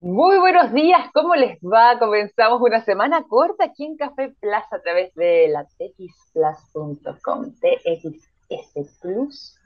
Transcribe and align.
Muy 0.00 0.38
buenos 0.38 0.72
días, 0.72 1.10
¿cómo 1.12 1.34
les 1.34 1.58
va? 1.58 1.98
Comenzamos 1.98 2.60
una 2.60 2.84
semana 2.84 3.24
corta 3.28 3.64
aquí 3.64 3.84
en 3.84 3.96
Café 3.96 4.32
Plaza 4.40 4.76
a 4.76 4.80
través 4.80 5.12
de 5.16 5.48
la 5.48 5.64
txplus.com, 5.64 7.52
TXS 7.60 9.00
Plus, 9.02 9.58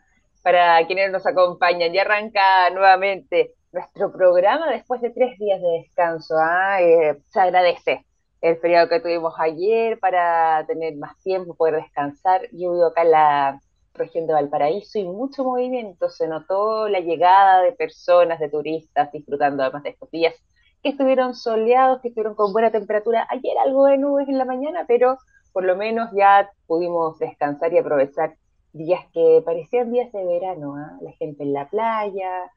para 0.43 0.87
quienes 0.87 1.13
nos 1.13 1.27
acompañan. 1.27 1.93
Ya 1.93 2.01
arranca 2.01 2.71
nuevamente 2.71 3.53
nuestro 3.73 4.11
programa 4.11 4.71
después 4.71 5.03
de 5.03 5.11
tres 5.11 5.39
días 5.39 5.61
de 5.61 5.69
descanso. 5.83 6.35
¿ah? 6.39 6.81
Eh, 6.81 7.19
se 7.29 7.39
agradece 7.39 8.07
el 8.41 8.57
feriado 8.57 8.89
que 8.89 9.01
tuvimos 9.01 9.35
ayer 9.39 9.99
para 9.99 10.65
tener 10.67 10.97
más 10.97 11.15
tiempo, 11.23 11.55
poder 11.55 11.77
descansar. 11.83 12.41
Yo 12.53 12.73
vivo 12.73 12.87
acá 12.87 13.05
la 13.05 13.61
región 13.95 14.27
de 14.27 14.33
Valparaíso 14.33 14.99
y 14.99 15.05
mucho 15.05 15.45
movimiento. 15.45 16.09
Se 16.11 16.29
notó 16.29 16.89
la 16.89 17.01
llegada 17.01 17.63
de 17.63 17.73
personas, 17.73 18.41
de 18.41 18.49
turistas, 18.49 19.13
disfrutando 19.13 19.63
además 19.63 19.83
de 19.83 19.91
estos 19.91 20.11
días 20.11 20.35
que 20.83 20.91
estuvieron 20.91 21.35
soleados, 21.35 22.01
que 22.01 22.09
estuvieron 22.09 22.35
con 22.35 22.53
buena 22.53 22.71
temperatura. 22.71 23.27
Ayer 23.31 23.57
algo 23.65 23.87
de 23.87 23.99
nubes 23.99 24.29
en 24.29 24.39
la 24.39 24.45
mañana, 24.45 24.85
pero 24.87 25.19
por 25.53 25.65
lo 25.65 25.77
menos 25.77 26.11
ya 26.15 26.51
pudimos 26.67 27.19
descansar 27.19 27.73
y 27.73 27.79
aprovechar 27.79 28.37
días 28.73 29.05
que 29.13 29.43
parecían 29.45 29.93
días 29.93 30.11
de 30.13 30.25
verano. 30.25 30.79
¿eh? 30.79 31.05
La 31.05 31.13
gente 31.13 31.45
en 31.45 31.53
la 31.53 31.69
playa, 31.69 32.51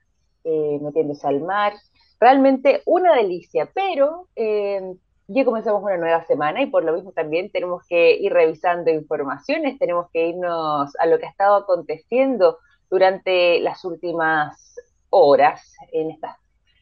eh, 0.44 0.80
metiéndose 0.82 1.28
al 1.28 1.42
mar. 1.42 1.74
Realmente 2.20 2.82
una 2.86 3.14
delicia, 3.16 3.70
pero 3.74 4.28
eh, 4.36 4.96
ya 5.28 5.46
comenzamos 5.46 5.82
una 5.82 5.98
nueva 5.98 6.24
semana 6.26 6.62
y 6.62 6.68
por 6.68 6.84
lo 6.84 6.94
mismo 6.94 7.12
también 7.12 7.50
tenemos 7.52 7.84
que 7.88 8.18
ir 8.18 8.32
revisando 8.32 8.92
informaciones, 8.92 9.80
tenemos 9.80 10.08
que 10.12 10.28
irnos 10.28 10.96
a 11.00 11.06
lo 11.08 11.18
que 11.18 11.26
ha 11.26 11.30
estado 11.30 11.56
aconteciendo 11.56 12.60
durante 12.90 13.60
las 13.60 13.84
últimas 13.86 14.76
horas 15.10 15.74
en 15.92 16.12
estas 16.12 16.38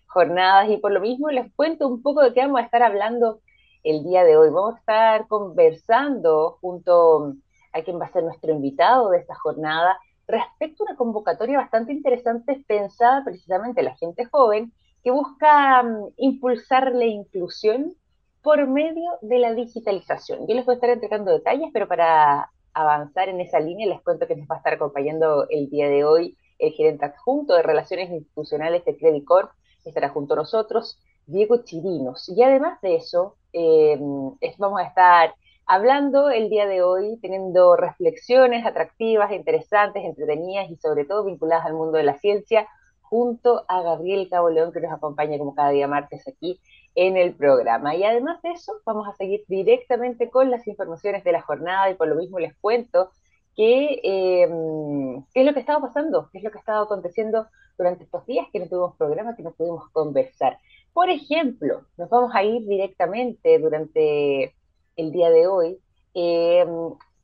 jornadas 0.08 0.70
y 0.70 0.78
por 0.78 0.92
lo 0.92 1.00
mismo 1.00 1.30
les 1.30 1.52
cuento 1.56 1.88
un 1.88 2.02
poco 2.02 2.22
de 2.22 2.34
qué 2.34 2.42
vamos 2.42 2.60
a 2.60 2.66
estar 2.66 2.84
hablando 2.84 3.40
el 3.84 4.04
día 4.04 4.24
de 4.24 4.38
hoy. 4.38 4.50
Vamos 4.50 4.76
a 4.76 4.80
estar 4.80 5.28
conversando 5.28 6.58
junto 6.62 7.36
a 7.72 7.82
quien 7.82 8.00
va 8.00 8.06
a 8.06 8.12
ser 8.12 8.24
nuestro 8.24 8.52
invitado 8.52 9.10
de 9.10 9.20
esta 9.20 9.36
jornada 9.36 9.98
respecto 10.28 10.84
a 10.84 10.88
una 10.88 10.98
convocatoria 10.98 11.58
bastante 11.58 11.92
interesante 11.92 12.64
pensada 12.68 13.24
precisamente 13.26 13.84
la 13.84 13.96
gente 13.96 14.26
joven 14.26 14.72
que 15.04 15.12
busca 15.12 15.82
um, 15.82 16.12
impulsar 16.18 16.94
la 16.94 17.06
inclusión 17.06 17.94
por 18.44 18.68
medio 18.68 19.10
de 19.22 19.40
la 19.40 19.54
digitalización. 19.54 20.46
Yo 20.48 20.54
les 20.54 20.66
voy 20.66 20.74
a 20.74 20.76
estar 20.76 20.90
entregando 20.90 21.32
detalles, 21.32 21.70
pero 21.74 21.88
para 21.88 22.52
avanzar 22.74 23.30
en 23.30 23.40
esa 23.40 23.60
línea 23.60 23.88
les 23.88 24.02
cuento 24.02 24.28
que 24.28 24.36
nos 24.36 24.48
va 24.50 24.56
a 24.56 24.58
estar 24.58 24.74
acompañando 24.74 25.48
el 25.50 25.70
día 25.70 25.88
de 25.88 26.04
hoy 26.04 26.38
el 26.60 26.74
gerente 26.74 27.06
adjunto 27.06 27.56
de 27.56 27.64
Relaciones 27.64 28.10
Institucionales 28.10 28.86
de 28.86 28.98
Credit 28.98 29.26
Corp, 29.26 29.52
estará 29.86 30.10
junto 30.10 30.34
a 30.34 30.38
nosotros, 30.38 31.00
Diego 31.26 31.64
Chirinos. 31.64 32.30
Y 32.30 32.42
además 32.44 32.80
de 32.82 32.96
eso, 32.96 33.38
eh, 33.54 33.98
vamos 34.58 34.80
a 34.80 34.88
estar 34.88 35.36
hablando 35.66 36.30
el 36.30 36.50
día 36.50 36.66
de 36.66 36.84
hoy, 36.84 37.18
teniendo 37.22 37.76
reflexiones 37.76 38.66
atractivas, 38.66 39.32
interesantes, 39.32 40.04
entretenidas 40.04 40.70
y 40.70 40.76
sobre 40.78 41.06
todo 41.06 41.26
vinculadas 41.26 41.66
al 41.66 41.74
mundo 41.74 41.98
de 41.98 42.04
la 42.04 42.18
ciencia, 42.18 42.68
junto 43.02 43.66
a 43.68 43.82
Gabriel 43.82 44.28
Cabo 44.30 44.50
León, 44.50 44.72
que 44.72 44.82
nos 44.82 44.92
acompaña 44.92 45.38
como 45.38 45.56
cada 45.56 45.70
día 45.70 45.88
martes 45.88 46.28
aquí 46.28 46.60
en 46.96 47.18
el 47.18 47.36
programa. 47.36 47.96
Y 47.96 48.04
además 48.04 48.42
de 48.42 48.52
eso, 48.52 48.74
vamos 48.86 49.08
a 49.08 49.14
seguir 49.16 49.44
directamente 49.48 50.30
con 50.30 50.52
las 50.52 50.68
informaciones 50.68 51.24
de 51.24 51.32
la 51.32 51.42
jornada 51.42 51.90
y 51.90 51.96
por 51.96 52.08
lo 52.08 52.16
mismo 52.16 52.40
les 52.40 52.56
cuento 52.58 53.12
que, 53.56 54.00
eh, 54.04 54.50
qué 55.34 55.40
es 55.42 55.46
lo 55.46 55.54
que 55.54 55.60
estaba 55.60 55.82
pasando, 55.82 56.30
qué 56.32 56.40
es 56.40 56.44
lo 56.44 56.52
que 56.52 56.58
estaba 56.60 56.84
aconteciendo 56.84 57.48
durante 57.78 58.04
estos 58.04 58.26
días 58.26 58.48
que 58.52 58.60
no 58.60 58.68
tuvimos 58.68 58.96
programa, 58.98 59.36
que 59.36 59.44
no 59.44 59.52
pudimos 59.52 59.90
conversar. 59.90 60.60
Por 60.94 61.10
ejemplo, 61.10 61.86
nos 61.98 62.10
vamos 62.10 62.34
a 62.36 62.44
ir 62.44 62.66
directamente 62.68 63.60
durante 63.60 64.56
el 64.96 65.12
día 65.12 65.30
de 65.30 65.48
hoy 65.48 65.80
eh, 66.14 66.66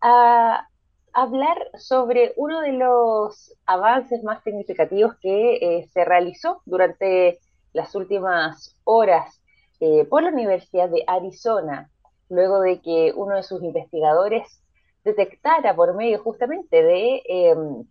a 0.01 0.67
hablar 1.13 1.57
sobre 1.77 2.33
uno 2.37 2.61
de 2.61 2.73
los 2.73 3.55
avances 3.65 4.23
más 4.23 4.43
significativos 4.43 5.15
que 5.21 5.55
eh, 5.55 5.89
se 5.91 6.05
realizó 6.05 6.61
durante 6.65 7.39
las 7.73 7.93
últimas 7.95 8.75
horas 8.83 9.38
eh, 9.79 10.05
por 10.05 10.23
la 10.23 10.29
Universidad 10.29 10.89
de 10.89 11.03
Arizona, 11.07 11.89
luego 12.29 12.59
de 12.61 12.81
que 12.81 13.13
uno 13.15 13.35
de 13.35 13.43
sus 13.43 13.63
investigadores 13.63 14.61
detectara 15.03 15.75
por 15.75 15.95
medio 15.95 16.21
justamente 16.21 16.83
de 16.83 17.21
em, 17.25 17.85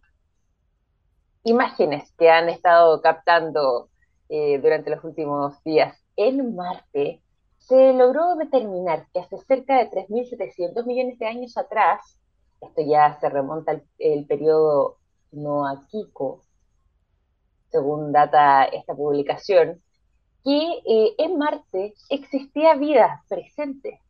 imágenes 1.44 2.12
que 2.19 2.31
han 2.31 2.48
estado 2.48 3.00
captando 3.00 3.88
eh, 4.28 4.59
durante 4.60 4.91
los 4.91 5.03
últimos 5.04 5.62
días 5.65 5.97
en 6.16 6.54
Marte, 6.54 7.22
se 7.59 7.93
logró 7.93 8.34
determinar 8.37 9.06
que 9.12 9.21
hace 9.21 9.38
cerca 9.38 9.78
de 9.78 9.91
3.700 9.91 10.87
millones 10.87 11.19
de 11.19 11.27
años 11.27 11.56
atrás, 11.56 12.19
esto 12.60 12.82
ya 12.82 13.19
se 13.21 13.28
remonta 13.28 13.72
al 13.72 13.84
el 13.98 14.27
periodo 14.27 14.98
Noakiko, 15.32 16.43
según 17.71 18.12
data 18.12 18.65
esta 18.65 18.94
publicación, 18.94 19.82
que 20.48 20.82
eh, 20.86 21.14
en 21.19 21.36
Marte 21.36 21.92
existía 22.09 22.75
vida 22.75 23.22
presente, 23.28 24.00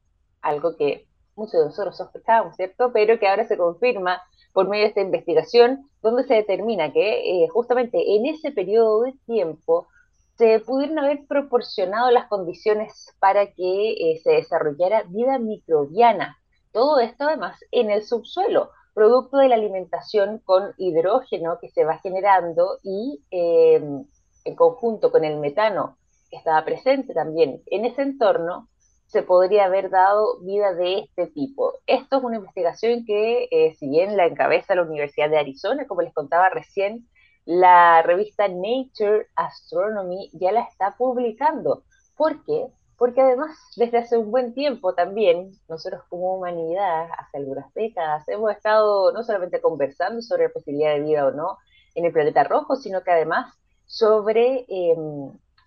algo 0.40 0.76
que 0.76 1.08
muchos 1.34 1.54
de 1.54 1.66
nosotros 1.66 1.96
sospechábamos, 1.96 2.54
¿cierto? 2.54 2.92
Pero 2.92 3.18
que 3.18 3.26
ahora 3.26 3.48
se 3.48 3.58
confirma 3.58 4.22
por 4.52 4.68
medio 4.68 4.84
de 4.84 4.90
esta 4.90 5.00
investigación, 5.00 5.90
donde 6.00 6.22
se 6.22 6.34
determina 6.34 6.92
que 6.92 7.42
eh, 7.42 7.48
justamente 7.48 8.14
en 8.14 8.26
ese 8.26 8.52
periodo 8.52 9.02
de 9.02 9.14
tiempo 9.26 9.88
se 10.36 10.60
pudieron 10.60 11.00
haber 11.00 11.26
proporcionado 11.26 12.12
las 12.12 12.28
condiciones 12.28 13.12
para 13.18 13.52
que 13.52 13.90
eh, 13.94 14.20
se 14.22 14.30
desarrollara 14.30 15.02
vida 15.08 15.40
microbiana. 15.40 16.38
Todo 16.70 17.00
esto 17.00 17.24
además 17.24 17.58
en 17.72 17.90
el 17.90 18.04
subsuelo, 18.04 18.70
producto 18.94 19.38
de 19.38 19.48
la 19.48 19.56
alimentación 19.56 20.38
con 20.44 20.72
hidrógeno 20.76 21.58
que 21.60 21.68
se 21.68 21.84
va 21.84 21.98
generando 21.98 22.78
y 22.84 23.24
en 23.32 24.54
conjunto 24.54 25.10
con 25.10 25.24
el 25.24 25.38
metano 25.38 25.98
que 26.30 26.36
estaba 26.36 26.64
presente 26.64 27.14
también 27.14 27.62
en 27.66 27.84
ese 27.84 28.02
entorno, 28.02 28.68
se 29.08 29.22
podría 29.22 29.64
haber 29.64 29.88
dado 29.90 30.38
vida 30.40 30.74
de 30.74 30.98
este 31.00 31.26
tipo. 31.28 31.74
Esto 31.86 32.18
es 32.18 32.24
una 32.24 32.36
investigación 32.36 33.04
que, 33.06 33.48
eh, 33.50 33.74
si 33.74 33.88
bien 33.88 34.16
la 34.16 34.26
encabeza 34.26 34.74
la 34.74 34.82
Universidad 34.82 35.30
de 35.30 35.38
Arizona, 35.38 35.86
como 35.86 36.02
les 36.02 36.12
contaba 36.12 36.50
recién, 36.50 37.08
la 37.46 38.02
revista 38.02 38.46
Nature 38.48 39.28
Astronomy 39.34 40.30
ya 40.34 40.52
la 40.52 40.60
está 40.60 40.94
publicando. 40.98 41.84
¿Por 42.16 42.44
qué? 42.44 42.66
Porque 42.98 43.22
además, 43.22 43.56
desde 43.76 43.98
hace 43.98 44.18
un 44.18 44.30
buen 44.30 44.52
tiempo 44.52 44.92
también, 44.94 45.52
nosotros 45.68 46.02
como 46.10 46.36
humanidad, 46.36 47.08
hace 47.16 47.38
algunas 47.38 47.72
décadas, 47.72 48.28
hemos 48.28 48.50
estado 48.52 49.12
no 49.12 49.22
solamente 49.22 49.62
conversando 49.62 50.20
sobre 50.20 50.44
la 50.44 50.52
posibilidad 50.52 50.92
de 50.92 51.00
vida 51.00 51.26
o 51.26 51.30
no 51.30 51.56
en 51.94 52.04
el 52.04 52.12
planeta 52.12 52.44
rojo, 52.44 52.76
sino 52.76 53.02
que 53.02 53.12
además 53.12 53.54
sobre 53.86 54.66
eh, 54.68 54.96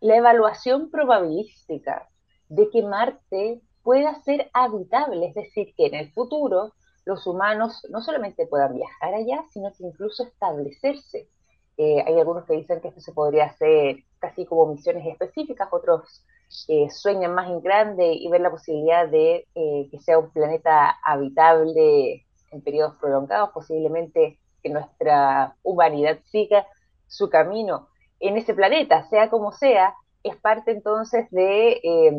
la 0.02 0.18
evaluación 0.18 0.90
probabilística 0.90 2.10
de 2.50 2.70
que 2.70 2.84
Marte 2.84 3.62
pueda 3.84 4.16
ser 4.24 4.50
habitable, 4.54 5.28
es 5.28 5.36
decir, 5.36 5.74
que 5.78 5.86
en 5.86 5.96
el 5.96 6.12
futuro 6.12 6.74
los 7.06 7.26
humanos 7.26 7.86
no 7.90 8.02
solamente 8.02 8.48
puedan 8.48 8.76
viajar 8.76 9.14
allá, 9.14 9.44
sino 9.52 9.72
que 9.72 9.86
incluso 9.86 10.24
establecerse. 10.24 11.30
Eh, 11.78 12.04
hay 12.06 12.20
algunos 12.20 12.46
que 12.46 12.54
dicen 12.54 12.82
que 12.82 12.90
esto 12.90 13.00
se 13.00 13.14
podría 13.14 13.46
hacer 13.46 14.04
casi 14.20 14.46
como 14.46 14.68
misiones 14.74 15.06
específicas, 15.08 15.70
otros 15.72 16.24
eh, 16.68 16.90
sueñan 16.90 17.34
más 17.34 17.50
en 17.50 17.62
grande 17.62 18.12
y 18.14 18.28
ven 18.30 18.44
la 18.44 18.52
posibilidad 18.52 19.08
de 19.08 19.48
eh, 19.56 19.88
que 19.90 20.00
sea 20.00 20.20
un 20.20 20.32
planeta 20.32 20.98
habitable 21.04 22.26
en 22.52 22.62
periodos 22.62 22.96
prolongados, 23.00 23.52
posiblemente 23.52 24.40
que 24.62 24.70
nuestra 24.70 25.56
humanidad 25.64 26.20
siga 26.26 26.68
su 27.08 27.30
camino 27.30 27.88
en 28.22 28.38
ese 28.38 28.54
planeta, 28.54 29.08
sea 29.10 29.30
como 29.30 29.52
sea, 29.52 29.96
es 30.24 30.38
parte 30.38 30.72
entonces 30.72 31.30
de 31.32 31.82
eh, 31.84 32.12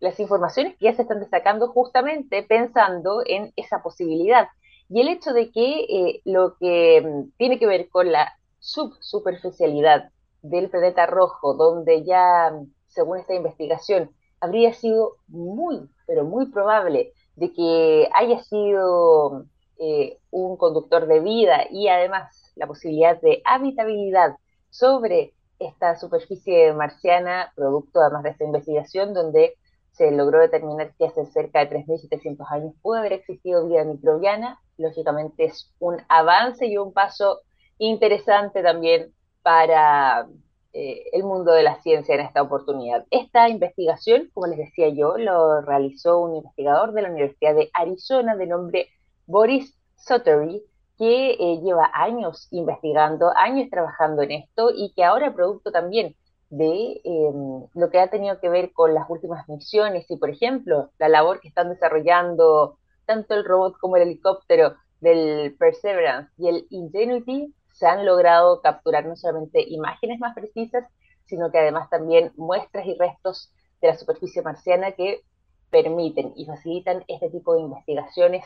las 0.00 0.20
informaciones 0.20 0.76
que 0.76 0.84
ya 0.84 0.94
se 0.94 1.02
están 1.02 1.20
destacando 1.20 1.68
justamente 1.68 2.42
pensando 2.42 3.22
en 3.26 3.52
esa 3.56 3.82
posibilidad. 3.82 4.48
Y 4.88 5.00
el 5.00 5.08
hecho 5.08 5.32
de 5.32 5.50
que 5.50 5.80
eh, 5.88 6.20
lo 6.24 6.56
que 6.58 7.02
mm, 7.02 7.30
tiene 7.36 7.58
que 7.58 7.66
ver 7.66 7.88
con 7.88 8.12
la 8.12 8.32
subsuperficialidad 8.58 10.10
del 10.42 10.70
planeta 10.70 11.06
rojo, 11.06 11.54
donde 11.54 12.04
ya, 12.04 12.50
mm, 12.52 12.72
según 12.88 13.18
esta 13.18 13.34
investigación, 13.34 14.10
habría 14.40 14.72
sido 14.72 15.16
muy, 15.26 15.88
pero 16.06 16.24
muy 16.24 16.46
probable 16.46 17.12
de 17.36 17.52
que 17.52 18.08
haya 18.12 18.42
sido 18.42 19.46
eh, 19.78 20.18
un 20.30 20.56
conductor 20.56 21.06
de 21.06 21.20
vida 21.20 21.66
y 21.70 21.88
además 21.88 22.52
la 22.56 22.66
posibilidad 22.66 23.20
de 23.20 23.42
habitabilidad 23.44 24.36
sobre 24.78 25.34
esta 25.58 25.96
superficie 25.96 26.72
marciana, 26.72 27.52
producto 27.56 28.00
además 28.00 28.22
de 28.22 28.30
esta 28.30 28.44
investigación, 28.44 29.12
donde 29.12 29.54
se 29.90 30.12
logró 30.12 30.38
determinar 30.38 30.94
que 30.96 31.06
hace 31.06 31.26
cerca 31.26 31.64
de 31.64 31.84
3.700 31.84 32.46
años 32.50 32.74
pudo 32.80 32.98
haber 32.98 33.14
existido 33.14 33.66
vida 33.66 33.84
microbiana. 33.84 34.60
Lógicamente 34.76 35.46
es 35.46 35.72
un 35.80 35.96
avance 36.08 36.66
y 36.66 36.76
un 36.78 36.92
paso 36.92 37.40
interesante 37.78 38.62
también 38.62 39.12
para 39.42 40.28
eh, 40.72 41.04
el 41.12 41.24
mundo 41.24 41.50
de 41.52 41.64
la 41.64 41.80
ciencia 41.82 42.14
en 42.14 42.20
esta 42.20 42.42
oportunidad. 42.42 43.04
Esta 43.10 43.48
investigación, 43.48 44.30
como 44.32 44.46
les 44.46 44.58
decía 44.58 44.90
yo, 44.90 45.18
lo 45.18 45.60
realizó 45.62 46.20
un 46.20 46.36
investigador 46.36 46.92
de 46.92 47.02
la 47.02 47.10
Universidad 47.10 47.56
de 47.56 47.70
Arizona 47.74 48.36
de 48.36 48.46
nombre 48.46 48.88
Boris 49.26 49.74
Sottery, 49.96 50.62
que 50.98 51.30
eh, 51.30 51.60
lleva 51.62 51.90
años 51.94 52.48
investigando, 52.50 53.30
años 53.36 53.70
trabajando 53.70 54.22
en 54.22 54.32
esto 54.32 54.70
y 54.74 54.92
que 54.94 55.04
ahora 55.04 55.32
producto 55.34 55.70
también 55.70 56.16
de 56.50 57.00
em, 57.04 57.66
lo 57.74 57.90
que 57.90 58.00
ha 58.00 58.10
tenido 58.10 58.40
que 58.40 58.48
ver 58.48 58.72
con 58.72 58.94
las 58.94 59.08
últimas 59.08 59.48
misiones 59.48 60.10
y, 60.10 60.16
por 60.16 60.30
ejemplo, 60.30 60.90
la 60.98 61.08
labor 61.08 61.40
que 61.40 61.48
están 61.48 61.68
desarrollando 61.68 62.78
tanto 63.06 63.34
el 63.34 63.44
robot 63.44 63.78
como 63.78 63.96
el 63.96 64.02
helicóptero 64.02 64.74
del 65.00 65.56
Perseverance 65.58 66.32
y 66.36 66.48
el 66.48 66.66
Ingenuity, 66.70 67.54
se 67.72 67.86
han 67.86 68.04
logrado 68.04 68.60
capturar 68.60 69.06
no 69.06 69.14
solamente 69.14 69.62
imágenes 69.68 70.18
más 70.18 70.34
precisas, 70.34 70.84
sino 71.26 71.52
que 71.52 71.58
además 71.58 71.88
también 71.90 72.32
muestras 72.36 72.86
y 72.86 72.94
restos 72.94 73.52
de 73.80 73.88
la 73.88 73.96
superficie 73.96 74.42
marciana 74.42 74.92
que 74.92 75.22
permiten 75.70 76.32
y 76.34 76.46
facilitan 76.46 77.04
este 77.06 77.30
tipo 77.30 77.54
de 77.54 77.60
investigaciones 77.60 78.44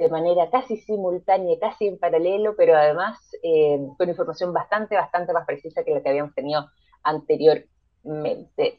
de 0.00 0.08
manera 0.08 0.48
casi 0.48 0.78
simultánea, 0.78 1.58
casi 1.60 1.86
en 1.86 1.98
paralelo, 1.98 2.56
pero 2.56 2.74
además 2.74 3.18
eh, 3.42 3.78
con 3.98 4.08
información 4.08 4.50
bastante, 4.50 4.96
bastante 4.96 5.34
más 5.34 5.44
precisa 5.44 5.84
que 5.84 5.92
la 5.92 6.02
que 6.02 6.08
habíamos 6.08 6.34
tenido 6.34 6.70
anteriormente. 7.02 7.68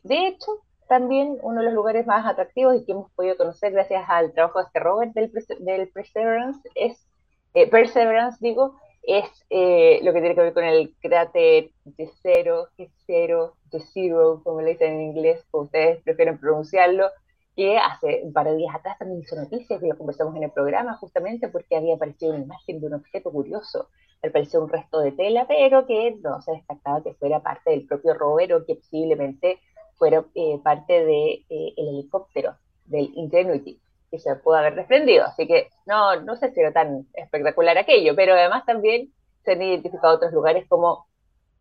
De 0.01 0.27
hecho, 0.27 0.51
también 0.87 1.37
uno 1.43 1.59
de 1.59 1.65
los 1.67 1.75
lugares 1.75 2.07
más 2.07 2.25
atractivos 2.25 2.75
y 2.75 2.85
que 2.85 2.93
hemos 2.93 3.11
podido 3.11 3.37
conocer 3.37 3.71
gracias 3.71 4.03
al 4.07 4.33
trabajo 4.33 4.59
de 4.59 4.65
este 4.65 4.79
Robert 4.79 5.13
del, 5.13 5.89
Perseverance 5.89 6.67
es, 6.73 7.07
eh, 7.53 7.69
Perseverance 7.69 8.39
digo, 8.41 8.79
es 9.03 9.25
eh, 9.51 9.99
lo 10.01 10.13
que 10.13 10.21
tiene 10.21 10.33
que 10.33 10.41
ver 10.41 10.53
con 10.53 10.63
el 10.63 10.95
cráter 10.99 11.69
de 11.85 12.09
cero, 12.23 12.69
que 12.75 12.89
cero, 13.05 13.53
de 13.71 13.79
zero, 13.79 14.41
como 14.43 14.61
le 14.61 14.71
dicen 14.71 14.93
en 14.93 15.01
inglés, 15.01 15.45
como 15.51 15.65
ustedes 15.65 16.01
prefieren 16.01 16.39
pronunciarlo, 16.39 17.09
que 17.55 17.77
hace 17.77 18.21
un 18.23 18.33
par 18.33 18.47
de 18.47 18.55
días 18.55 18.75
atrás 18.75 18.97
también 18.97 19.21
hizo 19.21 19.35
noticias, 19.35 19.79
que 19.79 19.87
lo 19.87 19.97
conversamos 19.97 20.35
en 20.35 20.43
el 20.43 20.51
programa, 20.51 20.97
justamente 20.97 21.49
porque 21.49 21.75
había 21.75 21.95
aparecido 21.95 22.33
una 22.33 22.43
imagen 22.43 22.79
de 22.79 22.87
un 22.87 22.93
objeto 22.93 23.31
curioso, 23.31 23.89
al 24.23 24.31
parecer 24.31 24.59
un 24.59 24.69
resto 24.69 24.99
de 24.99 25.11
tela, 25.11 25.45
pero 25.47 25.85
que 25.85 26.15
no 26.21 26.41
se 26.41 26.51
destacaba 26.51 27.01
que 27.03 27.13
fuera 27.15 27.41
parte 27.41 27.71
del 27.71 27.87
propio 27.87 28.13
rover 28.13 28.53
o 28.53 28.65
que 28.65 28.75
posiblemente 28.75 29.59
fuera 29.95 30.23
eh, 30.35 30.59
parte 30.63 30.93
del 30.93 31.05
de, 31.07 31.45
eh, 31.49 31.73
el 31.77 31.87
helicóptero 31.89 32.55
del 32.85 33.11
Ingenuity 33.15 33.79
que 34.11 34.19
se 34.19 34.35
pudo 34.35 34.55
haber 34.55 34.75
desprendido. 34.75 35.25
Así 35.25 35.47
que 35.47 35.69
no, 35.85 36.17
no 36.21 36.35
sé 36.35 36.51
si 36.51 36.59
era 36.59 36.73
tan 36.73 37.07
espectacular 37.13 37.77
aquello, 37.77 38.15
pero 38.15 38.33
además 38.33 38.65
también 38.65 39.11
se 39.43 39.53
han 39.53 39.61
identificado 39.61 40.15
otros 40.15 40.33
lugares 40.33 40.67
como 40.67 41.05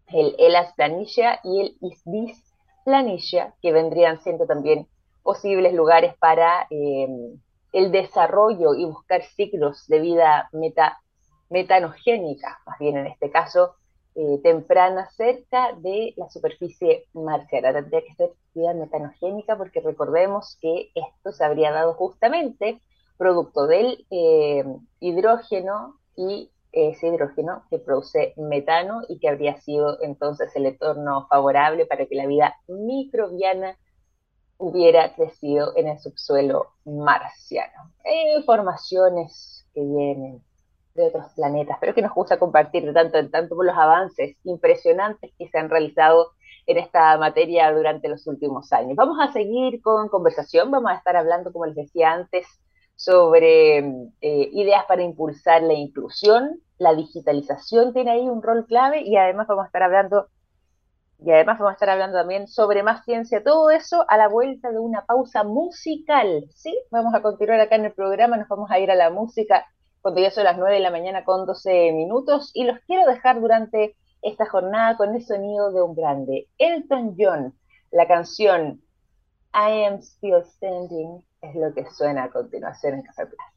el 0.09 0.35
Elas 0.39 0.75
Planitia 0.75 1.41
y 1.45 1.61
el 1.61 1.77
Isbis 1.81 2.43
Planitia, 2.85 3.55
que 3.63 3.73
vendrían 3.73 4.21
siendo 4.21 4.47
también 4.47 4.89
posibles 5.23 5.75
lugares 5.75 6.15
para 6.19 6.67
em, 6.71 7.41
el 7.73 7.93
desarrollo 7.93 8.75
y 8.75 8.85
buscar 8.85 9.23
ciclos 9.23 9.87
de 9.87 10.01
vida 10.01 10.49
meta, 10.53 10.99
metanogénica, 11.49 12.61
más 12.67 12.79
bien 12.79 12.97
en 12.97 13.07
este 13.07 13.31
caso, 13.31 13.75
eh, 14.17 14.41
temprana 14.43 15.09
cerca 15.11 15.73
de 15.75 16.15
la 16.17 16.29
superficie 16.29 17.07
marciana. 17.13 17.73
Tendría 17.73 18.03
que 18.03 18.15
ser 18.15 18.31
vida 18.55 18.75
metanogénica 18.75 19.57
porque 19.57 19.81
recordemos 19.81 20.59
que 20.61 20.91
esto 20.95 21.33
se 21.33 21.45
habría 21.45 21.71
dado 21.71 21.95
justamente 21.95 22.81
producto 23.17 23.67
del 23.67 24.05
eh, 24.11 24.65
hidrógeno 24.99 26.01
y 26.17 26.51
ese 26.73 27.09
hidrógeno 27.09 27.65
que 27.71 27.79
produce 27.79 28.35
metano 28.37 29.03
y 29.09 29.19
que 29.19 29.29
habría 29.29 29.61
sido 29.61 29.99
entonces 30.03 30.55
el 30.57 30.67
entorno 30.67 31.27
favorable 31.29 31.87
para 31.87 32.07
que 32.07 32.15
la 32.15 32.27
vida 32.27 32.57
microbiana 32.69 33.77
hubiera 34.61 35.15
crecido 35.15 35.73
en 35.77 35.89
el 35.89 35.99
subsuelo 35.99 36.69
marciano. 36.85 37.93
informaciones 38.37 39.67
que 39.75 39.81
vienen 39.81 40.43
de 40.95 41.07
otros 41.07 41.33
planetas, 41.35 41.79
pero 41.81 41.95
que 41.95 42.03
nos 42.03 42.15
gusta 42.15 42.39
compartir 42.39 42.85
de 42.85 42.93
tanto 42.93 43.19
en 43.19 43.31
tanto 43.31 43.57
por 43.57 43.65
los 43.65 43.77
avances 43.77 44.37
impresionantes 44.45 45.33
que 45.39 45.49
se 45.49 45.59
han 45.59 45.71
realizado 45.71 46.33
en 46.67 46.79
esta 46.79 47.17
materia 47.17 47.73
durante 47.73 48.09
los 48.09 48.27
últimos 48.27 48.73
años. 48.73 48.97
Vamos 48.97 49.19
a 49.21 49.33
seguir 49.33 49.81
con 49.81 50.09
conversación, 50.09 50.71
vamos 50.71 50.91
a 50.91 50.97
estar 50.97 51.17
hablando, 51.17 51.53
como 51.53 51.67
les 51.67 51.77
decía 51.77 52.13
antes, 52.13 52.47
sobre 52.97 53.79
eh, 53.79 54.51
ideas 54.53 54.85
para 54.87 55.03
impulsar 55.03 55.63
la 55.63 55.73
inclusión, 55.73 56.61
la 56.79 56.95
digitalización 56.95 57.95
tiene 57.95 58.11
ahí 58.11 58.29
un 58.29 58.43
rol 58.43 58.67
clave 58.67 59.01
y 59.03 59.17
además 59.17 59.47
vamos 59.47 59.65
a 59.65 59.67
estar 59.67 59.83
hablando 59.83 60.29
y 61.25 61.31
además 61.31 61.59
vamos 61.59 61.71
a 61.71 61.75
estar 61.75 61.91
hablando 61.91 62.19
también 62.19 62.49
sobre 62.49 62.83
más 62.83 63.05
ciencia, 63.05 63.43
todo 63.45 63.71
eso 63.71 64.05
a 64.09 64.17
la 64.17 64.29
vuelta 64.29 64.71
de 64.71 64.79
una 64.79 65.05
pausa 65.05 65.45
musical, 65.45 66.47
¿sí? 66.55 66.79
Vamos 66.91 67.15
a 67.15 67.23
continuar 67.23 67.61
acá 67.61 67.77
en 67.77 67.87
el 67.87 67.93
programa, 67.93 68.37
nos 68.37 68.49
vamos 68.49 68.71
a 68.71 68.79
ir 68.79 68.91
a 68.91 68.95
la 68.95 69.11
música 69.11 69.67
cuando 70.01 70.21
ya 70.21 70.31
son 70.31 70.45
las 70.45 70.57
9 70.57 70.75
de 70.75 70.81
la 70.81 70.91
mañana 70.91 71.25
con 71.25 71.45
12 71.47 71.93
minutos 71.93 72.51
y 72.55 72.65
los 72.65 72.79
quiero 72.87 73.07
dejar 73.07 73.41
durante 73.41 73.97
esta 74.23 74.47
jornada 74.47 74.97
con 74.97 75.15
el 75.15 75.23
sonido 75.25 75.73
de 75.73 75.83
un 75.83 75.95
grande. 75.95 76.49
Elton 76.59 77.15
John, 77.19 77.55
la 77.91 78.07
canción 78.07 78.83
I 79.53 79.85
Am 79.85 80.01
Still 80.01 80.45
Standing 80.45 81.23
es 81.43 81.55
lo 81.55 81.75
que 81.75 81.85
suena 81.91 82.25
a 82.25 82.31
continuación 82.31 82.95
en 82.95 83.03
Café 83.03 83.27
Plaza. 83.27 83.50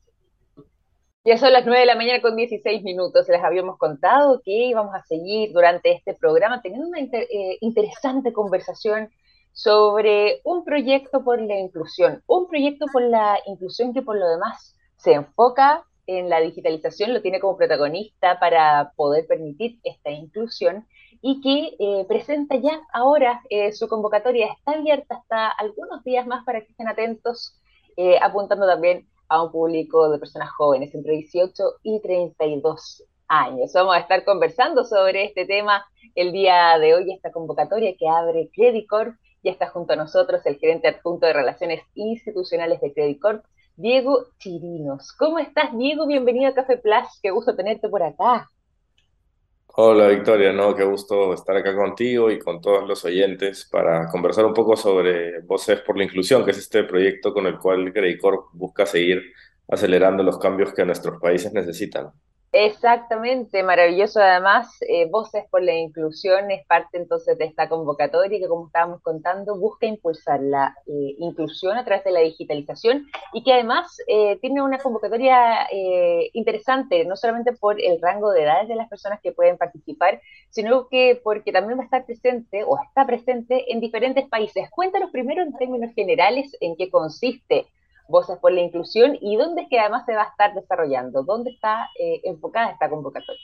Ya 1.25 1.38
son 1.38 1.54
las 1.54 1.66
9 1.66 1.80
de 1.80 1.86
la 1.86 1.96
mañana 1.96 2.22
con 2.22 2.36
16 2.36 2.84
minutos. 2.84 3.30
Les 3.30 3.42
habíamos 3.42 3.78
contado 3.78 4.42
que 4.44 4.52
íbamos 4.52 4.94
a 4.94 5.04
seguir 5.04 5.54
durante 5.54 5.94
este 5.94 6.14
programa 6.14 6.62
teniendo 6.62 6.90
una 6.90 7.00
eh, 7.00 7.58
interesante 7.62 8.34
conversación 8.34 9.10
sobre 9.54 10.42
un 10.44 10.66
proyecto 10.66 11.24
por 11.24 11.42
la 11.42 11.58
inclusión, 11.58 12.22
un 12.28 12.48
proyecto 12.50 12.88
por 12.92 13.04
la 13.04 13.40
inclusión 13.46 13.94
que 13.94 14.02
por 14.02 14.18
lo 14.18 14.28
demás 14.28 14.75
se 14.98 15.14
enfoca 15.14 15.86
en 16.08 16.30
la 16.30 16.42
digitalización 16.42 17.14
lo 17.14 17.22
tiene 17.22 17.40
como 17.40 17.56
protagonista 17.56 18.38
para 18.42 18.92
poder 18.98 19.26
permitir 19.26 19.80
esta 19.86 20.12
inclusión 20.12 20.86
y 21.22 21.40
que 21.40 21.78
eh, 21.80 22.06
presenta 22.06 22.58
ya 22.58 22.81
ahora 22.92 23.42
eh, 23.50 23.72
su 23.72 23.88
convocatoria. 23.88 24.48
Está 24.52 24.74
abierta 24.74 25.16
hasta 25.16 25.48
algunos 25.52 26.04
días 26.04 26.28
más 26.28 26.44
para 26.44 26.60
que 26.60 26.72
estén 26.72 26.90
atentos, 26.90 27.58
apuntando 28.22 28.66
también 28.66 29.08
a 29.33 29.41
un 29.41 29.51
público 29.51 30.12
de 30.12 30.19
personas 30.19 30.51
jóvenes 30.51 30.94
entre 30.94 31.13
18 31.13 31.63
y 31.81 32.00
32 32.01 33.03
años. 33.27 33.71
Vamos 33.74 33.95
a 33.95 34.00
estar 34.00 34.24
conversando 34.24 34.83
sobre 34.83 35.25
este 35.25 35.47
tema 35.47 35.83
el 36.13 36.31
día 36.31 36.77
de 36.77 36.94
hoy, 36.94 37.12
esta 37.12 37.31
convocatoria 37.31 37.95
que 37.97 38.07
abre 38.07 38.51
Credit 38.53 38.88
Corp. 38.88 39.15
Ya 39.41 39.50
está 39.50 39.69
junto 39.69 39.94
a 39.94 39.95
nosotros 39.95 40.45
el 40.45 40.57
gerente 40.57 40.88
adjunto 40.88 41.25
de 41.25 41.33
Relaciones 41.33 41.81
Institucionales 41.95 42.80
de 42.80 42.94
Credit 42.94 43.19
Corp, 43.19 43.44
Diego 43.75 44.28
Chirinos. 44.37 45.11
¿Cómo 45.13 45.40
estás, 45.40 45.75
Diego? 45.75 46.06
Bienvenido 46.06 46.52
a 46.52 46.54
Café 46.54 46.78
Plus. 46.78 47.19
Qué 47.23 47.31
gusto 47.31 47.56
tenerte 47.56 47.90
por 47.90 48.04
acá. 48.04 48.52
Hola, 49.75 50.07
Victoria. 50.07 50.53
No, 50.53 50.75
qué 50.75 50.83
gusto 50.83 51.33
estar 51.33 51.56
acá 51.57 51.75
contigo 51.75 52.30
y 52.30 52.37
con 52.37 52.61
todos 52.61 52.87
los 52.87 53.03
oyentes 53.06 53.68
para 53.71 54.07
conversar 54.07 54.45
un 54.45 54.53
poco 54.53 54.75
sobre 54.77 55.39
Voces 55.42 55.81
por 55.81 55.97
la 55.97 56.03
Inclusión, 56.03 56.45
que 56.45 56.51
es 56.51 56.59
este 56.59 56.83
proyecto 56.83 57.33
con 57.33 57.47
el 57.47 57.57
cual 57.57 57.92
Corp 58.21 58.49
busca 58.53 58.85
seguir 58.85 59.23
acelerando 59.68 60.21
los 60.21 60.37
cambios 60.37 60.73
que 60.73 60.85
nuestros 60.85 61.19
países 61.19 61.53
necesitan. 61.53 62.11
Exactamente, 62.56 63.64
maravilloso. 63.64 64.22
Además, 64.22 64.78
eh, 64.81 65.07
Voces 65.10 65.44
por 65.50 65.64
la 65.64 65.74
Inclusión 65.74 66.52
es 66.52 66.64
parte 66.68 67.00
entonces 67.00 67.36
de 67.40 67.45
esta 67.45 67.68
convocatoria 67.68 68.38
que, 68.38 68.48
como 68.48 68.68
estábamos 68.68 69.02
contando, 69.02 69.57
busca 69.57 69.88
impulsar 69.88 70.40
la 70.40 70.76
eh, 70.86 71.16
inclusión 71.18 71.78
a 71.78 71.83
través 71.83 72.04
de 72.04 72.12
la 72.12 72.19
digitalización 72.19 73.07
y 73.33 73.44
que 73.44 73.54
además 73.54 73.98
eh, 74.07 74.38
tiene 74.40 74.62
una 74.62 74.78
convocatoria 74.78 75.68
interesante, 76.33 77.06
no 77.06 77.16
solamente 77.16 77.54
por 77.54 77.81
el 77.81 78.00
rango 78.00 78.31
de 78.31 78.44
edades 78.44 78.68
de 78.68 78.76
las 78.76 78.88
personas 78.88 79.19
que 79.22 79.31
pueden 79.31 79.57
participar, 79.57 80.22
sino 80.50 80.88
que 80.90 81.19
porque 81.24 81.52
también 81.52 81.80
va 81.80 81.83
a 81.83 81.86
estar 81.86 82.06
presente 82.06 82.64
o 82.68 82.78
está 82.78 83.07
presente 83.07 83.72
en 83.74 83.80
diferentes 83.80 84.30
países. 84.30 84.69
Cuéntanos 84.69 85.10
primero 85.10 85.42
en 85.42 85.57
términos 85.57 85.92
generales 85.95 86.56
en 86.62 86.76
qué 86.76 86.92
consiste 86.92 87.66
Voces 88.07 88.38
por 88.42 88.52
la 88.52 88.62
Inclusión 88.62 89.18
y 89.22 89.38
dónde 89.38 89.64
es 89.64 89.68
que 89.69 89.80
además 89.80 90.06
se 90.06 90.14
va 90.14 90.24
a 90.24 90.30
estar 90.30 90.54
desarrollando, 90.54 91.24
dónde 91.24 91.52
está 91.52 91.90
eh, 92.00 92.22
enfocada 92.24 92.72
esta 92.72 92.90
convocatoria. 92.90 93.42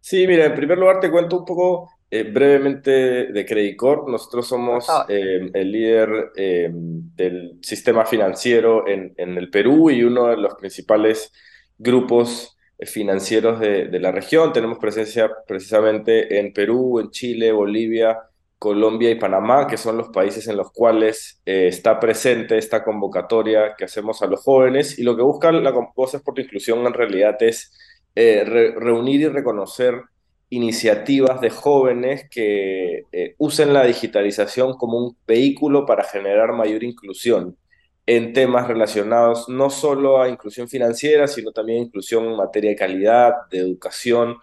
Sí, 0.00 0.26
mira, 0.26 0.46
en 0.46 0.54
primer 0.54 0.78
lugar 0.78 0.98
te 0.98 1.10
cuento 1.10 1.38
un 1.38 1.44
poco 1.44 1.90
eh, 2.10 2.24
brevemente 2.24 2.90
de 2.90 3.46
Credit 3.46 3.76
Corp. 3.76 4.08
Nosotros 4.08 4.48
somos 4.48 4.88
eh, 5.08 5.50
el 5.52 5.72
líder 5.72 6.32
del 6.34 7.58
sistema 7.62 8.06
financiero 8.06 8.88
en, 8.88 9.12
en, 9.16 9.36
el 9.36 9.50
Perú 9.50 9.90
y 9.90 10.02
uno 10.02 10.28
de 10.28 10.38
los 10.38 10.54
principales 10.54 11.32
grupos 11.76 12.56
financieros 12.80 13.60
de, 13.60 13.88
de 13.88 14.00
la 14.00 14.10
región. 14.10 14.52
Tenemos 14.52 14.78
presencia 14.78 15.30
precisamente 15.46 16.38
en 16.38 16.54
Perú, 16.54 16.98
en 16.98 17.10
Chile, 17.10 17.52
Bolivia, 17.52 18.18
Colombia 18.60 19.10
y 19.10 19.14
Panamá, 19.14 19.66
que 19.66 19.78
son 19.78 19.96
los 19.96 20.10
países 20.10 20.46
en 20.46 20.58
los 20.58 20.70
cuales 20.70 21.40
eh, 21.46 21.66
está 21.68 21.98
presente 21.98 22.58
esta 22.58 22.84
convocatoria 22.84 23.74
que 23.74 23.86
hacemos 23.86 24.20
a 24.20 24.26
los 24.26 24.42
jóvenes. 24.42 24.98
Y 24.98 25.02
lo 25.02 25.16
que 25.16 25.22
busca 25.22 25.50
la 25.50 25.72
Voces 25.96 26.20
por 26.20 26.36
la 26.36 26.44
Inclusión 26.44 26.86
en 26.86 26.92
realidad 26.92 27.42
es 27.42 27.72
eh, 28.14 28.44
reunir 28.44 29.22
y 29.22 29.28
reconocer 29.28 30.02
iniciativas 30.50 31.40
de 31.40 31.48
jóvenes 31.48 32.28
que 32.30 33.04
eh, 33.12 33.34
usen 33.38 33.72
la 33.72 33.84
digitalización 33.84 34.76
como 34.76 34.98
un 34.98 35.16
vehículo 35.26 35.86
para 35.86 36.04
generar 36.04 36.52
mayor 36.52 36.84
inclusión 36.84 37.56
en 38.04 38.34
temas 38.34 38.68
relacionados 38.68 39.48
no 39.48 39.70
solo 39.70 40.20
a 40.20 40.28
inclusión 40.28 40.68
financiera, 40.68 41.26
sino 41.28 41.50
también 41.52 41.84
inclusión 41.84 42.26
en 42.26 42.36
materia 42.36 42.72
de 42.72 42.76
calidad, 42.76 43.32
de 43.50 43.60
educación 43.60 44.36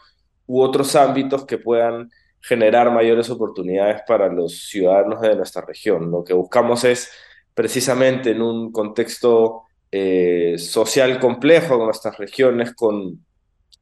u 0.47 0.62
otros 0.62 0.95
ámbitos 0.95 1.45
que 1.45 1.59
puedan 1.59 2.09
generar 2.47 2.91
mayores 2.91 3.29
oportunidades 3.29 4.01
para 4.07 4.31
los 4.31 4.67
ciudadanos 4.69 5.21
de 5.21 5.35
nuestra 5.35 5.63
región. 5.65 6.09
Lo 6.09 6.23
que 6.23 6.33
buscamos 6.33 6.83
es 6.85 7.11
precisamente 7.53 8.31
en 8.31 8.41
un 8.41 8.71
contexto 8.71 9.63
eh, 9.91 10.55
social 10.57 11.19
complejo 11.19 11.77
de 11.77 11.85
nuestras 11.85 12.17
regiones 12.17 12.73
con 12.73 13.25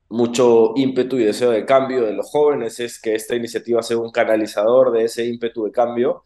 mucho 0.10 0.74
ímpetu 0.76 1.18
y 1.18 1.26
deseo 1.26 1.52
de 1.52 1.66
cambio 1.66 2.04
de 2.04 2.14
los 2.14 2.30
jóvenes 2.30 2.80
es 2.80 3.00
que 3.00 3.16
esta 3.16 3.36
iniciativa 3.36 3.84
sea 3.84 3.98
un 3.98 4.12
canalizador 4.12 4.92
de 4.92 5.04
ese 5.06 5.26
ímpetu 5.26 5.66
de 5.66 5.72
cambio 5.72 6.24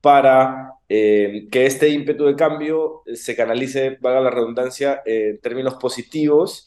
para 0.00 0.72
eh, 0.88 1.48
que 1.50 1.66
este 1.66 1.88
ímpetu 1.88 2.26
de 2.26 2.36
cambio 2.36 3.02
se 3.14 3.34
canalice, 3.34 3.98
valga 4.00 4.20
la 4.20 4.30
redundancia, 4.30 5.02
en 5.04 5.40
términos 5.40 5.74
positivos 5.74 6.66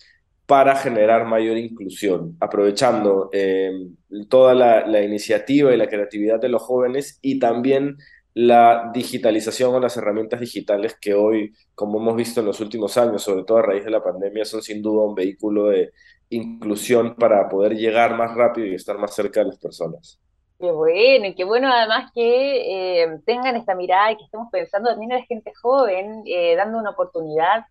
para 0.52 0.76
generar 0.76 1.26
mayor 1.26 1.58
inclusión, 1.58 2.36
aprovechando 2.42 3.30
eh, 3.32 3.72
toda 4.28 4.54
la, 4.54 5.02
iniciativa 5.02 5.74
y 5.74 5.78
la 5.78 5.88
creatividad 5.88 6.42
de 6.42 6.50
los 6.50 6.62
jóvenes 6.62 7.20
y 7.22 7.40
también 7.40 7.96
la 8.34 8.92
digitalización 8.94 9.74
o 9.74 9.80
las 9.80 9.96
herramientas 9.96 10.42
digitales 10.42 10.98
que 11.00 11.14
hoy, 11.14 11.54
como 11.74 12.02
hemos 12.02 12.18
visto 12.18 12.42
en 12.42 12.48
los 12.48 12.60
últimos 12.60 12.98
años, 12.98 13.24
sobre 13.24 13.46
todo 13.46 13.60
a 13.60 13.62
raíz 13.62 13.86
de 13.86 13.92
la 13.92 14.04
pandemia, 14.04 14.44
son 14.44 14.62
sin 14.62 14.82
duda 14.82 15.06
un 15.06 15.16
vehículo 15.16 15.70
de 15.70 15.94
inclusión 16.32 17.16
para 17.16 17.48
poder 17.48 17.78
llegar 17.78 18.18
más 18.18 18.36
rápido 18.36 18.68
y 18.68 18.76
estar 18.76 18.98
más 18.98 19.16
cerca 19.16 19.40
de 19.40 19.46
las 19.46 19.58
personas. 19.58 20.20
Qué 20.60 20.70
bueno, 20.70 21.28
y 21.28 21.34
qué 21.34 21.46
bueno 21.46 21.72
además 21.72 22.12
que 22.14 23.04
eh, 23.04 23.20
tengan 23.26 23.56
esta 23.56 23.74
mirada 23.74 24.12
y 24.12 24.18
que 24.18 24.26
estemos 24.26 24.50
pensando 24.52 24.90
también 24.90 25.14
en 25.14 25.20
la 25.20 25.26
gente 25.26 25.54
joven, 25.62 26.24
eh, 26.26 26.58
dando 26.58 26.78
una 26.78 26.90
oportunidad 26.90 27.64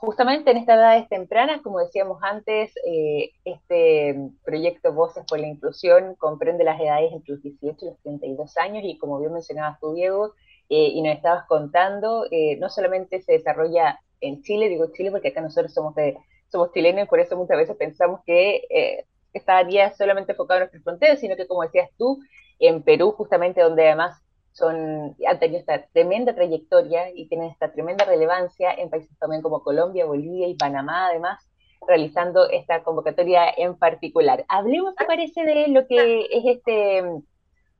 justamente 0.00 0.50
en 0.50 0.56
estas 0.56 0.76
edades 0.76 1.08
tempranas, 1.08 1.62
como 1.62 1.78
decíamos 1.78 2.22
antes, 2.22 2.72
eh, 2.86 3.30
este 3.44 4.16
proyecto 4.44 4.92
Voces 4.92 5.24
por 5.28 5.38
la 5.38 5.46
Inclusión 5.46 6.14
comprende 6.16 6.64
las 6.64 6.80
edades 6.80 7.12
entre 7.12 7.34
los 7.34 7.42
18 7.42 7.76
y 7.80 7.88
los 7.88 7.98
32 8.02 8.56
años 8.58 8.82
y 8.84 8.98
como 8.98 9.18
bien 9.20 9.32
mencionabas 9.32 9.78
tú, 9.80 9.94
Diego, 9.94 10.34
y 10.72 11.02
nos 11.02 11.16
estabas 11.16 11.46
contando, 11.48 12.26
no 12.60 12.68
solamente 12.70 13.20
se 13.22 13.32
desarrolla 13.32 13.98
en 14.20 14.40
Chile, 14.42 14.68
digo 14.68 14.92
Chile 14.92 15.10
porque 15.10 15.28
acá 15.28 15.40
nosotros 15.40 15.74
somos 15.74 15.96
de 15.96 16.16
somos 16.50 16.72
chilenos 16.72 17.04
y 17.04 17.08
por 17.08 17.20
eso 17.20 17.36
muchas 17.36 17.56
veces 17.56 17.76
pensamos 17.76 18.20
que 18.26 18.62
eh, 18.68 19.04
estaría 19.32 19.92
solamente 19.92 20.32
enfocado 20.32 20.58
en 20.58 20.62
nuestras 20.62 20.82
fronteras, 20.82 21.20
sino 21.20 21.36
que 21.36 21.46
como 21.46 21.62
decías 21.62 21.88
tú, 21.96 22.20
en 22.58 22.82
Perú 22.82 23.12
justamente 23.12 23.60
donde 23.62 23.86
además 23.86 24.20
son, 24.52 25.16
han 25.26 25.38
tenido 25.38 25.60
esta 25.60 25.86
tremenda 25.92 26.34
trayectoria 26.34 27.10
y 27.14 27.28
tienen 27.28 27.50
esta 27.50 27.72
tremenda 27.72 28.04
relevancia 28.04 28.72
en 28.72 28.90
países 28.90 29.16
también 29.18 29.42
como 29.42 29.62
Colombia, 29.62 30.06
Bolivia 30.06 30.48
y 30.48 30.54
Panamá 30.54 31.08
además, 31.08 31.48
realizando 31.86 32.48
esta 32.50 32.82
convocatoria 32.82 33.48
en 33.56 33.76
particular. 33.76 34.44
Hablemos, 34.48 34.94
¿te 34.96 35.04
parece, 35.04 35.44
de 35.44 35.68
lo 35.68 35.86
que 35.86 36.26
es 36.30 36.44
este 36.44 36.98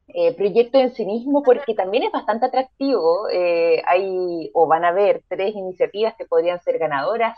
eh, 0.08 0.34
proyecto 0.34 0.78
en 0.78 0.94
sí 0.94 1.04
mismo? 1.04 1.42
Porque 1.42 1.74
también 1.74 2.04
es 2.04 2.12
bastante 2.12 2.46
atractivo. 2.46 3.28
Eh, 3.30 3.82
hay, 3.86 4.50
o 4.54 4.66
van 4.66 4.84
a 4.84 4.88
haber, 4.88 5.22
tres 5.28 5.54
iniciativas 5.54 6.14
que 6.16 6.24
podrían 6.24 6.60
ser 6.60 6.78
ganadoras 6.78 7.36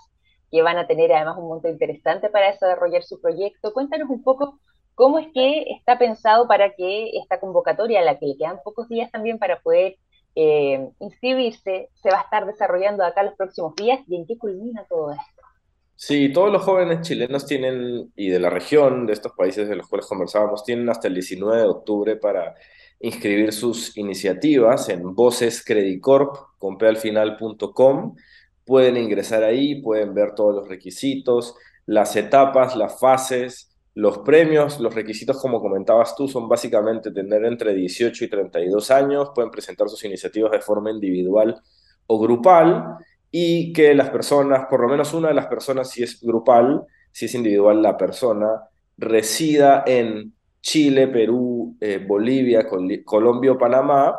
que 0.53 0.63
van 0.63 0.77
a 0.77 0.87
tener 0.87 1.11
además 1.13 1.39
un 1.39 1.49
monto 1.49 1.69
interesante 1.69 2.29
para 2.29 2.53
desarrollar 2.53 3.03
su 3.03 3.21
proyecto. 3.21 3.73
Cuéntanos 3.73 4.11
un 4.11 4.23
poco 4.23 4.59
cómo 4.95 5.19
es 5.19 5.29
que 5.33 5.65
está 5.77 5.99
pensado 5.99 6.47
para 6.47 6.75
que 6.75 7.11
esta 7.19 7.41
convocatoria, 7.41 8.01
a 8.01 8.05
la 8.05 8.19
que 8.19 8.27
le 8.27 8.37
quedan 8.37 8.61
pocos 8.65 8.89
días 8.89 9.11
también 9.11 9.39
para 9.39 9.61
poder 9.61 9.97
eh, 10.35 10.89
inscribirse, 11.01 11.89
se 11.95 12.11
va 12.11 12.19
a 12.19 12.23
estar 12.23 12.47
desarrollando 12.47 13.05
acá 13.05 13.23
los 13.23 13.35
próximos 13.35 13.75
días 13.77 14.01
y 14.09 14.17
en 14.17 14.27
qué 14.27 14.39
culmina 14.39 14.85
todo 14.89 15.13
esto. 15.13 15.43
Sí, 15.95 16.33
todos 16.33 16.51
los 16.51 16.63
jóvenes 16.63 17.03
chilenos 17.03 17.47
tienen, 17.47 18.11
y 18.17 18.29
de 18.29 18.41
la 18.41 18.51
región, 18.51 19.07
de 19.07 19.13
estos 19.13 19.33
países 19.33 19.69
de 19.69 19.77
los 19.77 19.89
cuales 19.89 20.07
conversábamos, 20.07 20.65
tienen 20.65 20.89
hasta 20.89 21.09
el 21.09 21.15
19 21.15 21.61
de 21.61 21.69
octubre 21.69 22.17
para 22.17 22.55
inscribir 22.99 23.53
sus 23.53 23.97
iniciativas 23.97 24.89
en 24.89 25.15
vocescredicorp.com 25.15 28.15
pueden 28.65 28.97
ingresar 28.97 29.43
ahí, 29.43 29.81
pueden 29.83 30.15
ver 30.15 30.35
todos 30.35 30.55
los 30.55 30.69
requisitos, 30.69 31.55
las 31.87 32.17
etapas, 32.17 32.77
las 32.77 32.99
fases, 32.99 33.72
los 33.95 34.19
premios, 34.19 34.81
los 34.81 34.95
requisitos, 34.95 35.41
como 35.41 35.61
comentabas 35.61 36.17
tú, 36.17 36.27
son 36.27 36.49
básicamente 36.49 37.11
tener 37.11 37.45
entre 37.45 37.75
18 37.75 38.25
y 38.25 38.29
32 38.29 38.91
años, 38.91 39.31
pueden 39.35 39.51
presentar 39.51 39.89
sus 39.89 40.03
iniciativas 40.05 40.51
de 40.53 40.61
forma 40.61 40.91
individual 40.91 41.61
o 42.07 42.19
grupal 42.19 42.97
y 43.31 43.73
que 43.73 43.95
las 43.95 44.11
personas, 44.11 44.67
por 44.71 44.81
lo 44.81 44.89
menos 44.89 45.13
una 45.13 45.29
de 45.29 45.35
las 45.35 45.47
personas, 45.47 45.91
si 45.91 46.03
es 46.03 46.21
grupal, 46.21 46.83
si 47.11 47.27
es 47.27 47.35
individual 47.35 47.83
la 47.83 47.97
persona, 47.97 48.49
resida 48.97 49.85
en 49.87 50.33
Chile, 50.63 51.09
Perú, 51.09 51.77
eh, 51.81 51.99
Bolivia, 51.99 52.67
Colombia 53.05 53.53
o 53.53 53.59
Panamá 53.59 54.17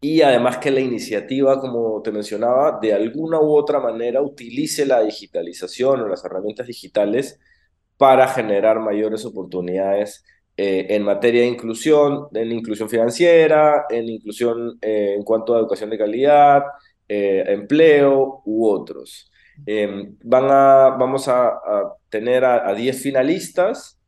y 0.00 0.22
además 0.22 0.58
que 0.58 0.70
la 0.70 0.80
iniciativa, 0.80 1.60
como 1.60 2.00
te 2.02 2.12
mencionaba, 2.12 2.78
de 2.80 2.92
alguna 2.92 3.40
u 3.40 3.54
otra 3.56 3.80
manera 3.80 4.22
utilice 4.22 4.86
la 4.86 5.02
digitalización 5.02 6.00
o 6.00 6.08
las 6.08 6.24
herramientas 6.24 6.66
digitales 6.66 7.40
para 7.96 8.28
generar 8.28 8.80
mayores 8.80 9.24
oportunidades 9.24 10.24
eh, 10.58 10.86
en 10.90 11.02
materia 11.02 11.42
de 11.42 11.48
inclusión, 11.48 12.28
en 12.32 12.50
inclusión 12.50 12.88
financiera, 12.88 13.84
en 13.90 14.08
inclusión 14.08 14.78
eh, 14.80 15.14
en 15.16 15.22
cuanto 15.22 15.54
a 15.54 15.58
educación 15.58 15.90
de 15.90 15.98
calidad, 15.98 16.62
eh, 17.08 17.44
empleo 17.48 18.42
u 18.46 18.66
otros. 18.66 19.30
Em, 19.66 20.16
van 20.22 20.44
a, 20.50 20.96
vamos 20.98 21.28
a, 21.28 21.60
tener 22.08 22.44
a 22.44 22.72
10 22.74 23.02
finalistas 23.02 23.98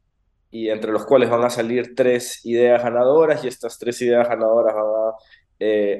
y 0.51 0.69
entre 0.71 0.93
los 0.93 1.05
cuales 1.05 1.29
van 1.31 1.45
a 1.45 1.51
salir 1.51 1.95
tres 1.95 2.45
ideas 2.47 2.83
ganadoras 2.83 3.45
y 3.45 3.49
estas 3.49 3.79
tres 3.79 4.01
ideas 4.03 4.29
ganadoras 4.29 4.75
van 4.75 4.85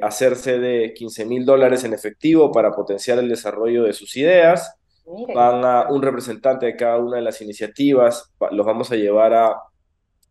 a 0.03 0.07
hacerse 0.07 0.59
de 0.59 0.95
15 0.95 1.25
mil 1.27 1.45
dólares 1.45 1.85
en 1.85 1.93
efectivo 1.93 2.53
para 2.53 2.73
potenciar 2.73 3.19
el 3.19 3.29
desarrollo 3.29 3.85
de 3.85 3.93
sus 3.93 4.17
ideas. 4.17 4.78
Van 5.35 5.65
a 5.65 5.87
un 5.89 6.03
representante 6.03 6.67
de 6.67 6.77
cada 6.77 6.99
una 6.99 7.17
de 7.17 7.23
las 7.23 7.41
iniciativas, 7.41 8.33
los 8.51 8.67
vamos 8.67 8.93
a 8.93 8.97
llevar 8.97 9.33
a, 9.33 9.57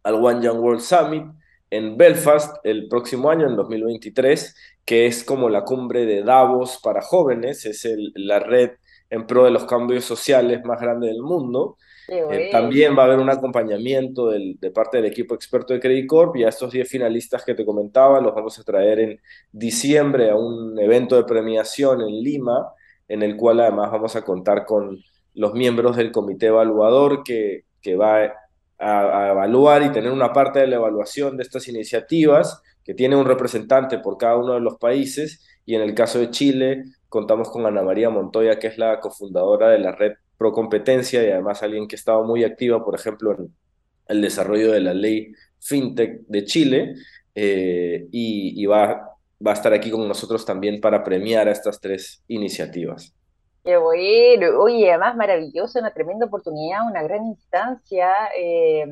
al 0.03 0.13
One 0.15 0.43
Young 0.43 0.59
World 0.59 0.81
Summit 0.81 1.25
en 1.69 1.97
Belfast 1.97 2.57
el 2.63 2.87
próximo 2.87 3.29
año, 3.29 3.47
en 3.47 3.55
2023, 3.55 4.55
que 4.85 5.05
es 5.05 5.23
como 5.23 5.49
la 5.49 5.63
cumbre 5.63 6.05
de 6.05 6.23
Davos 6.23 6.79
para 6.81 7.01
jóvenes, 7.01 7.65
es 7.65 7.87
la 8.15 8.39
red 8.39 8.71
en 9.09 9.25
pro 9.25 9.45
de 9.45 9.51
los 9.51 9.65
cambios 9.65 10.05
sociales 10.05 10.63
más 10.63 10.79
grande 10.79 11.07
del 11.07 11.21
mundo. 11.21 11.77
Eh, 12.09 12.49
también 12.51 12.97
va 12.97 13.03
a 13.03 13.05
haber 13.07 13.19
un 13.19 13.29
acompañamiento 13.29 14.29
de 14.29 14.71
parte 14.71 14.97
del 14.97 15.07
equipo 15.07 15.35
experto 15.35 15.73
de 15.73 15.81
Credit 15.81 16.07
Corp 16.07 16.37
y 16.37 16.45
a 16.45 16.49
estos 16.49 16.71
10 16.71 16.87
finalistas 16.87 17.43
que 17.43 17.53
te 17.53 17.65
comentaba 17.65 18.21
los 18.21 18.33
vamos 18.33 18.57
a 18.57 18.63
traer 18.63 18.99
en 18.99 19.21
diciembre 19.51 20.29
a 20.29 20.35
un 20.35 20.79
evento 20.79 21.17
de 21.17 21.25
premiación 21.25 22.01
en 22.01 22.23
Lima, 22.23 22.69
en 23.07 23.23
el 23.23 23.35
cual 23.35 23.59
además 23.59 23.91
vamos 23.91 24.15
a 24.15 24.23
contar 24.23 24.65
con 24.65 24.99
los 25.33 25.53
miembros 25.53 25.95
del 25.95 26.11
comité 26.11 26.47
evaluador 26.47 27.23
que, 27.23 27.65
que 27.81 27.95
va 27.95 28.33
a, 28.79 29.29
evaluar 29.31 29.83
y 29.83 29.91
tener 29.91 30.11
una 30.11 30.33
parte 30.33 30.59
de 30.59 30.67
la 30.67 30.75
evaluación 30.75 31.37
de 31.37 31.43
estas 31.43 31.67
iniciativas, 31.67 32.61
que 32.83 32.93
tiene 32.93 33.15
un 33.15 33.25
representante 33.25 33.99
por 33.99 34.17
cada 34.17 34.37
uno 34.37 34.53
de 34.53 34.61
los 34.61 34.77
países, 34.77 35.45
y 35.65 35.75
en 35.75 35.81
el 35.81 35.93
caso 35.93 36.19
de 36.19 36.29
Chile 36.31 36.83
contamos 37.09 37.49
con 37.49 37.65
Ana 37.65 37.81
María 37.81 38.09
Montoya, 38.09 38.59
que 38.59 38.67
es 38.67 38.77
la 38.77 38.99
cofundadora 38.99 39.69
de 39.69 39.79
la 39.79 39.91
red 39.91 40.13
pro 40.37 40.51
competencia 40.51 41.23
y 41.23 41.31
además 41.31 41.63
alguien 41.63 41.87
que 41.87 41.95
estaba 41.95 42.23
muy 42.23 42.43
activa, 42.43 42.83
por 42.83 42.95
ejemplo, 42.95 43.35
en 43.37 43.53
el 44.07 44.21
desarrollo 44.21 44.71
de 44.71 44.81
la 44.81 44.93
ley 44.93 45.33
FinTech 45.59 46.21
de 46.27 46.45
Chile 46.45 46.95
eh, 47.35 48.07
y, 48.11 48.65
va, 48.65 49.16
va 49.45 49.51
a 49.51 49.53
estar 49.53 49.73
aquí 49.73 49.91
con 49.91 50.07
nosotros 50.07 50.45
también 50.45 50.81
para 50.81 51.03
premiar 51.03 51.47
a 51.47 51.51
estas 51.51 51.79
tres 51.79 52.23
iniciativas. 52.27 53.13
Qué 53.63 53.75
bueno, 53.77 54.59
oye, 54.59 54.89
además 54.89 55.15
maravilloso, 55.17 55.79
una 55.79 55.93
tremenda 55.93 56.25
oportunidad, 56.25 56.87
una 56.87 57.03
gran 57.03 57.25
instancia, 57.25 58.09
eh, 58.37 58.85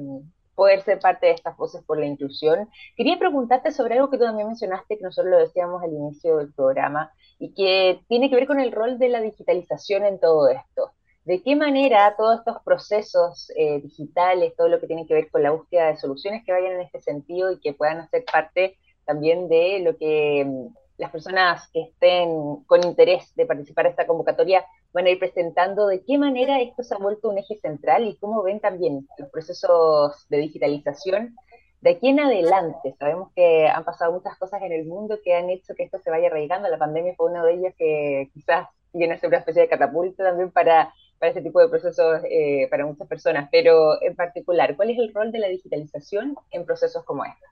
poder 0.54 0.82
ser 0.84 1.00
parte 1.00 1.28
de 1.28 1.32
estas 1.32 1.56
voces 1.56 1.82
por 1.84 1.98
la 1.98 2.06
inclusión. 2.06 2.70
Quería 2.96 3.18
preguntarte 3.18 3.72
sobre 3.72 3.96
algo 3.96 4.10
que 4.10 4.18
tú 4.18 4.25
también 4.25 4.48
mencionaste, 4.48 4.98
que 4.98 5.04
nosotros 5.04 5.32
lo 5.32 5.40
decíamos 5.40 5.82
al 5.82 5.94
inicio 5.94 6.38
del 6.38 6.54
programa, 6.54 7.12
y 7.40 7.54
que 7.54 8.02
tiene 8.08 8.30
que 8.30 8.36
ver 8.36 8.48
con 8.48 8.60
el 8.60 8.72
rol 8.72 9.00
de 9.00 9.10
la 9.10 9.22
digitalización 9.22 10.04
en 10.06 10.20
todo 10.20 10.50
esto 10.50 10.92
de 11.25 11.42
qué 11.42 11.56
manera 11.56 12.16
todos 12.16 12.40
estos 12.40 12.58
procesos 12.64 13.52
eh, 13.58 13.82
digitales, 13.82 14.56
todo 14.56 14.70
lo 14.70 14.80
que 14.80 14.88
tiene 14.88 15.08
que 15.08 15.16
ver 15.16 15.32
con 15.32 15.42
la 15.42 15.52
búsqueda 15.52 15.88
de 15.88 15.98
soluciones 15.98 16.44
que 16.46 16.52
vayan 16.52 16.74
en 16.74 16.82
este 16.82 17.02
sentido 17.02 17.52
y 17.52 17.60
que 17.60 17.74
puedan 17.74 17.98
hacer 17.98 18.24
parte 18.32 18.78
también 19.06 19.48
de 19.48 19.80
lo 19.80 19.98
que 19.98 20.44
mm, 20.46 20.74
las 20.98 21.12
personas 21.12 21.70
que 21.74 21.82
estén 21.82 22.64
con 22.66 22.86
interés 22.86 23.34
de 23.36 23.46
participar 23.46 23.86
en 23.86 23.92
esta 23.92 24.08
convocatoria 24.08 24.66
van 24.94 25.08
a 25.08 25.10
ir 25.10 25.20
presentando 25.20 25.88
de 25.88 26.04
qué 26.04 26.18
manera 26.18 26.62
esto 26.62 26.84
se 26.84 26.96
ha 26.96 26.98
vuelto 26.98 27.30
un 27.30 27.38
eje 27.38 27.58
central 27.58 28.08
y 28.08 28.16
cómo 28.18 28.44
ven 28.44 28.60
también 28.60 29.08
los 29.18 29.30
procesos 29.30 30.26
de 30.30 30.38
digitalización 30.38 31.36
de 31.82 31.92
aquí 31.92 32.10
en 32.10 32.20
adelante. 32.20 32.96
Sabemos 32.98 33.32
que 33.36 33.68
han 33.68 33.84
pasado 33.84 34.14
muchas 34.14 34.38
cosas 34.38 34.62
en 34.64 34.72
el 34.72 34.86
mundo 34.86 35.20
que 35.24 35.36
han 35.36 35.50
hecho 35.50 35.76
que 35.76 35.84
esto 35.84 36.00
se 36.00 36.10
vaya 36.10 36.28
arraigando. 36.28 36.70
La 36.70 36.78
pandemia 36.78 37.14
fue 37.16 37.30
una 37.30 37.44
de 37.44 37.54
ellas 37.54 37.76
que 37.78 38.30
quizás 38.34 38.70
viene 38.94 39.14
a 39.14 39.20
ser 39.20 39.28
una 39.28 39.40
especie 39.40 39.64
de 39.64 39.68
catapulta 39.68 40.24
también 40.24 40.50
para, 40.52 40.94
para 41.20 41.30
este 41.30 41.42
tipo 41.42 41.60
de 41.60 41.68
procesos 41.68 42.22
eh, 42.30 42.68
para 42.72 42.86
muchas 42.86 43.08
personas. 43.08 43.50
Pero 43.52 44.02
en 44.02 44.16
particular, 44.16 44.76
¿cuál 44.76 44.92
es 44.92 44.98
el 44.98 45.14
rol 45.14 45.32
de 45.32 45.40
la 45.40 45.48
digitalización 45.48 46.36
en 46.52 46.66
procesos 46.66 47.04
como 47.04 47.26
este? 47.26 47.46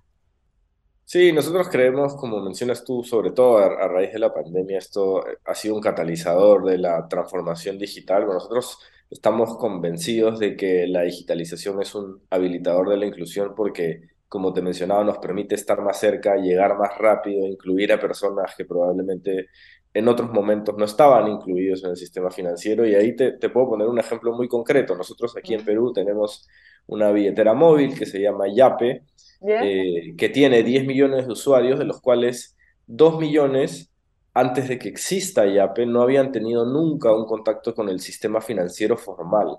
Sí, 1.13 1.31
nosotros 1.31 1.69
creemos, 1.69 2.15
como 2.15 2.41
mencionas 2.41 2.83
tú, 2.83 3.03
sobre 3.03 3.29
todo 3.29 3.59
a, 3.59 3.87
raíz 3.87 4.11
de 4.13 4.17
la 4.17 4.33
pandemia, 4.33 4.79
esto 4.79 5.23
ha 5.45 5.53
sido 5.53 5.75
un 5.75 5.81
catalizador 5.81 6.65
de 6.65 6.79
la 6.79 7.07
transformación 7.07 7.77
digital. 7.77 8.25
nosotros 8.25 8.79
estamos 9.11 9.55
convencidos 9.57 10.39
de 10.39 10.55
que 10.57 10.87
la 10.87 11.03
digitalización 11.03 11.79
es 11.83 11.93
un 11.93 12.23
habilitador 12.31 12.89
de 12.89 12.97
la 12.97 13.05
inclusión 13.05 13.53
porque, 13.55 14.01
como 14.27 14.53
te 14.53 14.63
mencionaba, 14.63 15.03
nos 15.03 15.19
permite 15.19 15.53
estar 15.53 15.79
más 15.83 15.99
cerca, 15.99 16.35
llegar 16.37 16.79
más 16.79 16.97
rápido, 16.97 17.45
incluir 17.45 17.93
a 17.93 17.99
personas 17.99 18.55
que 18.57 18.65
probablemente 18.65 19.49
en 19.93 20.07
otros 20.07 20.31
momentos 20.31 20.75
no 20.75 20.85
estaban 20.85 21.27
incluidos 21.27 21.83
en 21.83 21.91
el 21.91 21.97
sistema 21.97 22.31
financiero. 22.31 22.87
Y 22.87 22.95
ahí 22.95 23.15
te, 23.15 23.33
te 23.33 23.49
puedo 23.49 23.69
poner 23.69 23.87
un 23.87 23.99
ejemplo 23.99 24.33
muy 24.33 24.47
concreto. 24.47 24.95
Nosotros 24.95 25.37
aquí 25.37 25.53
en 25.53 25.63
Perú 25.63 25.93
tenemos 25.93 26.47
una 26.87 27.11
billetera 27.11 27.53
móvil 27.53 27.97
que 27.97 28.07
se 28.07 28.19
llama 28.19 28.47
Yape 28.47 29.03
eh, 29.45 30.15
que 30.17 30.29
tiene 30.29 30.63
10 30.63 30.85
millones 30.85 31.25
de 31.25 31.33
usuarios, 31.33 31.79
de 31.79 31.85
los 31.85 32.01
cuales 32.01 32.55
2 32.87 33.19
millones, 33.19 33.91
antes 34.33 34.67
de 34.67 34.79
que 34.79 34.89
exista 34.89 35.45
Yape, 35.45 35.85
no 35.85 36.01
habían 36.01 36.31
tenido 36.31 36.65
nunca 36.65 37.13
un 37.13 37.25
contacto 37.25 37.75
con 37.75 37.89
el 37.89 37.99
sistema 37.99 38.41
financiero 38.41 38.97
formal, 38.97 39.57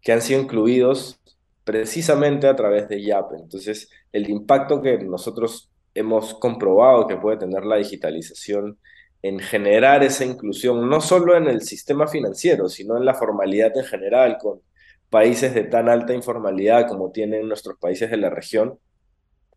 que 0.00 0.12
han 0.12 0.22
sido 0.22 0.40
incluidos 0.40 1.20
precisamente 1.64 2.46
a 2.46 2.56
través 2.56 2.88
de 2.88 3.02
Yape. 3.02 3.36
Entonces, 3.36 3.90
el 4.12 4.30
impacto 4.30 4.80
que 4.80 4.98
nosotros 4.98 5.70
hemos 5.94 6.34
comprobado 6.34 7.06
que 7.06 7.16
puede 7.16 7.36
tener 7.38 7.64
la 7.64 7.76
digitalización 7.76 8.78
en 9.22 9.40
generar 9.40 10.02
esa 10.02 10.24
inclusión, 10.24 10.88
no 10.88 11.00
solo 11.00 11.36
en 11.36 11.48
el 11.48 11.62
sistema 11.62 12.06
financiero, 12.06 12.68
sino 12.68 12.96
en 12.96 13.04
la 13.04 13.14
formalidad 13.14 13.76
en 13.76 13.84
general, 13.84 14.38
con 14.38 14.60
países 15.10 15.54
de 15.54 15.64
tan 15.64 15.88
alta 15.88 16.14
informalidad 16.14 16.86
como 16.86 17.10
tienen 17.10 17.48
nuestros 17.48 17.78
países 17.78 18.10
de 18.10 18.16
la 18.16 18.30
región, 18.30 18.78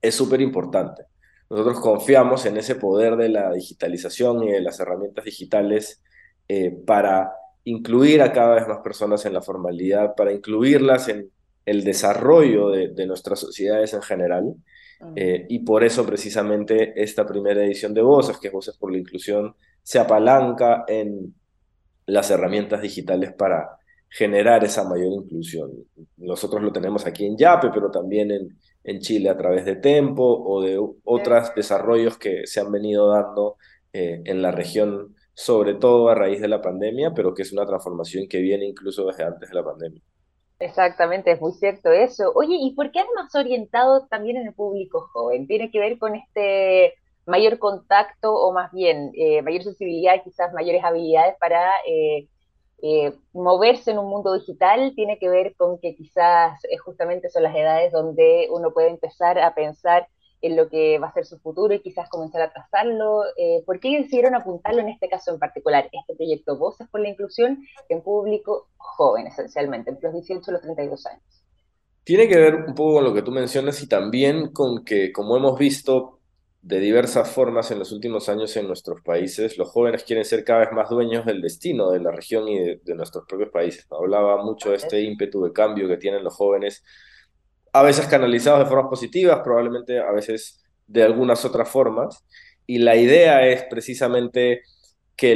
es 0.02 0.16
súper 0.16 0.42
importante. 0.42 1.04
Nosotros 1.50 1.80
confiamos 1.82 2.46
en 2.46 2.58
ese 2.58 2.76
poder 2.76 3.18
de 3.18 3.30
la 3.30 3.52
digitalización 3.52 4.44
y 4.44 4.52
de 4.52 4.62
las 4.62 4.80
herramientas 4.80 5.26
digitales 5.26 6.02
eh, 6.48 6.72
para 6.86 7.34
incluir 7.66 8.22
a 8.22 8.32
cada 8.32 8.56
vez 8.56 8.68
más 8.68 8.80
personas 8.80 9.26
en 9.26 9.34
la 9.34 9.42
formalidad, 9.42 10.16
para 10.16 10.32
incluirlas 10.32 11.10
en 11.10 11.30
el 11.66 11.84
desarrollo 11.84 12.70
de, 12.70 13.06
nuestras 13.06 13.40
sociedades 13.40 13.94
en 13.94 14.02
general. 14.02 14.56
Eh, 15.16 15.46
y 15.50 15.60
por 15.60 15.84
eso 15.84 16.06
precisamente 16.06 16.94
esta 16.96 17.26
primera 17.26 17.64
edición 17.64 17.94
de 17.94 18.02
Voces, 18.02 18.38
que 18.38 18.48
es 18.48 18.54
Voces 18.54 18.78
por 18.78 18.92
la 18.92 19.00
Inclusión, 19.00 19.56
se 19.84 20.00
apalanca 20.00 20.86
en 20.88 21.36
las 22.06 22.30
herramientas 22.32 22.82
digitales 22.82 23.34
para 23.34 23.78
generar 24.10 24.64
esa 24.64 24.84
mayor 24.84 25.12
inclusión. 25.14 25.72
Nosotros 26.18 26.62
lo 26.62 26.72
tenemos 26.72 27.06
aquí 27.06 27.26
en 27.26 27.38
Yape, 27.38 27.70
pero 27.74 27.90
también 27.90 28.32
en, 28.32 28.58
en 28.84 29.00
Chile 29.00 29.30
a 29.30 29.38
través 29.38 29.66
de 29.66 29.76
Tempo 29.76 30.24
o 30.24 30.62
de 30.62 30.80
otros 31.04 31.54
desarrollos 31.56 32.18
que 32.18 32.46
se 32.48 32.60
han 32.60 32.72
venido 32.72 33.10
dando 33.10 33.58
eh, 33.94 34.22
en 34.26 34.42
la 34.42 34.52
región, 34.52 35.16
sobre 35.34 35.76
todo 35.76 36.10
a 36.10 36.16
raíz 36.16 36.42
de 36.42 36.48
la 36.48 36.62
pandemia, 36.62 37.14
pero 37.14 37.34
que 37.34 37.44
es 37.44 37.54
una 37.54 37.66
transformación 37.66 38.28
que 38.30 38.40
viene 38.40 38.66
incluso 38.66 39.06
desde 39.06 39.24
antes 39.24 39.50
de 39.50 39.56
la 39.56 39.64
pandemia. 39.64 40.02
Exactamente, 40.60 41.32
es 41.32 41.42
muy 41.42 41.54
cierto 41.54 41.92
eso. 41.92 42.32
Oye, 42.36 42.56
¿y 42.60 42.76
por 42.76 42.92
qué 42.92 43.00
es 43.00 43.06
más 43.16 43.34
orientado 43.34 44.06
también 44.08 44.38
en 44.38 44.48
el 44.48 44.54
público 44.54 45.10
joven? 45.12 45.48
¿Tiene 45.48 45.72
que 45.72 45.80
ver 45.80 45.98
con 45.98 46.16
este 46.16 46.94
mayor 47.26 47.60
contacto 47.60 48.34
o 48.34 48.54
más 48.54 48.72
bien 48.72 49.12
eh, 49.16 49.42
mayor 49.42 49.64
sensibilidad, 49.64 50.24
quizás 50.24 50.54
mayores 50.54 50.84
habilidades 50.84 51.36
para 51.40 51.72
eh, 51.88 52.28
eh, 52.82 53.14
moverse 53.34 53.92
en 53.92 54.00
un 54.00 54.10
mundo 54.10 54.34
digital 54.34 54.94
tiene 54.96 55.20
que 55.20 55.30
ver 55.30 55.56
con 55.56 55.80
que 55.80 55.96
quizás 55.96 56.64
eh, 56.66 56.78
justamente 56.78 57.30
son 57.30 57.44
las 57.44 57.56
edades 57.56 57.92
donde 57.92 58.48
uno 58.52 58.72
puede 58.72 58.90
empezar 58.90 59.38
a 59.40 59.54
pensar 59.54 60.08
en 60.42 60.56
lo 60.56 60.70
que 60.70 60.98
va 60.98 61.08
a 61.08 61.14
ser 61.14 61.26
su 61.26 61.38
futuro 61.40 61.74
y 61.74 61.82
quizás 61.82 62.10
comenzar 62.10 62.42
a 62.42 62.52
trazarlo. 62.52 63.24
Eh, 63.38 63.62
¿Por 63.66 63.80
qué 63.80 63.98
decidieron 63.98 64.34
apuntarlo 64.34 64.82
en 64.82 64.90
este 64.90 65.08
caso 65.08 65.32
en 65.32 65.40
particular, 65.40 65.90
este 65.92 66.16
proyecto 66.16 66.58
Voces 66.58 66.88
por 66.90 67.02
la 67.02 67.10
Inclusión, 67.10 67.64
en 67.90 68.02
público 68.02 68.68
joven 68.78 69.28
esencialmente, 69.28 69.92
entre 69.92 70.06
los 70.06 70.14
18 70.14 70.44
y 70.50 70.54
los 70.54 70.62
32 70.62 71.06
años? 71.06 71.44
Tiene 72.04 72.28
que 72.28 72.38
ver 72.38 72.56
un 72.56 72.74
poco 72.74 72.96
con 72.96 73.04
lo 73.04 73.14
que 73.14 73.22
tú 73.22 73.32
mencionas 73.32 73.82
y 73.84 73.88
también 73.88 74.52
con 74.52 74.84
que, 74.84 75.12
como 75.12 75.38
hemos 75.38 75.60
visto, 75.60 76.21
de 76.62 76.80
diversas 76.80 77.32
formas 77.32 77.72
en 77.72 77.80
los 77.80 77.92
últimos 77.92 78.30
años 78.30 78.56
en 78.56 78.68
nuestros 78.68 79.02
países, 79.02 79.58
los 79.58 79.70
jóvenes 79.70 80.04
quieren 80.04 80.26
ser 80.26 80.44
cada 80.44 80.60
vez 80.62 80.72
más 80.72 80.90
dueños 80.90 81.26
del 81.26 81.42
destino 81.42 81.92
de 81.92 82.00
la 82.00 82.12
región 82.12 82.48
y 82.48 82.60
de, 82.60 82.96
nuestros 82.96 83.26
propios 83.28 83.50
países. 83.50 83.88
Hablaba 83.90 84.44
mucho 84.44 84.70
de 84.70 84.76
este 84.76 85.02
ímpetu 85.02 85.44
de 85.44 85.54
cambio 85.54 85.88
que 85.88 85.98
tienen 85.98 86.24
los 86.24 86.36
jóvenes, 86.36 86.84
a 87.74 87.82
veces 87.84 88.06
canalizados 88.08 88.60
de 88.60 88.66
formas 88.66 88.90
positivas, 88.90 89.40
probablemente 89.44 90.00
a 90.00 90.12
veces 90.12 90.64
de 90.88 91.04
algunas 91.04 91.44
otras 91.46 91.68
formas. 91.70 92.24
Y 92.68 92.78
la 92.78 92.96
idea 92.96 93.48
es 93.48 93.64
precisamente 93.64 94.62
que 95.16 95.36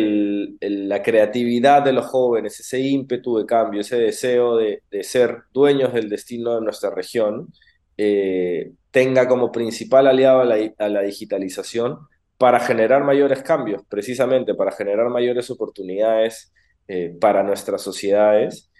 la 0.62 1.02
creatividad 1.02 1.84
de 1.84 1.94
los 1.94 2.06
jóvenes, 2.06 2.60
ese 2.60 2.80
ímpetu 2.80 3.38
de 3.38 3.46
cambio, 3.46 3.82
ese 3.82 3.98
deseo 3.98 4.58
de, 4.58 4.82
ser 5.02 5.44
dueños 5.54 5.94
del 5.94 6.10
destino 6.10 6.56
de 6.56 6.62
nuestra 6.62 6.92
región, 6.92 7.52
eh, 7.98 8.72
tenga 8.95 9.27
como 9.27 9.51
principal 9.51 10.08
aliado 10.08 10.39
a 10.39 10.88
la, 10.88 11.01
digitalización 11.01 11.99
para 12.38 12.62
generar 12.62 13.03
mayores 13.03 13.43
cambios, 13.43 13.84
precisamente 13.89 14.55
para 14.55 14.71
generar 14.71 15.10
mayores 15.10 15.49
oportunidades 15.49 16.53
eh, 16.88 17.13
para 17.19 17.43
nuestras 17.43 17.81
sociedades. 17.81 18.71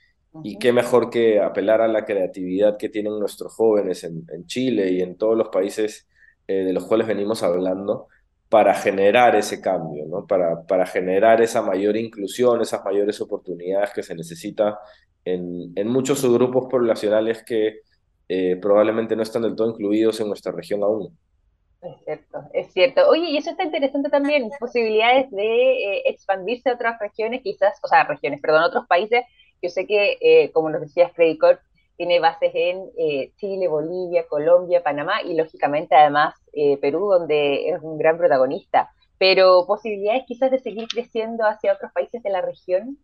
Y 0.42 0.58
qué 0.58 0.72
mejor 0.72 1.10
que 1.10 1.42
apelar 1.42 1.82
a 1.82 1.90
la 1.90 2.06
creatividad 2.06 2.78
que 2.78 2.88
tienen 2.88 3.20
nuestros 3.20 3.54
jóvenes 3.56 4.06
en, 4.06 4.46
Chile 4.46 4.90
y 4.90 5.02
en 5.02 5.18
todos 5.18 5.36
los 5.36 5.50
países 5.50 6.08
eh, 6.48 6.64
de 6.64 6.72
los 6.72 6.86
cuales 6.86 7.08
venimos 7.08 7.44
hablando 7.44 8.08
para 8.48 8.74
generar 8.74 9.36
ese 9.36 9.60
cambio, 9.60 10.06
¿no? 10.08 10.26
para, 10.26 10.66
para 10.66 10.86
generar 10.86 11.42
esa 11.42 11.62
mayor 11.62 11.98
inclusión, 11.98 12.62
esas 12.62 12.86
mayores 12.86 13.20
oportunidades 13.20 13.90
que 13.94 14.02
se 14.02 14.16
necesita 14.16 14.80
en, 15.26 15.74
en 15.76 15.90
muchos 15.90 16.20
subgrupos 16.20 16.68
poblacionales 16.72 17.44
que 17.44 17.82
eh, 18.28 18.58
probablemente 18.62 19.16
no 19.16 19.24
están 19.24 19.44
del 19.44 19.56
todo 19.56 19.70
incluidos 19.70 20.20
en 20.20 20.28
nuestra 20.28 20.52
región 20.52 20.84
aún. 20.84 21.18
Es 21.82 22.04
cierto, 22.04 22.40
es 22.54 22.74
cierto. 22.74 23.08
Oye, 23.10 23.30
y 23.30 23.38
eso 23.38 23.52
está 23.52 23.64
interesante 23.64 24.10
también, 24.10 24.50
posibilidades 24.60 25.30
de 25.30 25.98
eh, 25.98 26.02
expandirse 26.06 26.70
a 26.70 26.74
otras 26.74 27.00
regiones, 27.00 27.42
quizás, 27.44 27.80
o 27.84 27.88
sea, 27.88 28.04
regiones, 28.06 28.42
perdón, 28.42 28.64
otros 28.64 28.88
países. 28.88 29.24
Yo 29.62 29.70
sé 29.70 29.86
que, 29.86 30.18
eh, 30.20 30.52
como 30.52 30.70
nos 30.70 30.82
decías, 30.82 31.12
Credit 31.14 31.40
tiene 31.98 32.20
bases 32.20 32.52
en 32.54 32.92
Chile, 33.38 33.68
Bolivia, 33.68 34.28
Colombia, 34.28 34.84
Panamá 34.84 35.22
y, 35.22 35.34
lógicamente, 35.34 35.96
además, 35.96 36.36
Perú, 36.82 37.08
donde 37.10 37.70
es 37.70 37.82
un 37.82 37.98
gran 37.98 38.18
protagonista. 38.18 38.90
Pero 39.18 39.66
posibilidades 39.66 40.24
quizás 40.28 40.52
de 40.52 40.60
seguir 40.60 40.90
creciendo 40.90 41.46
hacia 41.46 41.74
otros 41.74 41.94
países 41.94 42.22
de 42.22 42.30
la 42.32 42.42
región. 42.42 42.98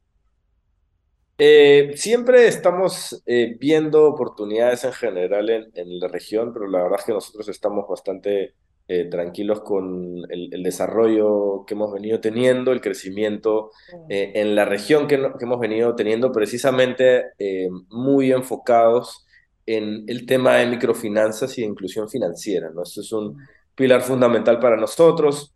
Eh, 1.37 1.93
siempre 1.95 2.47
estamos 2.47 3.23
eh, 3.25 3.55
viendo 3.59 4.05
oportunidades 4.05 4.83
en 4.83 4.93
general 4.93 5.49
en, 5.49 5.99
la 5.99 6.07
región, 6.07 6.53
pero 6.53 6.67
la 6.67 6.83
verdad 6.83 6.99
es 6.99 7.05
que 7.05 7.13
nosotros 7.13 7.47
estamos 7.49 7.87
bastante 7.87 8.53
eh, 8.87 9.05
tranquilos 9.05 9.61
con 9.61 10.21
el, 10.29 10.61
desarrollo 10.61 11.63
que 11.65 11.73
hemos 11.73 11.91
venido 11.91 12.19
teniendo, 12.19 12.71
el 12.71 12.81
crecimiento 12.81 13.71
en 14.09 14.55
la 14.55 14.65
región 14.65 15.07
que, 15.07 15.15
hemos 15.15 15.59
venido 15.59 15.95
teniendo, 15.95 16.31
precisamente 16.31 17.25
muy 17.89 18.31
enfocados 18.31 19.25
en 19.65 20.03
el 20.07 20.25
tema 20.25 20.57
de 20.57 20.67
microfinanzas 20.67 21.57
y 21.57 21.61
de 21.61 21.67
inclusión 21.67 22.09
financiera. 22.09 22.69
¿no? 22.73 22.83
Esto 22.83 23.01
es 23.01 23.11
un 23.11 23.37
pilar 23.75 24.01
fundamental 24.01 24.59
para 24.59 24.75
nosotros. 24.77 25.53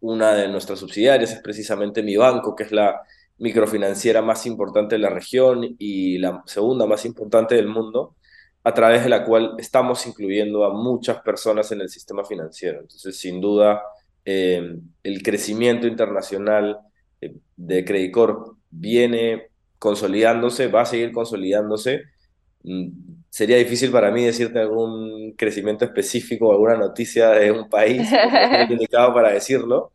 Una 0.00 0.34
de 0.34 0.48
nuestras 0.48 0.78
subsidiarias 0.78 1.32
es 1.32 1.40
precisamente 1.40 2.02
mi 2.02 2.16
banco, 2.16 2.54
que 2.54 2.64
es 2.64 2.72
la 2.72 3.00
microfinanciera 3.38 4.22
más 4.22 4.46
importante 4.46 4.96
de 4.96 5.00
la 5.00 5.10
región 5.10 5.76
y 5.78 6.18
la 6.18 6.42
segunda 6.46 6.86
más 6.86 7.04
importante 7.04 7.54
del 7.54 7.68
mundo, 7.68 8.16
a 8.64 8.74
través 8.74 9.04
de 9.04 9.08
la 9.08 9.24
cual 9.24 9.54
estamos 9.58 10.06
incluyendo 10.06 10.64
a 10.64 10.74
muchas 10.74 11.20
personas 11.22 11.70
en 11.72 11.80
el 11.80 11.88
sistema 11.88 12.24
financiero. 12.24 12.80
Entonces, 12.80 13.18
sin 13.18 13.40
duda, 13.40 13.82
eh, 14.24 14.76
el 15.02 15.22
crecimiento 15.22 15.86
internacional 15.86 16.78
eh, 17.20 17.34
de 17.56 17.84
Credit 17.84 18.12
Corp 18.12 18.58
viene 18.70 19.48
consolidándose, 19.78 20.66
va 20.66 20.82
a 20.82 20.86
seguir 20.86 21.12
consolidándose. 21.12 22.02
Mm, 22.62 22.88
sería 23.30 23.56
difícil 23.56 23.90
para 23.90 24.10
mí 24.10 24.24
decirte 24.24 24.58
algún 24.58 25.32
crecimiento 25.36 25.84
específico, 25.84 26.50
alguna 26.50 26.76
noticia 26.76 27.30
de 27.30 27.52
un 27.52 27.68
país 27.68 28.10
indicado 28.70 29.14
para 29.14 29.30
decirlo, 29.30 29.92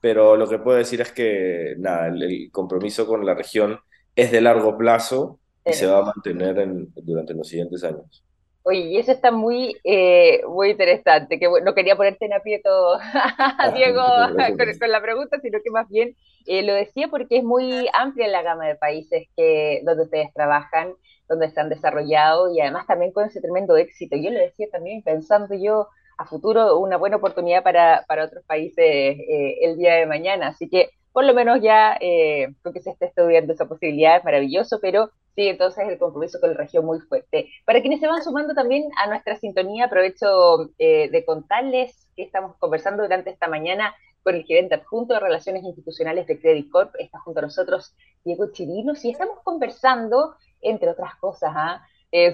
pero 0.00 0.36
lo 0.36 0.48
que 0.48 0.58
puedo 0.58 0.78
decir 0.78 1.00
es 1.00 1.12
que 1.12 1.74
nada, 1.78 2.08
el, 2.08 2.50
compromiso 2.52 3.06
con 3.06 3.24
la 3.24 3.34
región 3.34 3.78
es 4.16 4.32
de 4.32 4.40
largo 4.40 4.76
plazo 4.76 5.38
y 5.64 5.72
se 5.72 5.86
va 5.86 5.98
a 5.98 6.02
mantener 6.02 6.66
durante 6.96 7.34
los 7.34 7.48
siguientes 7.48 7.84
años. 7.84 8.24
Oye, 8.62 8.80
y 8.80 8.98
eso 8.98 9.12
está 9.12 9.30
muy, 9.30 9.76
eh, 9.84 10.42
muy 10.46 10.70
interesante, 10.70 11.38
que 11.38 11.48
no 11.64 11.74
quería 11.74 11.96
ponerte 11.96 12.26
en 12.26 12.34
aprieto, 12.34 12.98
Diego, 13.74 14.02
con, 14.36 14.90
la 14.90 15.00
pregunta, 15.00 15.38
sino 15.40 15.58
que 15.64 15.70
más 15.70 15.88
bien 15.88 16.14
eh, 16.46 16.62
lo 16.62 16.74
decía 16.74 17.08
porque 17.08 17.38
es 17.38 17.44
muy 17.44 17.88
amplia 17.94 18.28
la 18.28 18.42
gama 18.42 18.66
de 18.66 18.74
países 18.74 19.28
que, 19.34 19.80
donde 19.84 20.04
ustedes 20.04 20.32
trabajan, 20.34 20.92
donde 21.28 21.48
se 21.50 21.58
han 21.58 21.70
desarrollado 21.70 22.52
y 22.52 22.60
además 22.60 22.86
también 22.86 23.12
con 23.12 23.26
ese 23.26 23.40
tremendo 23.40 23.76
éxito. 23.76 24.16
Yo 24.16 24.30
lo 24.30 24.38
decía 24.38 24.66
también 24.70 25.02
pensando 25.02 25.54
yo 25.54 25.88
a 26.20 26.26
futuro 26.26 26.78
una 26.78 26.98
buena 26.98 27.16
oportunidad 27.16 27.62
para, 27.62 28.04
para 28.06 28.26
otros 28.26 28.44
países 28.44 28.76
eh, 28.78 29.58
el 29.62 29.78
día 29.78 29.94
de 29.94 30.06
mañana. 30.06 30.48
Así 30.48 30.68
que 30.68 30.90
por 31.12 31.24
lo 31.24 31.34
menos 31.34 31.60
ya, 31.62 31.96
eh, 32.00 32.54
porque 32.62 32.80
se 32.80 32.90
está 32.90 33.06
estudiando 33.06 33.52
esa 33.54 33.66
posibilidad, 33.66 34.18
es 34.18 34.24
maravilloso, 34.24 34.78
pero 34.80 35.10
sí, 35.34 35.48
entonces 35.48 35.88
el 35.88 35.98
compromiso 35.98 36.38
con 36.38 36.50
la 36.50 36.56
región 36.56 36.84
muy 36.84 37.00
fuerte. 37.00 37.48
Para 37.64 37.80
quienes 37.80 38.00
se 38.00 38.06
van 38.06 38.22
sumando 38.22 38.54
también 38.54 38.84
a 39.02 39.08
nuestra 39.08 39.36
sintonía, 39.36 39.86
aprovecho 39.86 40.70
eh, 40.78 41.08
de 41.10 41.24
contarles 41.24 42.06
que 42.14 42.22
estamos 42.22 42.56
conversando 42.58 43.02
durante 43.02 43.30
esta 43.30 43.48
mañana 43.48 43.94
con 44.22 44.34
el 44.34 44.44
gerente 44.44 44.74
adjunto 44.74 45.14
de 45.14 45.20
Relaciones 45.20 45.64
Institucionales 45.64 46.26
de 46.26 46.38
Credit 46.38 46.70
Corp. 46.70 46.94
Está 46.98 47.18
junto 47.20 47.40
a 47.40 47.44
nosotros 47.44 47.96
Diego 48.24 48.52
Chirinos 48.52 49.02
y 49.06 49.10
estamos 49.10 49.38
conversando, 49.42 50.34
entre 50.60 50.90
otras 50.90 51.16
cosas, 51.16 51.50
¿ah? 51.56 51.82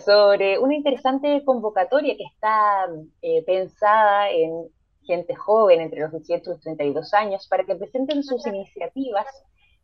Sobre 0.05 0.59
una 0.59 0.75
interesante 0.75 1.43
convocatoria 1.45 2.17
que 2.17 2.25
está 2.25 2.87
eh, 3.21 3.43
pensada 3.45 4.31
en 4.31 4.69
gente 5.07 5.35
joven 5.35 5.81
entre 5.81 6.01
los 6.01 6.13
18 6.13 6.53
y 6.53 6.61
32 6.61 7.15
años 7.15 7.47
para 7.49 7.65
que 7.65 7.77
presenten 7.77 8.23
sus 8.23 8.47
iniciativas 8.47 9.27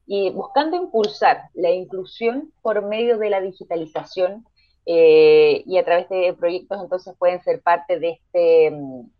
y 0.07 0.31
buscando 0.31 0.76
impulsar 0.76 1.42
la 1.55 1.70
inclusión 1.70 2.52
por 2.61 2.83
medio 2.83 3.18
de 3.18 3.31
la 3.31 3.40
digitalización 3.40 4.44
eh, 4.87 5.62
y 5.64 5.78
a 5.78 5.85
través 5.85 6.09
de 6.09 6.35
proyectos 6.35 6.83
entonces 6.83 7.14
pueden 7.18 7.40
ser 7.42 7.62
parte 7.62 8.00
de 8.00 8.11
este, 8.11 8.70
mm, 8.72 9.11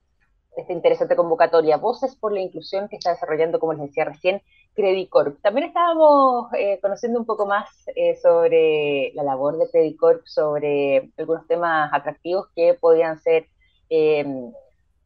esta 0.57 0.73
interesante 0.73 1.17
convocatoria 1.17 1.77
Voces 1.77 2.17
por 2.17 2.33
la 2.33 2.41
Inclusión 2.41 2.89
que 2.89 2.97
está 2.97 3.11
desarrollando, 3.11 3.59
como 3.59 3.73
les 3.73 3.83
decía 3.87 4.05
recién, 4.05 4.43
Credicorp. 4.75 5.41
También 5.41 5.69
estábamos 5.69 6.53
eh, 6.55 6.79
conociendo 6.81 7.19
un 7.19 7.27
poco 7.27 7.47
más 7.47 7.69
eh, 7.95 8.17
sobre 8.17 9.13
la 9.15 9.23
labor 9.23 9.59
de 9.59 9.71
Credicorp, 9.71 10.27
sobre 10.27 11.11
algunos 11.17 11.47
temas 11.47 11.91
atractivos 11.93 12.49
que 12.55 12.75
podrían 12.75 13.19
ser 13.19 13.47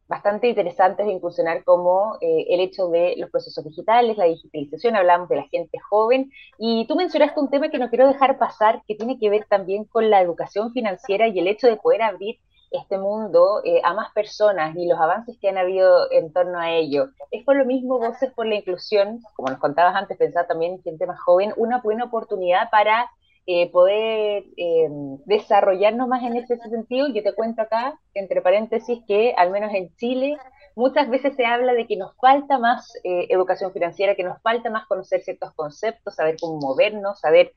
bastante 0.09 0.49
interesantes 0.49 1.07
de 1.07 1.13
incursionar 1.13 1.65
como 1.65 2.17
eh, 2.21 2.47
el 2.51 2.61
hecho 2.61 2.89
de 2.89 3.15
los 3.17 3.31
procesos 3.31 3.65
digitales, 3.65 4.17
la 4.17 4.27
digitalización, 4.27 4.97
hablamos 4.97 5.29
de 5.29 5.37
la 5.37 5.49
gente 5.49 5.79
joven, 5.79 6.31
y 6.59 6.87
tú 6.87 6.95
mencionaste 6.95 7.41
un 7.41 7.51
tema 7.51 7.71
que 7.71 7.79
no 7.79 7.89
quiero 7.89 8.07
dejar 8.07 8.39
pasar, 8.39 8.83
que 8.87 8.95
tiene 8.95 9.19
que 9.19 9.31
ver 9.31 9.47
también 9.49 9.85
con 9.85 10.09
la 10.11 10.21
educación 10.21 10.73
financiera 10.73 11.27
y 11.29 11.39
el 11.39 11.49
hecho 11.49 11.67
de 11.67 11.77
poder 11.77 12.03
abrir 12.03 12.39
este 12.71 12.99
mundo 12.99 13.63
eh, 13.65 13.81
a 13.85 13.95
más 13.95 14.13
personas 14.13 14.77
y 14.77 14.87
los 14.87 14.99
avances 14.99 15.37
que 15.41 15.49
han 15.49 15.59
habido 15.59 16.11
en 16.11 16.33
torno 16.33 16.59
a 16.59 16.73
ello. 16.73 17.09
Es 17.31 17.45
por 17.45 17.57
lo 17.57 17.65
mismo 17.65 17.99
Voces 17.99 18.33
por 18.33 18.47
la 18.47 18.57
Inclusión, 18.57 19.21
como 19.35 19.49
nos 19.49 19.59
contabas 19.59 19.95
antes, 19.95 20.17
pensaba 20.17 20.47
también 20.47 20.75
en 20.75 20.83
gente 20.83 21.07
más 21.07 21.21
joven, 21.21 21.53
una 21.57 21.81
buena 21.81 22.05
oportunidad 22.05 22.71
para 22.71 23.11
eh, 23.49 23.71
poder 23.71 24.45
eh, 24.57 24.89
desarrollarnos 25.25 26.09
más 26.09 26.25
en 26.25 26.37
ese 26.37 26.57
sentido. 26.57 27.07
Yo 27.07 27.23
te 27.23 27.33
cuento 27.33 27.63
acá, 27.63 27.97
entre 28.13 28.43
paréntesis, 28.43 29.05
que 29.07 29.35
al 29.37 29.53
menos 29.53 29.73
en 29.73 29.95
Chile 29.95 30.37
muchas 30.75 31.09
veces 31.09 31.37
se 31.37 31.47
habla 31.47 31.73
de 31.73 31.87
que 31.87 31.97
nos 31.97 32.17
falta 32.17 32.59
más 32.59 32.93
eh, 33.05 33.27
educación 33.29 33.73
financiera, 33.73 34.17
que 34.17 34.25
nos 34.25 34.43
falta 34.43 34.69
más 34.69 34.87
conocer 34.87 35.23
ciertos 35.23 35.53
conceptos, 35.55 36.17
saber 36.17 36.37
cómo 36.41 36.59
movernos, 36.59 37.21
saber 37.21 37.53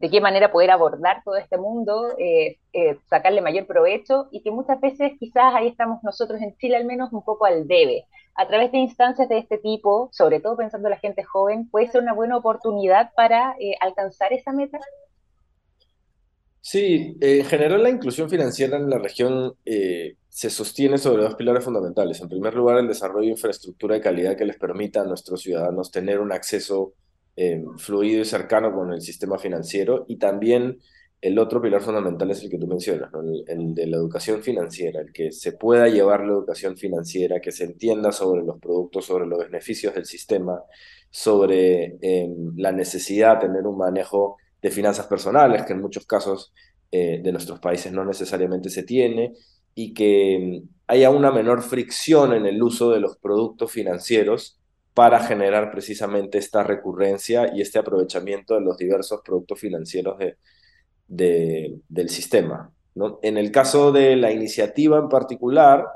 de 0.00 0.10
qué 0.10 0.20
manera 0.20 0.50
poder 0.50 0.70
abordar 0.70 1.22
todo 1.24 1.36
este 1.36 1.58
mundo, 1.58 2.16
sacarle 3.08 3.40
mayor 3.40 3.66
provecho 3.66 4.28
y 4.32 4.42
que 4.42 4.50
muchas 4.50 4.80
veces 4.80 5.12
quizás 5.20 5.54
ahí 5.54 5.68
estamos 5.68 6.02
nosotros 6.02 6.40
en 6.40 6.56
Chile 6.56 6.76
al 6.76 6.86
menos 6.86 7.12
un 7.12 7.22
poco 7.22 7.44
al 7.44 7.68
debe 7.68 8.06
a 8.40 8.46
través 8.46 8.72
de 8.72 8.78
instancias 8.78 9.28
de 9.28 9.38
este 9.38 9.58
tipo, 9.58 10.08
sobre 10.12 10.40
todo 10.40 10.56
pensando 10.56 10.88
en 10.88 10.92
la 10.92 10.98
gente 10.98 11.22
joven, 11.24 11.68
puede 11.68 11.88
ser 11.88 12.00
una 12.00 12.14
buena 12.14 12.38
oportunidad 12.38 13.10
para 13.14 13.54
eh, 13.60 13.74
alcanzar 13.80 14.32
esa 14.32 14.52
meta? 14.52 14.78
Sí, 16.62 17.16
en 17.20 17.44
general 17.44 17.82
la 17.82 17.90
inclusión 17.90 18.30
financiera 18.30 18.78
en 18.78 18.88
la 18.88 18.98
región 18.98 19.54
eh, 19.64 20.16
se 20.28 20.50
sostiene 20.50 20.98
sobre 20.98 21.22
dos 21.22 21.34
pilares 21.34 21.64
fundamentales. 21.64 22.20
En 22.20 22.28
primer 22.28 22.54
lugar, 22.54 22.78
el 22.78 22.88
desarrollo 22.88 23.26
de 23.26 23.32
infraestructura 23.32 23.96
de 23.96 24.00
calidad 24.00 24.36
que 24.36 24.44
les 24.44 24.56
permita 24.56 25.00
a 25.02 25.06
nuestros 25.06 25.42
ciudadanos 25.42 25.90
tener 25.90 26.20
un 26.20 26.32
acceso 26.32 26.94
eh, 27.42 27.64
fluido 27.78 28.20
y 28.20 28.26
cercano 28.26 28.70
con 28.70 28.92
el 28.92 29.00
sistema 29.00 29.38
financiero. 29.38 30.04
Y 30.08 30.18
también 30.18 30.78
el 31.22 31.38
otro 31.38 31.62
pilar 31.62 31.80
fundamental 31.80 32.30
es 32.30 32.42
el 32.42 32.50
que 32.50 32.58
tú 32.58 32.66
mencionas, 32.66 33.10
el, 33.46 33.74
de 33.74 33.86
la 33.86 33.96
educación 33.96 34.42
financiera, 34.42 35.00
el 35.00 35.10
que 35.10 35.32
se 35.32 35.52
pueda 35.52 35.88
llevar 35.88 36.20
la 36.20 36.32
educación 36.32 36.76
financiera, 36.76 37.40
que 37.40 37.50
se 37.50 37.64
entienda 37.64 38.12
sobre 38.12 38.42
los 38.42 38.60
productos, 38.60 39.06
sobre 39.06 39.26
los 39.26 39.38
beneficios 39.38 39.94
del 39.94 40.04
sistema, 40.04 40.60
sobre 41.08 41.96
em, 42.02 42.52
la 42.58 42.72
necesidad 42.72 43.36
de 43.40 43.46
tener 43.46 43.66
un 43.66 43.78
manejo 43.78 44.36
de 44.60 44.70
finanzas 44.70 45.06
personales, 45.06 45.62
que 45.64 45.72
en 45.72 45.80
muchos 45.80 46.04
casos 46.04 46.52
eh, 46.92 47.22
de 47.24 47.32
nuestros 47.32 47.58
países 47.58 47.90
no 47.90 48.04
necesariamente 48.04 48.68
se 48.68 48.82
tiene, 48.82 49.32
y 49.74 49.94
que 49.94 50.34
em, 50.34 50.68
haya 50.88 51.08
una 51.08 51.32
menor 51.32 51.62
fricción 51.62 52.34
en 52.34 52.44
el 52.44 52.62
uso 52.62 52.90
de 52.90 53.00
los 53.00 53.16
productos 53.16 53.72
financieros 53.72 54.59
para 54.94 55.20
generar 55.20 55.70
precisamente 55.70 56.38
esta 56.38 56.62
recurrencia 56.62 57.50
y 57.54 57.60
este 57.60 57.78
aprovechamiento 57.78 58.54
de 58.54 58.60
los 58.60 58.76
diversos 58.76 59.20
productos 59.24 59.58
financieros 59.58 60.18
de, 60.18 61.80
del 61.88 62.08
sistema. 62.08 62.72
En 63.22 63.38
el 63.38 63.50
caso 63.50 63.92
de 63.92 64.16
la 64.16 64.32
iniciativa 64.32 64.98
en 64.98 65.08
particular, 65.08 65.86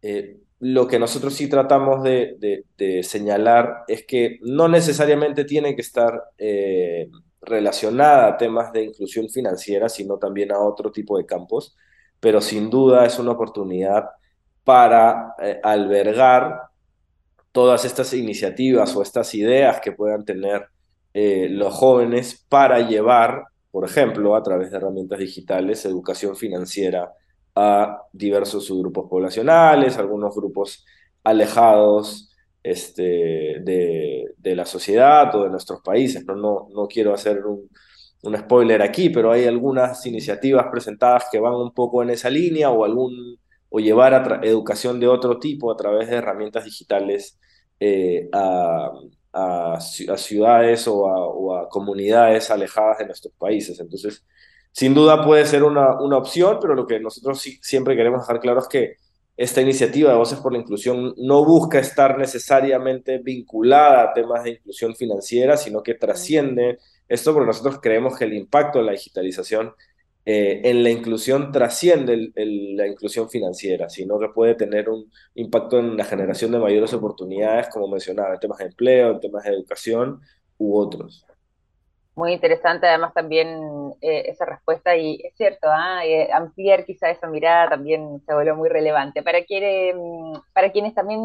eh, 0.00 0.38
lo 0.60 0.86
que 0.86 0.98
nosotros 0.98 1.34
sí 1.34 1.48
tratamos 1.48 2.02
de, 2.02 2.64
señalar 3.02 3.84
es 3.88 4.06
que 4.06 4.38
no 4.42 4.68
necesariamente 4.68 5.44
tiene 5.44 5.74
que 5.74 5.82
estar 5.82 6.22
eh, 6.38 7.10
relacionada 7.42 8.28
a 8.28 8.36
temas 8.36 8.72
de 8.72 8.84
inclusión 8.84 9.28
financiera, 9.28 9.88
sino 9.88 10.18
también 10.18 10.52
a 10.52 10.58
otro 10.58 10.90
tipo 10.90 11.18
de 11.18 11.26
campos, 11.26 11.76
pero 12.20 12.40
sin 12.40 12.70
duda 12.70 13.04
es 13.04 13.18
una 13.18 13.32
oportunidad 13.32 14.06
para 14.64 15.34
eh, 15.40 15.60
albergar 15.62 16.62
todas 17.56 17.86
estas 17.86 18.12
iniciativas 18.12 18.94
o 18.94 19.00
estas 19.00 19.34
ideas 19.34 19.80
que 19.80 19.92
puedan 19.92 20.24
tener 20.26 20.68
los 21.14 21.72
jóvenes 21.72 22.44
para 22.50 22.86
llevar 22.86 23.46
por 23.76 23.84
ejemplo, 23.84 24.34
a 24.34 24.42
través 24.42 24.70
de 24.70 24.78
herramientas 24.78 25.18
digitales, 25.18 25.84
educación 25.84 26.34
financiera 26.34 27.12
a 27.54 28.04
diversos 28.10 28.64
subgrupos 28.64 29.06
poblacionales, 29.06 29.98
algunos 29.98 30.34
grupos 30.34 30.82
alejados 31.22 32.34
este, 32.62 33.60
de, 33.60 34.54
la 34.54 34.64
sociedad 34.64 35.34
o 35.34 35.44
de 35.44 35.50
nuestros 35.50 35.82
países. 35.82 36.24
No, 36.24 36.36
no, 36.36 36.68
no 36.74 36.88
quiero 36.88 37.12
hacer 37.12 37.44
un, 37.44 37.68
un, 38.22 38.38
spoiler 38.38 38.80
aquí, 38.80 39.10
pero 39.10 39.30
hay 39.30 39.44
algunas 39.44 40.06
iniciativas 40.06 40.68
presentadas 40.70 41.26
que 41.30 41.38
van 41.38 41.52
un 41.52 41.74
poco 41.74 42.02
en 42.02 42.08
esa 42.08 42.30
línea 42.30 42.70
o, 42.70 42.82
algún, 42.82 43.38
o 43.68 43.78
llevar 43.78 44.40
educación 44.42 44.98
de 45.00 45.08
otro 45.08 45.38
tipo 45.38 45.70
a 45.70 45.76
través 45.76 46.08
de 46.08 46.16
herramientas 46.16 46.64
digitales 46.64 47.38
eh, 47.80 48.28
a, 48.32 48.92
a, 49.32 49.78
ciudades 49.80 50.86
o 50.88 51.54
a, 51.56 51.68
comunidades 51.68 52.50
alejadas 52.50 52.98
de 52.98 53.06
nuestros 53.06 53.34
países. 53.34 53.78
Entonces, 53.80 54.24
sin 54.72 54.94
duda 54.94 55.24
puede 55.24 55.46
ser 55.46 55.62
una, 55.62 56.00
una 56.00 56.16
opción, 56.18 56.58
pero 56.60 56.74
lo 56.74 56.86
que 56.86 57.00
nosotros 57.00 57.42
siempre 57.60 57.96
queremos 57.96 58.20
dejar 58.20 58.40
claro 58.40 58.60
es 58.60 58.68
que 58.68 58.96
esta 59.36 59.60
iniciativa 59.60 60.10
de 60.10 60.16
Voces 60.16 60.38
por 60.38 60.52
la 60.52 60.58
Inclusión 60.58 61.14
no 61.18 61.44
busca 61.44 61.78
estar 61.78 62.16
necesariamente 62.18 63.18
vinculada 63.18 64.02
a 64.02 64.12
temas 64.14 64.44
de 64.44 64.50
inclusión 64.50 64.94
financiera, 64.94 65.58
sino 65.58 65.82
que 65.82 65.94
trasciende 65.94 66.78
esto 67.08 67.32
porque 67.32 67.46
nosotros 67.46 67.78
creemos 67.80 68.18
que 68.18 68.24
el 68.24 68.32
impacto 68.32 68.78
de 68.78 68.86
la 68.86 68.92
digitalización 68.92 69.74
eh, 70.28 70.60
en 70.64 70.82
la 70.82 70.90
inclusión 70.90 71.52
trasciende 71.52 72.32
la 72.34 72.88
inclusión 72.88 73.30
financiera, 73.30 73.88
sino 73.88 74.18
que 74.18 74.28
puede 74.30 74.56
tener 74.56 74.88
un 74.88 75.08
impacto 75.36 75.78
en 75.78 75.96
la 75.96 76.02
generación 76.02 76.50
de 76.50 76.58
mayores 76.58 76.92
oportunidades, 76.94 77.68
como 77.68 77.86
mencionaba, 77.86 78.34
en 78.34 78.40
temas 78.40 78.58
de 78.58 78.64
empleo, 78.64 79.12
en 79.12 79.20
temas 79.20 79.44
de 79.44 79.50
educación 79.50 80.20
u 80.58 80.76
otros. 80.76 81.24
Muy 82.16 82.32
interesante 82.32 82.88
además 82.88 83.14
también 83.14 83.60
eh, 84.00 84.24
esa 84.26 84.46
respuesta 84.46 84.96
y 84.96 85.20
es 85.22 85.32
cierto, 85.36 85.68
¿ah? 85.70 86.04
eh, 86.04 86.28
ampliar 86.32 86.84
quizá 86.84 87.08
esa 87.10 87.28
mirada 87.28 87.68
también 87.68 88.20
se 88.26 88.34
vuelve 88.34 88.54
muy 88.54 88.68
relevante. 88.68 89.22
Para, 89.22 89.38
mm, 89.38 90.40
para 90.52 90.72
quienes 90.72 90.92
también 90.92 91.20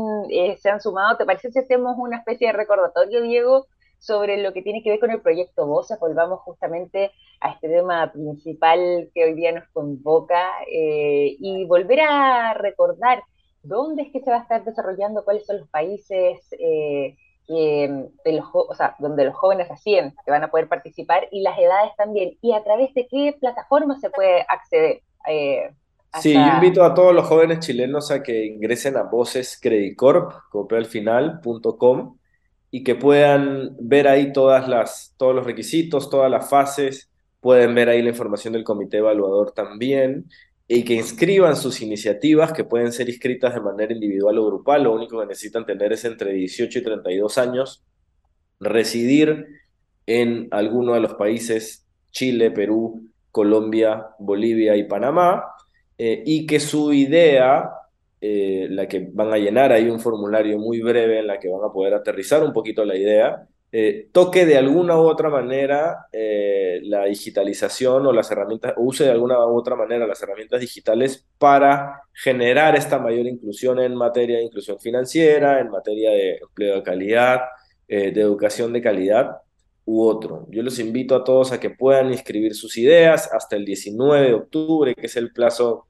se 0.59 0.69
han 0.69 0.79
sumado, 0.79 1.17
¿te 1.17 1.25
parece 1.25 1.49
si 1.49 1.57
hacemos 1.57 1.95
una 1.97 2.17
especie 2.17 2.47
de 2.47 2.53
recordatorio, 2.53 3.23
Diego, 3.23 3.65
sobre 4.01 4.41
lo 4.41 4.51
que 4.51 4.63
tiene 4.63 4.81
que 4.81 4.89
ver 4.89 4.99
con 4.99 5.11
el 5.11 5.21
proyecto 5.21 5.67
Voces, 5.67 5.99
volvamos 5.99 6.39
justamente 6.41 7.11
a 7.39 7.51
este 7.51 7.69
tema 7.69 8.11
principal 8.11 9.11
que 9.13 9.25
hoy 9.25 9.35
día 9.35 9.51
nos 9.51 9.67
convoca 9.73 10.49
eh, 10.71 11.35
y 11.39 11.65
volver 11.65 12.01
a 12.01 12.55
recordar 12.55 13.23
dónde 13.61 14.01
es 14.01 14.11
que 14.11 14.19
se 14.19 14.31
va 14.31 14.37
a 14.37 14.41
estar 14.41 14.63
desarrollando, 14.65 15.23
cuáles 15.23 15.45
son 15.45 15.59
los 15.59 15.69
países 15.69 16.39
eh, 16.59 17.15
de 17.47 18.31
los, 18.33 18.45
o 18.53 18.73
sea, 18.73 18.95
donde 18.97 19.25
los 19.25 19.35
jóvenes 19.35 19.67
recién 19.69 20.15
que 20.25 20.31
van 20.31 20.43
a 20.43 20.49
poder 20.49 20.67
participar 20.67 21.27
y 21.31 21.41
las 21.41 21.59
edades 21.59 21.91
también, 21.95 22.37
y 22.41 22.53
a 22.53 22.63
través 22.63 22.93
de 22.95 23.07
qué 23.07 23.35
plataforma 23.39 23.99
se 23.99 24.09
puede 24.09 24.45
acceder. 24.47 25.01
Eh, 25.27 25.69
sí, 26.19 26.33
yo 26.33 26.39
invito 26.55 26.83
a 26.83 26.95
todos 26.95 27.13
los 27.13 27.27
jóvenes 27.27 27.59
chilenos 27.59 28.09
a 28.09 28.23
que 28.23 28.45
ingresen 28.45 28.97
a 28.97 29.03
Voces 29.03 29.59
Credit 29.61 29.95
Corp, 29.95 30.31
al 30.71 30.85
final.com, 30.85 32.17
y 32.71 32.84
que 32.84 32.95
puedan 32.95 33.75
ver 33.79 34.07
ahí 34.07 34.31
todas 34.31 34.67
las, 34.67 35.13
todos 35.17 35.36
los 35.36 35.45
requisitos, 35.45 36.10
todas 36.10 36.31
las 36.31 36.49
fases, 36.49 37.10
pueden 37.41 37.75
ver 37.75 37.89
ahí 37.89 38.01
la 38.01 38.10
información 38.10 38.53
del 38.53 38.63
comité 38.63 38.97
evaluador 38.97 39.51
también, 39.51 40.27
y 40.67 40.84
que 40.84 40.93
inscriban 40.93 41.57
sus 41.57 41.81
iniciativas, 41.81 42.53
que 42.53 42.63
pueden 42.63 42.93
ser 42.93 43.10
inscritas 43.10 43.53
de 43.53 43.60
manera 43.60 43.93
individual 43.93 44.38
o 44.38 44.45
grupal, 44.45 44.84
lo 44.84 44.93
único 44.93 45.19
que 45.19 45.25
necesitan 45.25 45.65
tener 45.65 45.91
es 45.91 46.05
entre 46.05 46.31
18 46.31 46.79
y 46.79 46.81
32 46.81 47.38
años, 47.38 47.84
residir 48.57 49.47
en 50.05 50.47
alguno 50.51 50.93
de 50.93 51.01
los 51.01 51.15
países 51.15 51.86
Chile, 52.12 52.51
Perú, 52.51 53.10
Colombia, 53.31 54.07
Bolivia 54.17 54.77
y 54.77 54.86
Panamá, 54.86 55.43
eh, 55.97 56.23
y 56.25 56.45
que 56.45 56.62
su 56.62 56.93
idea, 56.93 57.69
eh, 58.23 58.67
la 58.69 58.88
que 58.88 59.10
van 59.12 59.34
a 59.34 59.38
llenar 59.38 59.71
ahí 59.71 59.89
un 59.89 59.99
formulario 59.99 60.60
muy 60.60 60.79
breve 60.79 61.19
en 61.19 61.25
la 61.25 61.39
que 61.39 61.49
van 61.49 61.67
a 61.67 61.73
poder 61.73 61.95
aterrizar 61.95 62.43
un 62.43 62.53
poquito 62.53 62.86
la 62.86 62.95
idea, 62.95 63.47
eh, 63.71 64.10
toque 64.12 64.45
de 64.45 64.57
alguna 64.57 64.95
u 64.97 65.07
otra 65.07 65.29
manera 65.29 66.05
eh, 66.12 66.81
la 66.84 67.05
digitalización 67.05 68.05
o 68.05 68.13
las 68.13 68.29
herramientas, 68.29 68.75
o 68.77 68.84
use 68.84 69.05
de 69.05 69.10
alguna 69.10 69.39
u 69.47 69.57
otra 69.57 69.75
manera 69.75 70.05
las 70.05 70.21
herramientas 70.21 70.62
digitales 70.62 71.25
para 71.39 72.01
generar 72.13 72.75
esta 72.75 72.99
mayor 72.99 73.25
inclusión 73.25 73.79
en 73.79 73.95
materia 73.95 74.38
de 74.38 74.43
inclusión 74.43 74.79
financiera, 74.79 75.60
en 75.60 75.69
materia 75.69 76.12
de 76.12 76.38
empleo 76.38 76.75
de 76.75 76.84
calidad, 76.84 77.41
de 77.88 78.21
educación 78.21 78.71
de 78.71 78.81
calidad 78.81 79.31
u 79.86 80.03
otro. 80.03 80.47
Yo 80.49 80.63
los 80.63 80.79
invito 80.79 81.15
a 81.15 81.23
todos 81.23 81.51
a 81.51 81.60
que 81.60 81.71
puedan 81.71 82.12
inscribir 82.12 82.55
sus 82.55 82.77
ideas 82.77 83.29
hasta 83.34 83.55
el 83.55 83.65
19 83.65 84.27
de 84.27 84.34
octubre, 84.34 84.95
que 84.95 85.07
es 85.07 85.15
el 85.17 85.34
plazo 85.34 85.88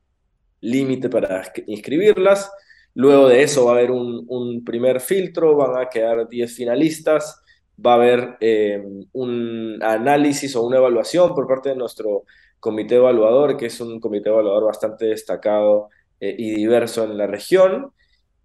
límite 0.61 1.09
para 1.09 1.51
inscribirlas. 1.67 2.51
Luego 2.93 3.27
de 3.27 3.43
eso 3.43 3.65
va 3.65 3.71
a 3.71 3.75
haber 3.75 3.91
un, 3.91 4.25
un 4.27 4.63
primer 4.63 5.01
filtro, 5.01 5.55
van 5.55 5.81
a 5.81 5.89
quedar 5.89 6.27
10 6.27 6.53
finalistas 6.53 7.41
va 7.85 7.93
a 7.93 7.95
haber 7.95 8.37
eh, 8.39 8.83
un 9.13 9.79
análisis 9.81 10.55
o 10.55 10.63
una 10.63 10.77
evaluación 10.77 11.33
por 11.33 11.47
parte 11.47 11.69
de 11.69 11.75
nuestro 11.75 12.25
comité 12.59 12.95
evaluador, 12.95 13.57
que 13.57 13.67
es 13.67 13.81
un 13.81 13.99
comité 13.99 14.29
evaluador 14.29 14.65
bastante 14.65 15.05
destacado 15.05 15.89
eh, 16.19 16.35
y 16.37 16.51
diverso 16.51 17.03
en 17.03 17.17
la 17.17 17.27
región, 17.27 17.91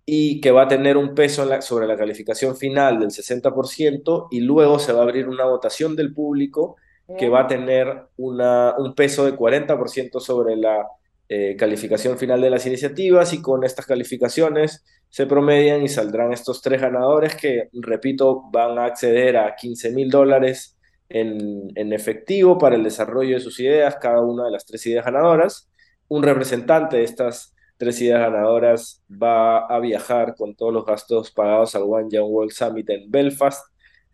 y 0.06 0.40
que 0.40 0.52
va 0.52 0.62
a 0.62 0.68
tener 0.68 0.96
un 0.96 1.14
peso 1.14 1.48
sobre 1.60 1.86
la 1.86 1.96
calificación 1.96 2.56
final 2.56 3.00
del 3.00 3.10
60%, 3.10 4.28
y 4.30 4.40
luego 4.40 4.78
se 4.78 4.92
va 4.92 5.00
a 5.00 5.02
abrir 5.02 5.28
una 5.28 5.44
votación 5.44 5.96
del 5.96 6.14
público 6.14 6.76
que 7.18 7.28
va 7.28 7.42
a 7.42 7.46
tener 7.46 8.06
una, 8.16 8.74
un 8.78 8.92
peso 8.96 9.24
de 9.24 9.36
40% 9.36 10.18
sobre 10.18 10.56
la 10.56 10.88
eh, 11.28 11.56
calificación 11.56 12.18
final 12.18 12.40
de 12.40 12.50
las 12.50 12.66
iniciativas, 12.66 13.32
y 13.32 13.42
con 13.42 13.64
estas 13.64 13.86
calificaciones 13.86 14.84
se 15.08 15.26
promedian 15.26 15.82
y 15.82 15.88
saldrán 15.88 16.32
estos 16.32 16.62
tres 16.62 16.80
ganadores 16.80 17.34
que, 17.36 17.68
repito, 17.72 18.42
van 18.50 18.78
a 18.78 18.84
acceder 18.84 19.36
a 19.36 19.54
15 19.56 19.92
mil 19.92 20.10
dólares 20.10 20.76
en, 21.08 21.70
en, 21.74 21.92
efectivo 21.92 22.58
para 22.58 22.76
el 22.76 22.84
desarrollo 22.84 23.34
de 23.34 23.40
sus 23.40 23.60
ideas, 23.60 23.96
cada 23.96 24.20
una 24.20 24.44
de 24.46 24.50
las 24.50 24.66
tres 24.66 24.84
ideas 24.86 25.04
ganadoras. 25.04 25.70
Un 26.08 26.22
representante 26.22 26.96
de 26.96 27.04
estas 27.04 27.54
tres 27.76 28.00
ideas 28.00 28.20
ganadoras 28.20 29.02
va 29.10 29.66
a 29.66 29.78
viajar 29.80 30.34
con 30.36 30.54
todos 30.54 30.72
los 30.72 30.84
gastos 30.84 31.30
pagados 31.30 31.74
al 31.74 31.82
One 31.82 32.08
Young 32.10 32.30
World 32.30 32.52
Summit 32.52 32.88
en 32.90 33.10
Belfast 33.10 33.64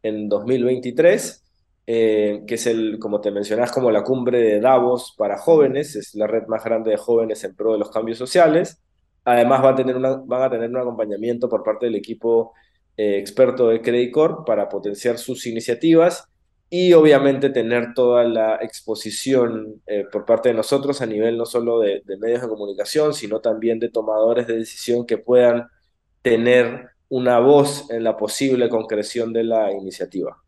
en 0.03 0.29
2023, 0.29 1.42
eh, 1.87 2.43
que 2.47 2.55
es 2.55 2.67
el, 2.67 2.99
como 2.99 3.21
te 3.21 3.31
mencionas, 3.31 3.73
como 3.73 3.91
la 3.91 4.05
cumbre 4.05 4.39
de 4.39 4.61
Davos 4.61 5.15
para 5.19 5.39
jóvenes, 5.39 5.97
es 5.97 6.15
la 6.15 6.27
red 6.27 6.47
más 6.47 6.65
grande 6.65 6.91
de 6.91 6.97
jóvenes 6.97 7.43
en 7.45 7.55
pro 7.55 7.73
de 7.73 7.79
los 7.79 7.91
cambios 7.91 8.19
sociales. 8.19 8.81
Además, 9.25 9.65
va 9.65 9.71
a 9.71 9.75
tener 9.77 9.97
van 9.99 10.43
a 10.43 10.51
tener 10.51 10.71
un 10.71 10.77
acompañamiento 10.79 11.49
por 11.49 11.63
parte 11.63 11.87
del 11.87 11.97
equipo 11.97 12.53
eh, 12.97 13.19
experto 13.19 13.69
de 13.69 13.81
Credit 13.81 14.13
Corp 14.13 14.47
para 14.47 14.69
potenciar 14.69 15.19
sus 15.19 15.47
iniciativas 15.47 16.29
y 16.69 16.93
obviamente 16.95 17.51
tener 17.51 17.95
toda 17.95 18.25
la 18.25 18.57
exposición 18.57 19.83
eh, 19.87 20.05
por 20.11 20.25
parte 20.25 20.49
de 20.49 20.55
nosotros 20.55 21.03
a 21.03 21.07
nivel 21.07 21.37
no 21.37 21.45
solo 21.45 21.81
de, 21.81 22.03
medios 22.19 22.43
de 22.43 22.49
comunicación, 22.49 23.15
sino 23.15 23.41
también 23.41 23.79
de 23.79 23.91
tomadores 23.91 24.47
de 24.47 24.57
decisión 24.57 25.05
que 25.07 25.19
puedan 25.19 25.69
tener 26.23 26.89
una 27.09 27.41
voz 27.41 27.91
en 27.91 28.05
la 28.05 28.17
posible 28.17 28.69
concreción 28.71 29.35
de 29.35 29.45
la 29.45 29.71
iniciativa. 29.71 30.43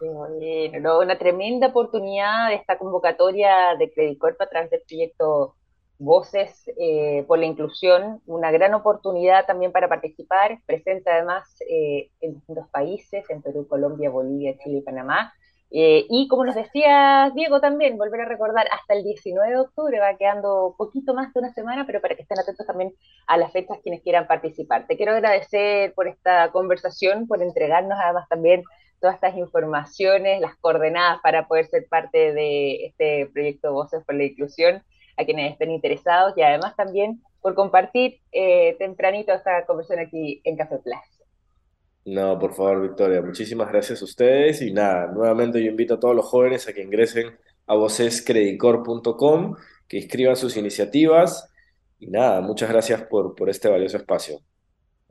Una 0.00 1.18
tremenda 1.18 1.68
oportunidad 1.68 2.48
de 2.48 2.56
esta 2.56 2.78
convocatoria 2.78 3.74
de 3.78 3.90
Credit 3.92 4.18
Corp 4.18 4.40
a 4.40 4.48
través 4.48 4.70
del 4.70 4.82
proyecto 4.86 5.54
Voces 6.00 6.70
eh, 6.78 7.24
por 7.26 7.40
la 7.40 7.46
Inclusión, 7.46 8.22
una 8.26 8.52
gran 8.52 8.72
oportunidad 8.74 9.46
también 9.46 9.72
para 9.72 9.88
participar, 9.88 10.60
presente 10.64 11.10
además 11.10 11.56
eh, 11.68 12.10
en 12.20 12.34
distintos 12.34 12.68
países, 12.70 13.28
en 13.28 13.42
Perú, 13.42 13.66
Colombia, 13.66 14.08
Bolivia, 14.08 14.56
Chile 14.58 14.78
y 14.78 14.82
Panamá. 14.82 15.32
Eh, 15.70 16.06
y 16.08 16.28
como 16.28 16.46
nos 16.46 16.54
decía 16.54 17.30
Diego 17.34 17.60
también, 17.60 17.98
volver 17.98 18.22
a 18.22 18.24
recordar, 18.24 18.66
hasta 18.72 18.94
el 18.94 19.04
19 19.04 19.50
de 19.50 19.60
octubre 19.60 20.00
va 20.00 20.16
quedando 20.16 20.74
poquito 20.78 21.12
más 21.14 21.32
de 21.34 21.40
una 21.40 21.52
semana, 21.52 21.84
pero 21.86 22.00
para 22.00 22.16
que 22.16 22.22
estén 22.22 22.38
atentos 22.38 22.66
también 22.66 22.94
a 23.26 23.36
las 23.36 23.52
fechas 23.52 23.78
quienes 23.82 24.02
quieran 24.02 24.26
participar. 24.26 24.86
Te 24.86 24.96
quiero 24.96 25.12
agradecer 25.12 25.92
por 25.94 26.08
esta 26.08 26.50
conversación, 26.52 27.26
por 27.26 27.42
entregarnos 27.42 27.98
además 28.02 28.26
también 28.28 28.62
todas 29.00 29.16
estas 29.16 29.36
informaciones, 29.36 30.40
las 30.40 30.56
coordenadas 30.56 31.20
para 31.22 31.46
poder 31.46 31.66
ser 31.66 31.86
parte 31.88 32.32
de 32.32 32.86
este 32.86 33.26
proyecto 33.32 33.72
Voces 33.72 34.04
por 34.04 34.14
la 34.14 34.24
Inclusión 34.24 34.82
a 35.16 35.24
quienes 35.24 35.52
estén 35.52 35.70
interesados 35.70 36.32
y 36.36 36.42
además 36.42 36.76
también 36.76 37.22
por 37.40 37.54
compartir 37.54 38.20
eh, 38.32 38.76
tempranito 38.78 39.32
esta 39.32 39.66
conversación 39.66 40.04
aquí 40.04 40.40
en 40.44 40.56
Café 40.56 40.78
Plus. 40.78 41.17
No, 42.04 42.38
por 42.38 42.54
favor, 42.54 42.82
Victoria, 42.82 43.20
muchísimas 43.20 43.68
gracias 43.68 44.00
a 44.00 44.04
ustedes 44.04 44.62
y 44.62 44.72
nada, 44.72 45.08
nuevamente 45.08 45.62
yo 45.62 45.70
invito 45.70 45.94
a 45.94 46.00
todos 46.00 46.16
los 46.16 46.24
jóvenes 46.24 46.66
a 46.66 46.72
que 46.72 46.82
ingresen 46.82 47.36
a 47.66 47.74
vocescredicor.com, 47.74 49.56
que 49.86 49.98
inscriban 49.98 50.36
sus 50.36 50.56
iniciativas 50.56 51.52
y 51.98 52.06
nada, 52.06 52.40
muchas 52.40 52.70
gracias 52.70 53.02
por, 53.02 53.34
por 53.34 53.50
este 53.50 53.68
valioso 53.68 53.98
espacio. 53.98 54.40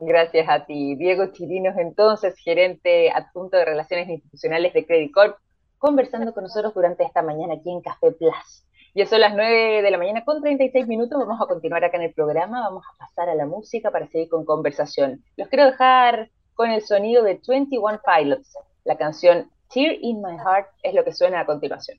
Gracias 0.00 0.48
a 0.48 0.64
ti. 0.64 0.94
Diego 0.94 1.32
Chirinos, 1.32 1.76
entonces, 1.76 2.36
gerente 2.38 3.10
adjunto 3.10 3.56
de 3.56 3.64
Relaciones 3.64 4.08
Institucionales 4.08 4.72
de 4.72 4.86
Credit 4.86 5.12
Corp, 5.12 5.36
conversando 5.76 6.32
con 6.32 6.44
nosotros 6.44 6.72
durante 6.72 7.04
esta 7.04 7.22
mañana 7.22 7.54
aquí 7.54 7.70
en 7.70 7.80
Café 7.80 8.12
Plus. 8.12 8.64
Ya 8.94 9.06
son 9.06 9.20
las 9.20 9.34
9 9.34 9.82
de 9.82 9.90
la 9.90 9.98
mañana 9.98 10.24
con 10.24 10.40
36 10.40 10.86
minutos. 10.86 11.18
Vamos 11.18 11.40
a 11.40 11.46
continuar 11.46 11.84
acá 11.84 11.96
en 11.98 12.04
el 12.04 12.14
programa. 12.14 12.60
Vamos 12.60 12.84
a 12.86 12.96
pasar 12.98 13.28
a 13.28 13.34
la 13.34 13.46
música 13.46 13.90
para 13.90 14.06
seguir 14.06 14.28
con 14.28 14.44
conversación. 14.44 15.22
Los 15.36 15.48
quiero 15.48 15.66
dejar 15.66 16.30
con 16.58 16.72
el 16.72 16.82
sonido 16.82 17.22
de 17.22 17.40
21 17.46 18.00
Pilots. 18.04 18.58
La 18.82 18.98
canción 18.98 19.48
Tear 19.72 19.94
in 20.00 20.20
My 20.20 20.36
Heart 20.36 20.66
es 20.82 20.92
lo 20.92 21.04
que 21.04 21.12
suena 21.12 21.38
a 21.38 21.46
continuación. 21.46 21.98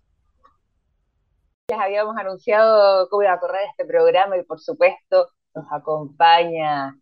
Ya 1.69 1.81
habíamos 1.81 2.17
anunciado 2.17 3.07
cómo 3.07 3.23
iba 3.23 3.31
a 3.31 3.39
correr 3.39 3.61
este 3.69 3.85
programa 3.85 4.35
y 4.37 4.43
por 4.43 4.59
supuesto 4.59 5.29
nos 5.55 5.65
acompaña 5.71 6.93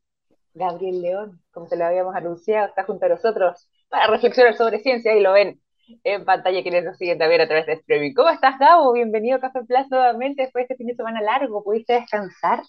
Gabriel 0.54 1.02
León, 1.02 1.42
como 1.50 1.68
se 1.68 1.78
lo 1.78 1.86
habíamos 1.86 2.16
anunciado, 2.16 2.68
está 2.68 2.84
junto 2.84 3.08
a 3.08 3.10
nosotros 3.10 3.68
para 3.90 4.06
reflexionar 4.06 4.56
sobre 4.56 4.80
ciencia 4.82 5.18
y 5.18 5.22
lo 5.22 5.34
ven 5.34 5.60
en 6.04 6.26
pantalla 6.26 6.62
quienes 6.62 6.86
nos 6.86 6.98
siguen 6.98 7.18
también 7.18 7.42
a 7.42 7.48
través 7.48 7.66
de 7.66 7.74
streaming. 7.74 8.14
¿Cómo 8.14 8.30
estás, 8.30 8.60
Gabo? 8.60 8.94
Bienvenido 8.94 9.38
a 9.38 9.40
Café 9.40 9.62
Plus 9.64 9.90
nuevamente 9.90 10.44
después 10.44 10.68
de 10.68 10.74
este 10.74 10.76
fin 10.76 10.88
de 10.88 10.96
semana 10.96 11.22
largo. 11.22 11.64
¿Pudiste 11.64 11.94
descansar? 11.94 12.62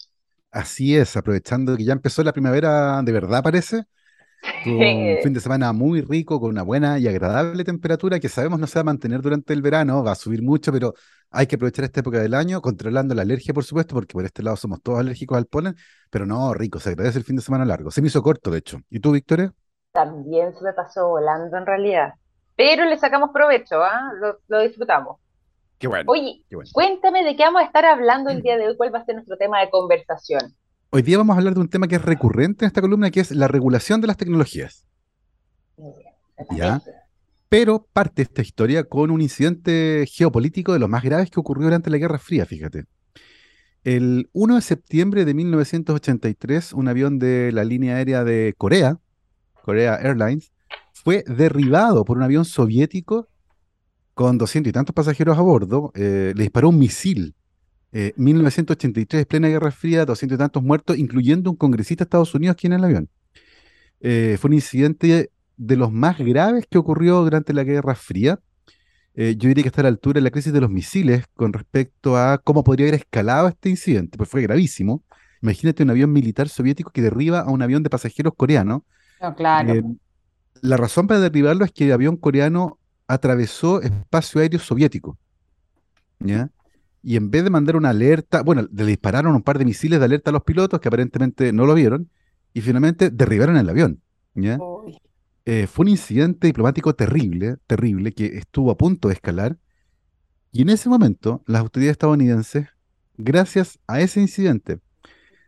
Así 0.51 0.97
es, 0.97 1.15
aprovechando 1.15 1.77
que 1.77 1.85
ya 1.85 1.93
empezó 1.93 2.25
la 2.25 2.33
primavera 2.33 3.03
de 3.03 3.13
verdad, 3.13 3.43
parece. 3.43 3.85
Un 4.67 5.19
fin 5.23 5.33
de 5.33 5.41
semana 5.41 5.73
muy 5.73 6.01
rico, 6.01 6.41
con 6.41 6.51
una 6.51 6.63
buena 6.63 6.99
y 6.99 7.09
agradable 7.09 7.65
temperatura 7.65 8.21
que 8.21 8.29
sabemos 8.29 8.59
no 8.59 8.67
se 8.67 8.79
va 8.79 8.81
a 8.83 8.85
mantener 8.85 9.21
durante 9.21 9.53
el 9.53 9.63
verano, 9.63 10.03
va 10.05 10.13
a 10.13 10.15
subir 10.15 10.43
mucho, 10.43 10.73
pero 10.73 10.95
hay 11.31 11.47
que 11.47 11.57
aprovechar 11.57 11.85
esta 11.85 12.01
época 12.01 12.19
del 12.19 12.35
año, 12.35 12.61
controlando 12.61 13.15
la 13.15 13.23
alergia, 13.23 13.53
por 13.53 13.65
supuesto, 13.65 13.95
porque 13.95 14.13
por 14.13 14.25
este 14.25 14.43
lado 14.43 14.57
somos 14.57 14.83
todos 14.83 15.01
alérgicos 15.01 15.37
al 15.37 15.47
polen, 15.47 15.75
pero 16.11 16.27
no, 16.27 16.55
rico, 16.55 16.81
se 16.81 16.91
agradece 16.91 17.19
el 17.19 17.25
fin 17.25 17.37
de 17.37 17.43
semana 17.43 17.65
largo. 17.65 17.91
Se 17.91 18.01
me 18.01 18.09
hizo 18.09 18.23
corto, 18.23 18.51
de 18.51 18.59
hecho. 18.59 18.79
¿Y 18.91 19.01
tú, 19.01 19.13
Victoria? 19.13 19.53
También 19.93 20.55
se 20.55 20.65
me 20.65 20.73
pasó 20.73 21.09
volando 21.09 21.57
en 21.57 21.67
realidad 21.67 22.15
pero 22.59 22.85
le 22.87 22.99
sacamos 22.99 23.31
provecho, 23.33 23.77
¿ah? 23.85 24.11
lo, 24.49 24.61
disfrutamos. 24.61 25.19
Qué 25.79 25.87
bueno. 25.87 26.11
Oye, 26.11 26.45
cuéntame 26.73 27.23
de 27.23 27.37
qué 27.37 27.45
vamos 27.45 27.63
a 27.63 27.65
estar 27.65 27.85
hablando 27.85 28.31
el 28.31 28.43
día 28.43 28.59
de 28.59 28.67
hoy, 28.67 28.77
cuál 28.77 28.93
va 28.93 28.99
a 28.99 29.05
ser 29.05 29.15
nuestro 29.15 29.37
tema 29.37 29.61
de 29.61 29.71
conversación. 29.71 30.41
Hoy 30.91 31.03
día 31.03 31.19
vamos 31.19 31.35
a 31.35 31.39
hablar 31.39 31.53
de 31.53 31.61
un 31.61 31.69
tema 31.69 31.87
que 31.87 31.97
es 31.97 32.03
recurrente 32.03 32.65
en 32.65 32.69
esta 32.69 32.81
columna, 32.81 33.11
que 33.11 33.21
es 33.21 33.31
la 33.31 33.47
regulación 33.47 34.01
de 34.01 34.07
las 34.07 34.17
tecnologías. 34.17 34.87
¿Ya? 36.57 36.81
Pero 37.51 37.87
parte 37.93 38.23
esta 38.23 38.41
historia 38.41 38.85
con 38.85 39.11
un 39.11 39.21
incidente 39.21 40.07
geopolítico 40.11 40.73
de 40.73 40.79
los 40.79 40.89
más 40.89 41.03
graves 41.03 41.31
que 41.31 41.41
ocurrió 41.41 41.65
durante 41.65 41.91
la 41.91 41.99
Guerra 41.99 42.19
Fría, 42.19 42.47
fíjate. 42.47 42.87
El 43.85 44.31
1 44.33 44.55
de 44.55 44.63
septiembre 44.63 45.25
de 45.27 45.35
1983, 45.35 46.73
un 46.73 46.89
avión 46.89 47.19
de 47.19 47.53
la 47.53 47.65
línea 47.65 47.97
aérea 47.97 48.25
de 48.25 48.55
Corea, 48.57 48.99
Corea 49.63 49.95
Airlines, 49.97 50.53
fue 50.95 51.23
derribado 51.27 52.07
por 52.07 52.17
un 52.17 52.23
avión 52.23 52.47
soviético 52.47 53.29
con 54.15 54.39
200 54.39 54.71
y 54.71 54.73
tantos 54.73 54.95
pasajeros 54.95 55.37
a 55.37 55.43
bordo. 55.43 55.93
Eh, 55.95 56.33
le 56.35 56.43
disparó 56.45 56.71
un 56.71 56.79
misil. 56.79 57.35
1983, 57.93 59.27
plena 59.27 59.49
Guerra 59.49 59.71
Fría, 59.71 60.05
200 60.05 60.37
y 60.37 60.39
tantos 60.39 60.63
muertos, 60.63 60.99
incluyendo 60.99 61.51
un 61.51 61.57
congresista 61.57 62.05
de 62.05 62.07
Estados 62.07 62.35
Unidos 62.35 62.57
quien 62.57 62.73
en 62.73 62.81
el 62.81 62.85
avión. 62.85 63.09
Eh, 64.01 64.37
fue 64.41 64.49
un 64.49 64.55
incidente 64.55 65.31
de 65.57 65.77
los 65.77 65.93
más 65.93 66.19
graves 66.19 66.67
que 66.69 66.79
ocurrió 66.79 67.23
durante 67.23 67.53
la 67.53 67.65
Guerra 67.65 67.95
Fría. 67.95 68.39
Eh, 69.15 69.35
yo 69.37 69.49
diría 69.49 69.65
que 69.65 69.69
está 69.69 69.81
a 69.81 69.85
la 69.85 69.89
altura 69.89 70.19
de 70.19 70.23
la 70.23 70.31
crisis 70.31 70.53
de 70.53 70.61
los 70.61 70.71
misiles 70.71 71.25
con 71.35 71.53
respecto 71.53 72.17
a 72.17 72.39
cómo 72.39 72.63
podría 72.63 72.87
haber 72.87 73.01
escalado 73.01 73.49
este 73.49 73.69
incidente, 73.69 74.17
pues 74.17 74.31
fue 74.31 74.43
gravísimo. 74.43 75.03
Imagínate 75.43 75.83
un 75.83 75.91
avión 75.91 76.13
militar 76.13 76.49
soviético 76.49 76.91
que 76.91 77.03
derriba 77.03 77.41
a 77.41 77.51
un 77.51 77.63
avión 77.63 77.83
de 77.83 77.91
pasajeros 77.91 78.35
coreano. 78.37 78.85
claro. 79.37 79.75
Eh, 79.75 79.83
la 80.61 80.77
razón 80.77 81.07
para 81.07 81.21
derribarlo 81.21 81.65
es 81.65 81.73
que 81.73 81.87
el 81.87 81.93
avión 81.93 82.17
coreano 82.17 82.79
atravesó 83.07 83.81
espacio 83.81 84.41
aéreo 84.41 84.61
soviético. 84.61 85.19
¿Ya? 86.21 86.51
Y 87.03 87.17
en 87.17 87.31
vez 87.31 87.45
de 87.45 87.51
mandar 87.51 87.77
una 87.77 87.91
alerta, 87.91 88.43
bueno, 88.43 88.67
le 88.71 88.85
dispararon 88.85 89.35
un 89.35 89.43
par 89.43 89.59
de 89.59 89.65
misiles 89.65 89.99
de 89.99 90.05
alerta 90.05 90.31
a 90.31 90.33
los 90.33 90.43
pilotos 90.43 90.81
que 90.81 90.89
aparentemente 90.89 91.53
no 91.53 91.65
lo 91.65 91.75
vieron 91.75 92.11
y 92.53 92.61
finalmente 92.61 93.11
derribaron 93.11 93.57
el 93.57 93.69
avión. 93.69 94.03
¿ya? 94.35 94.59
Eh, 95.45 95.67
fue 95.67 95.85
un 95.85 95.91
incidente 95.91 96.47
diplomático 96.47 96.95
terrible, 96.95 97.57
terrible, 97.67 98.13
que 98.13 98.39
estuvo 98.39 98.71
a 98.71 98.77
punto 98.77 99.09
de 99.09 99.15
escalar. 99.15 99.59
Y 100.53 100.63
en 100.63 100.71
ese 100.71 100.89
momento, 100.89 101.43
las 101.47 101.61
autoridades 101.61 101.93
estadounidenses, 101.93 102.69
gracias 103.17 103.79
a 103.87 104.01
ese 104.01 104.21
incidente, 104.21 104.81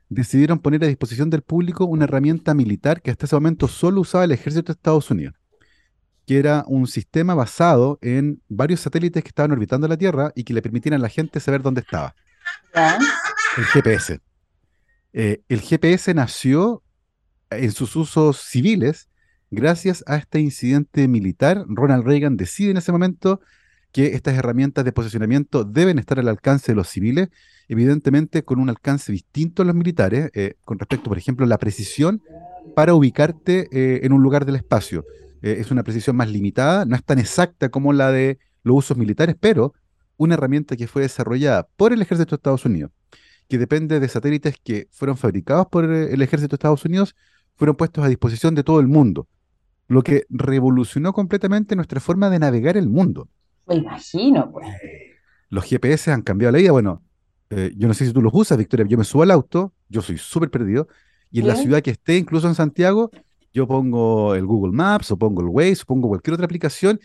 decidieron 0.08 0.58
poner 0.58 0.84
a 0.84 0.88
disposición 0.88 1.30
del 1.30 1.42
público 1.42 1.84
una 1.84 2.04
herramienta 2.04 2.52
militar 2.52 3.00
que 3.00 3.10
hasta 3.10 3.26
ese 3.26 3.36
momento 3.36 3.68
solo 3.68 4.00
usaba 4.00 4.24
el 4.24 4.32
ejército 4.32 4.72
de 4.72 4.76
Estados 4.76 5.10
Unidos, 5.10 5.34
que 6.30 6.38
era 6.38 6.62
un 6.68 6.86
sistema 6.86 7.34
basado 7.34 7.98
en 8.02 8.40
varios 8.48 8.78
satélites 8.78 9.24
que 9.24 9.30
estaban 9.30 9.50
orbitando 9.50 9.88
la 9.88 9.96
Tierra 9.96 10.30
y 10.36 10.44
que 10.44 10.54
le 10.54 10.62
permitieran 10.62 11.00
a 11.00 11.02
la 11.02 11.08
gente 11.08 11.40
saber 11.40 11.60
dónde 11.60 11.80
estaba. 11.80 12.14
El 13.56 13.64
GPS. 13.64 14.20
Eh, 15.12 15.42
el 15.48 15.60
GPS 15.60 16.14
nació 16.14 16.84
en 17.50 17.72
sus 17.72 17.96
usos 17.96 18.38
civiles 18.38 19.08
Gracias 19.50 20.04
a 20.06 20.14
este 20.14 20.38
incidente 20.38 21.08
militar, 21.08 21.64
Ronald 21.66 22.06
Reagan 22.06 22.36
decide 22.36 22.70
en 22.70 22.76
ese 22.76 22.92
momento 22.92 23.40
que 23.90 24.14
estas 24.14 24.38
herramientas 24.38 24.84
de 24.84 24.92
posicionamiento 24.92 25.64
deben 25.64 25.98
estar 25.98 26.20
al 26.20 26.28
alcance 26.28 26.70
de 26.70 26.76
los 26.76 26.86
civiles, 26.86 27.30
evidentemente 27.66 28.44
con 28.44 28.60
un 28.60 28.68
alcance 28.68 29.10
distinto 29.10 29.62
a 29.62 29.64
los 29.64 29.74
militares, 29.74 30.30
eh, 30.34 30.54
con 30.64 30.78
respecto, 30.78 31.08
por 31.08 31.18
ejemplo, 31.18 31.44
a 31.44 31.48
la 31.48 31.58
precisión 31.58 32.22
para 32.76 32.94
ubicarte 32.94 33.66
eh, 33.72 34.06
en 34.06 34.12
un 34.12 34.22
lugar 34.22 34.44
del 34.44 34.54
espacio. 34.54 35.04
Eh, 35.42 35.56
es 35.58 35.70
una 35.70 35.82
precisión 35.82 36.16
más 36.16 36.30
limitada, 36.30 36.84
no 36.84 36.96
es 36.96 37.04
tan 37.04 37.18
exacta 37.18 37.68
como 37.68 37.92
la 37.92 38.10
de 38.12 38.38
los 38.62 38.76
usos 38.78 38.96
militares, 38.96 39.36
pero 39.38 39.74
una 40.16 40.34
herramienta 40.34 40.76
que 40.76 40.86
fue 40.86 41.02
desarrollada 41.02 41.68
por 41.76 41.92
el 41.92 42.02
ejército 42.02 42.30
de 42.30 42.36
Estados 42.36 42.64
Unidos, 42.64 42.90
que 43.48 43.58
depende 43.58 44.00
de 44.00 44.08
satélites 44.08 44.56
que 44.62 44.88
fueron 44.90 45.16
fabricados 45.16 45.66
por 45.68 45.84
el 45.84 46.22
ejército 46.22 46.50
de 46.50 46.56
Estados 46.56 46.84
Unidos, 46.84 47.16
fueron 47.56 47.76
puestos 47.76 48.04
a 48.04 48.08
disposición 48.08 48.54
de 48.54 48.64
todo 48.64 48.80
el 48.80 48.86
mundo 48.86 49.26
lo 49.90 50.04
que 50.04 50.24
revolucionó 50.30 51.12
completamente 51.12 51.74
nuestra 51.74 51.98
forma 51.98 52.30
de 52.30 52.38
navegar 52.38 52.76
el 52.76 52.88
mundo. 52.88 53.28
Me 53.66 53.74
imagino, 53.74 54.48
pues. 54.52 54.68
Los 55.48 55.64
GPS 55.64 56.12
han 56.12 56.22
cambiado 56.22 56.52
la 56.52 56.58
vida. 56.58 56.70
Bueno, 56.70 57.02
eh, 57.50 57.72
yo 57.76 57.88
no 57.88 57.94
sé 57.94 58.06
si 58.06 58.12
tú 58.12 58.22
los 58.22 58.32
usas, 58.32 58.56
Victoria. 58.56 58.86
Yo 58.88 58.96
me 58.96 59.02
subo 59.02 59.24
al 59.24 59.32
auto, 59.32 59.74
yo 59.88 60.00
soy 60.00 60.16
súper 60.16 60.48
perdido, 60.48 60.86
y 61.32 61.40
en 61.40 61.48
la 61.48 61.56
ciudad 61.56 61.82
que 61.82 61.90
esté, 61.90 62.16
incluso 62.16 62.46
en 62.46 62.54
Santiago, 62.54 63.10
yo 63.52 63.66
pongo 63.66 64.34
el 64.34 64.46
Google 64.46 64.72
Maps 64.72 65.10
o 65.10 65.16
pongo 65.16 65.42
el 65.42 65.48
Waze 65.48 65.82
o 65.82 65.86
pongo 65.86 66.08
cualquier 66.08 66.34
otra 66.34 66.46
aplicación 66.46 67.00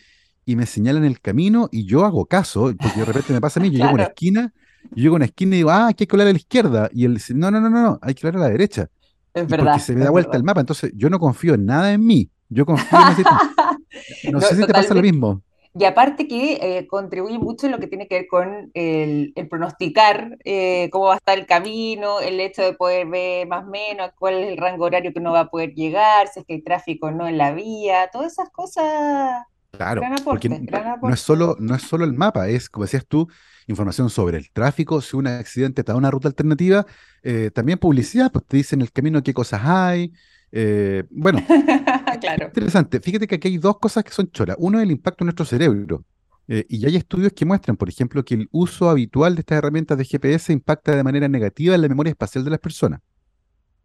y 0.45 0.55
me 0.55 0.65
señalan 0.65 1.05
el 1.05 1.19
camino 1.19 1.69
y 1.71 1.85
yo 1.85 2.05
hago 2.05 2.25
caso, 2.25 2.73
porque 2.77 2.99
de 2.99 3.05
repente 3.05 3.33
me 3.33 3.41
pasa 3.41 3.59
a 3.59 3.63
mí, 3.63 3.69
yo 3.71 3.77
llego 3.77 3.89
a 3.89 3.93
una 3.93 4.03
esquina, 4.03 4.53
yo 4.91 5.03
llego 5.03 5.15
a 5.15 5.17
una 5.17 5.25
esquina 5.25 5.55
y 5.55 5.57
digo, 5.57 5.71
ah, 5.71 5.87
hay 5.87 5.93
que 5.95 6.07
colar 6.07 6.27
a 6.27 6.31
la 6.31 6.37
izquierda, 6.37 6.89
y 6.93 7.05
él 7.05 7.15
dice, 7.15 7.33
no, 7.33 7.49
no, 7.49 7.59
no, 7.59 7.69
no, 7.69 7.99
hay 8.01 8.13
que 8.13 8.21
colar 8.21 8.37
a 8.37 8.39
la 8.45 8.49
derecha. 8.49 8.89
Es 9.33 9.47
verdad. 9.47 9.73
Porque 9.73 9.79
se 9.81 9.95
me 9.95 10.03
da 10.03 10.11
vuelta 10.11 10.37
el 10.37 10.43
mapa, 10.43 10.61
entonces 10.61 10.91
yo 10.95 11.09
no 11.09 11.19
confío 11.19 11.55
en 11.55 11.65
nada 11.65 11.91
en 11.91 12.05
mí. 12.05 12.29
Yo 12.47 12.65
confío 12.65 12.99
en 13.01 13.07
ese 13.11 13.23
No, 14.31 14.39
sé 14.39 14.55
si 14.55 14.65
te 14.65 14.73
pasa 14.73 14.93
lo 14.93 15.01
mismo. 15.01 15.41
Y 15.77 15.83
aparte 15.83 16.25
que 16.25 16.53
eh, 16.61 16.87
contribuye 16.87 17.37
mucho 17.37 17.65
en 17.65 17.73
lo 17.73 17.79
que 17.79 17.87
tiene 17.87 18.07
que 18.07 18.19
ver 18.19 18.27
con 18.27 18.71
el, 18.73 19.33
pronosticar 19.49 20.37
eh, 20.45 20.89
cómo 20.89 21.07
va 21.07 21.15
a 21.15 21.17
estar 21.17 21.37
el 21.37 21.45
camino, 21.45 22.21
el 22.21 22.39
hecho 22.39 22.61
de 22.61 22.73
poder 22.73 23.07
ver 23.07 23.45
más 23.45 23.65
o 23.65 23.69
menos 23.69 24.11
cuál 24.17 24.35
es 24.35 24.47
el 24.53 24.57
rango 24.57 24.85
horario 24.85 25.11
que 25.11 25.19
uno 25.19 25.33
va 25.33 25.41
a 25.41 25.49
poder 25.49 25.73
llegar, 25.73 26.29
si 26.29 26.39
es 26.39 26.45
que 26.45 26.53
hay 26.53 26.61
tráfico 26.61 27.11
no 27.11 27.27
en 27.27 27.37
la 27.37 27.51
vía, 27.51 28.09
todas 28.11 28.31
esas 28.31 28.49
cosas. 28.51 29.43
Claro, 29.71 30.01
porque 30.23 30.47
no 30.47 31.13
es 31.13 31.19
solo 31.19 31.57
no 31.59 31.75
es 31.75 31.81
solo 31.81 32.05
el 32.05 32.13
mapa, 32.13 32.47
es 32.47 32.69
como 32.69 32.85
decías 32.85 33.05
tú, 33.05 33.27
información 33.67 34.09
sobre 34.09 34.37
el 34.37 34.49
tráfico, 34.51 35.01
si 35.01 35.17
un 35.17 35.27
accidente 35.27 35.83
te 35.83 35.91
da 35.91 35.97
una 35.97 36.09
ruta 36.09 36.29
alternativa, 36.29 36.85
eh, 37.21 37.51
también 37.53 37.79
publicidad, 37.79 38.31
pues 38.31 38.45
te 38.45 38.55
dicen 38.55 38.81
el 38.81 38.93
camino 38.93 39.21
qué 39.21 39.33
cosas 39.33 39.59
hay, 39.65 40.13
eh, 40.53 41.03
claro. 42.21 42.47
interesante. 42.47 42.99
Fíjate 42.99 43.27
que 43.27 43.35
aquí 43.35 43.47
hay 43.47 43.57
dos 43.57 43.79
cosas 43.79 44.03
que 44.03 44.11
son 44.11 44.29
choras. 44.31 44.55
Uno 44.59 44.79
es 44.79 44.83
el 44.83 44.91
impacto 44.91 45.23
en 45.23 45.27
nuestro 45.27 45.45
cerebro. 45.45 46.03
Eh, 46.47 46.65
y 46.69 46.85
hay 46.85 46.95
estudios 46.95 47.33
que 47.33 47.45
muestran, 47.45 47.75
por 47.75 47.89
ejemplo, 47.89 48.23
que 48.23 48.35
el 48.35 48.47
uso 48.51 48.89
habitual 48.89 49.35
de 49.35 49.41
estas 49.41 49.57
herramientas 49.57 49.97
de 49.97 50.05
GPS 50.05 50.53
impacta 50.53 50.95
de 50.95 51.03
manera 51.03 51.27
negativa 51.27 51.73
en 51.73 51.81
la 51.81 51.89
memoria 51.89 52.11
espacial 52.11 52.43
de 52.43 52.51
las 52.51 52.59
personas. 52.59 53.01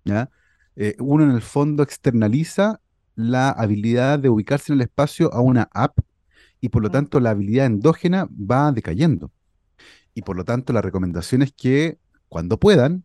¿ya? 0.04 0.30
Eh, 0.76 0.96
uno 0.98 1.24
en 1.24 1.30
el 1.30 1.42
fondo 1.42 1.82
externaliza 1.82 2.80
la 3.16 3.50
habilidad 3.50 4.18
de 4.18 4.28
ubicarse 4.28 4.72
en 4.72 4.78
el 4.78 4.82
espacio 4.82 5.32
a 5.32 5.40
una 5.40 5.68
app 5.72 5.98
y 6.60 6.68
por 6.68 6.82
lo 6.82 6.90
tanto 6.90 7.20
la 7.20 7.30
habilidad 7.30 7.66
endógena 7.66 8.28
va 8.30 8.72
decayendo. 8.72 9.30
Y 10.14 10.22
por 10.22 10.36
lo 10.36 10.44
tanto 10.44 10.72
la 10.72 10.82
recomendación 10.82 11.42
es 11.42 11.52
que 11.52 11.98
cuando 12.28 12.58
puedan 12.58 13.04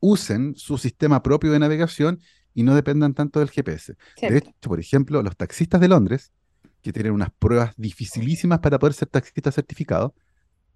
usen 0.00 0.54
su 0.56 0.78
sistema 0.78 1.22
propio 1.22 1.52
de 1.52 1.58
navegación 1.58 2.20
y 2.58 2.64
no 2.64 2.74
dependan 2.74 3.14
tanto 3.14 3.38
del 3.38 3.50
GPS. 3.50 3.94
De 4.20 4.38
hecho, 4.38 4.50
por 4.62 4.80
ejemplo, 4.80 5.22
los 5.22 5.36
taxistas 5.36 5.80
de 5.80 5.86
Londres, 5.86 6.32
que 6.82 6.92
tienen 6.92 7.12
unas 7.12 7.30
pruebas 7.30 7.72
dificilísimas 7.76 8.58
para 8.58 8.80
poder 8.80 8.94
ser 8.94 9.06
taxistas 9.06 9.54
certificados, 9.54 10.10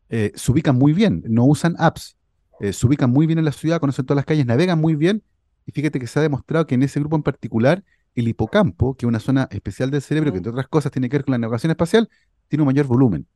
eh, 0.09 0.31
se 0.37 0.53
ubican 0.53 0.77
muy 0.77 0.93
bien, 0.93 1.25
no 1.27 1.45
usan 1.45 1.75
apps, 1.81 2.17
eh, 2.61 2.73
se 2.73 2.87
ubican 2.87 3.11
muy 3.11 3.27
bien 3.27 3.41
en 3.41 3.45
la 3.45 3.51
ciudad, 3.51 3.81
conocen 3.81 4.07
todas 4.07 4.15
las 4.15 4.27
calles, 4.27 4.47
navegan 4.47 4.81
muy 4.81 4.95
bien, 4.95 5.25
y 5.67 5.73
fíjate 5.73 5.99
que 5.99 6.07
se 6.07 6.21
ha 6.21 6.23
demostrado 6.23 6.69
que 6.69 6.77
en 6.77 6.85
ese 6.85 7.01
grupo 7.01 7.17
en 7.17 7.25
particular, 7.25 7.83
el 8.15 8.29
hipocampo, 8.29 8.95
que 8.95 9.05
es 9.05 9.09
una 9.09 9.19
zona 9.19 9.49
especial 9.51 9.91
del 9.91 10.03
cerebro 10.03 10.31
que 10.31 10.39
entre 10.39 10.53
otras 10.53 10.69
cosas 10.69 10.93
tiene 10.93 11.09
que 11.09 11.17
ver 11.17 11.25
con 11.25 11.33
la 11.33 11.39
navegación 11.39 11.73
espacial, 11.73 12.09
tiene 12.47 12.63
un 12.63 12.67
mayor 12.67 12.87
volumen, 12.87 13.27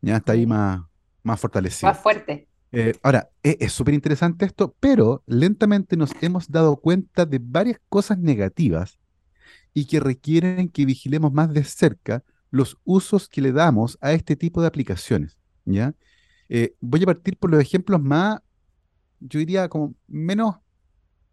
ya 0.00 0.16
está 0.16 0.32
ahí 0.32 0.46
más, 0.46 0.80
más 1.22 1.38
fortalecido. 1.38 1.90
Más 1.90 1.98
fuerte. 1.98 2.48
Eh, 2.72 2.94
ahora, 3.02 3.30
e, 3.42 3.56
es 3.60 3.72
súper 3.72 3.94
interesante 3.94 4.44
esto, 4.44 4.74
pero 4.78 5.22
lentamente 5.26 5.96
nos 5.96 6.10
hemos 6.20 6.50
dado 6.50 6.76
cuenta 6.76 7.26
de 7.26 7.40
varias 7.42 7.80
cosas 7.88 8.18
negativas 8.18 8.98
y 9.74 9.86
que 9.86 10.00
requieren 10.00 10.68
que 10.68 10.84
vigilemos 10.84 11.32
más 11.32 11.52
de 11.52 11.64
cerca 11.64 12.24
los 12.50 12.78
usos 12.84 13.28
que 13.28 13.40
le 13.40 13.52
damos 13.52 13.98
a 14.00 14.12
este 14.12 14.36
tipo 14.36 14.60
de 14.60 14.68
aplicaciones. 14.68 15.38
¿ya? 15.64 15.94
Eh, 16.48 16.74
voy 16.80 17.02
a 17.02 17.06
partir 17.06 17.36
por 17.36 17.50
los 17.50 17.60
ejemplos 17.60 18.00
más, 18.02 18.40
yo 19.20 19.38
diría, 19.38 19.68
como 19.68 19.94
menos, 20.08 20.56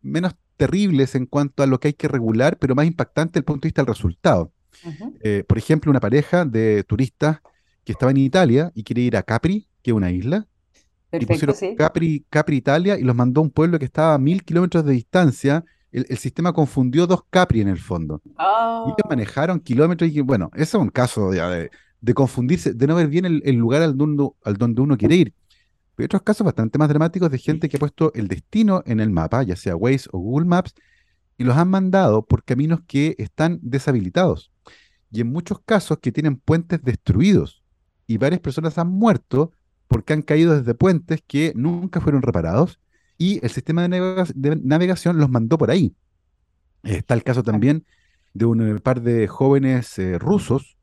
menos 0.01 0.35
terribles 0.57 1.15
en 1.15 1.25
cuanto 1.25 1.63
a 1.63 1.67
lo 1.67 1.79
que 1.79 1.89
hay 1.89 1.93
que 1.93 2.07
regular, 2.07 2.57
pero 2.57 2.75
más 2.75 2.85
impactante 2.85 3.33
desde 3.33 3.39
el 3.39 3.45
punto 3.45 3.61
de 3.65 3.67
vista 3.69 3.81
del 3.81 3.93
resultado. 3.93 4.51
Eh, 5.21 5.43
por 5.47 5.57
ejemplo, 5.57 5.89
una 5.89 5.99
pareja 5.99 6.45
de 6.45 6.83
turistas 6.83 7.39
que 7.83 7.93
estaba 7.93 8.11
en 8.11 8.17
Italia 8.17 8.71
y 8.75 8.83
quiere 8.83 9.01
ir 9.01 9.17
a 9.17 9.23
Capri, 9.23 9.67
que 9.81 9.91
es 9.91 9.95
una 9.95 10.11
isla, 10.11 10.47
y 11.11 11.25
pusieron 11.25 11.55
Capri, 11.75 12.25
Capri 12.29 12.57
Italia 12.57 12.99
y 12.99 13.03
los 13.03 13.15
mandó 13.15 13.41
a 13.41 13.43
un 13.45 13.51
pueblo 13.51 13.79
que 13.79 13.85
estaba 13.85 14.15
a 14.15 14.17
mil 14.17 14.43
kilómetros 14.43 14.85
de 14.85 14.93
distancia. 14.93 15.63
El, 15.91 16.17
sistema 16.17 16.53
confundió 16.53 17.07
dos 17.07 17.23
Capri 17.29 17.61
en 17.61 17.69
el 17.69 17.77
fondo. 17.77 18.21
Y 18.25 18.29
ellos 18.29 18.97
oh. 19.03 19.09
manejaron 19.09 19.59
kilómetros 19.59 20.11
y 20.11 20.21
bueno, 20.21 20.51
ese 20.53 20.63
es 20.63 20.73
un 20.75 20.89
caso 20.89 21.31
de, 21.31 21.71
de, 22.01 22.13
confundirse, 22.13 22.73
de 22.73 22.87
no 22.87 22.95
ver 22.95 23.07
bien 23.07 23.25
el, 23.25 23.55
lugar 23.55 23.81
al 23.81 23.97
donde, 23.97 24.29
al 24.43 24.57
donde 24.57 24.81
uno 24.81 24.97
quiere 24.97 25.15
ir. 25.15 25.33
Pero 25.95 26.03
hay 26.03 26.05
otros 26.05 26.21
casos 26.21 26.45
bastante 26.45 26.77
más 26.77 26.89
dramáticos 26.89 27.31
de 27.31 27.39
gente 27.39 27.69
que 27.69 27.77
ha 27.77 27.79
puesto 27.79 28.11
el 28.13 28.27
destino 28.27 28.83
en 28.85 28.99
el 28.99 29.09
mapa, 29.09 29.41
ya 29.43 29.55
sea 29.55 29.75
Waze 29.75 30.09
o 30.11 30.19
Google 30.19 30.45
Maps, 30.45 30.75
y 31.37 31.43
los 31.43 31.55
han 31.55 31.69
mandado 31.69 32.25
por 32.25 32.43
caminos 32.43 32.81
que 32.85 33.15
están 33.17 33.59
deshabilitados. 33.61 34.51
Y 35.11 35.21
en 35.21 35.31
muchos 35.31 35.59
casos 35.65 35.99
que 35.99 36.11
tienen 36.11 36.35
puentes 36.35 36.83
destruidos. 36.83 37.63
Y 38.05 38.17
varias 38.17 38.41
personas 38.41 38.77
han 38.77 38.89
muerto 38.89 39.51
porque 39.87 40.13
han 40.13 40.21
caído 40.21 40.57
desde 40.57 40.73
puentes 40.73 41.21
que 41.25 41.53
nunca 41.55 42.01
fueron 42.01 42.21
reparados 42.21 42.79
y 43.17 43.43
el 43.43 43.49
sistema 43.49 43.87
de, 43.87 44.59
navegación 44.63 45.17
los 45.17 45.29
mandó 45.29 45.57
por 45.57 45.71
ahí. 45.71 45.95
Está 46.83 47.13
el 47.13 47.23
caso 47.23 47.43
también 47.43 47.85
de 48.33 48.45
un 48.45 48.79
par 48.79 49.01
de 49.01 49.27
jóvenes 49.27 49.97
eh, 49.97 50.19
rusos 50.19 50.77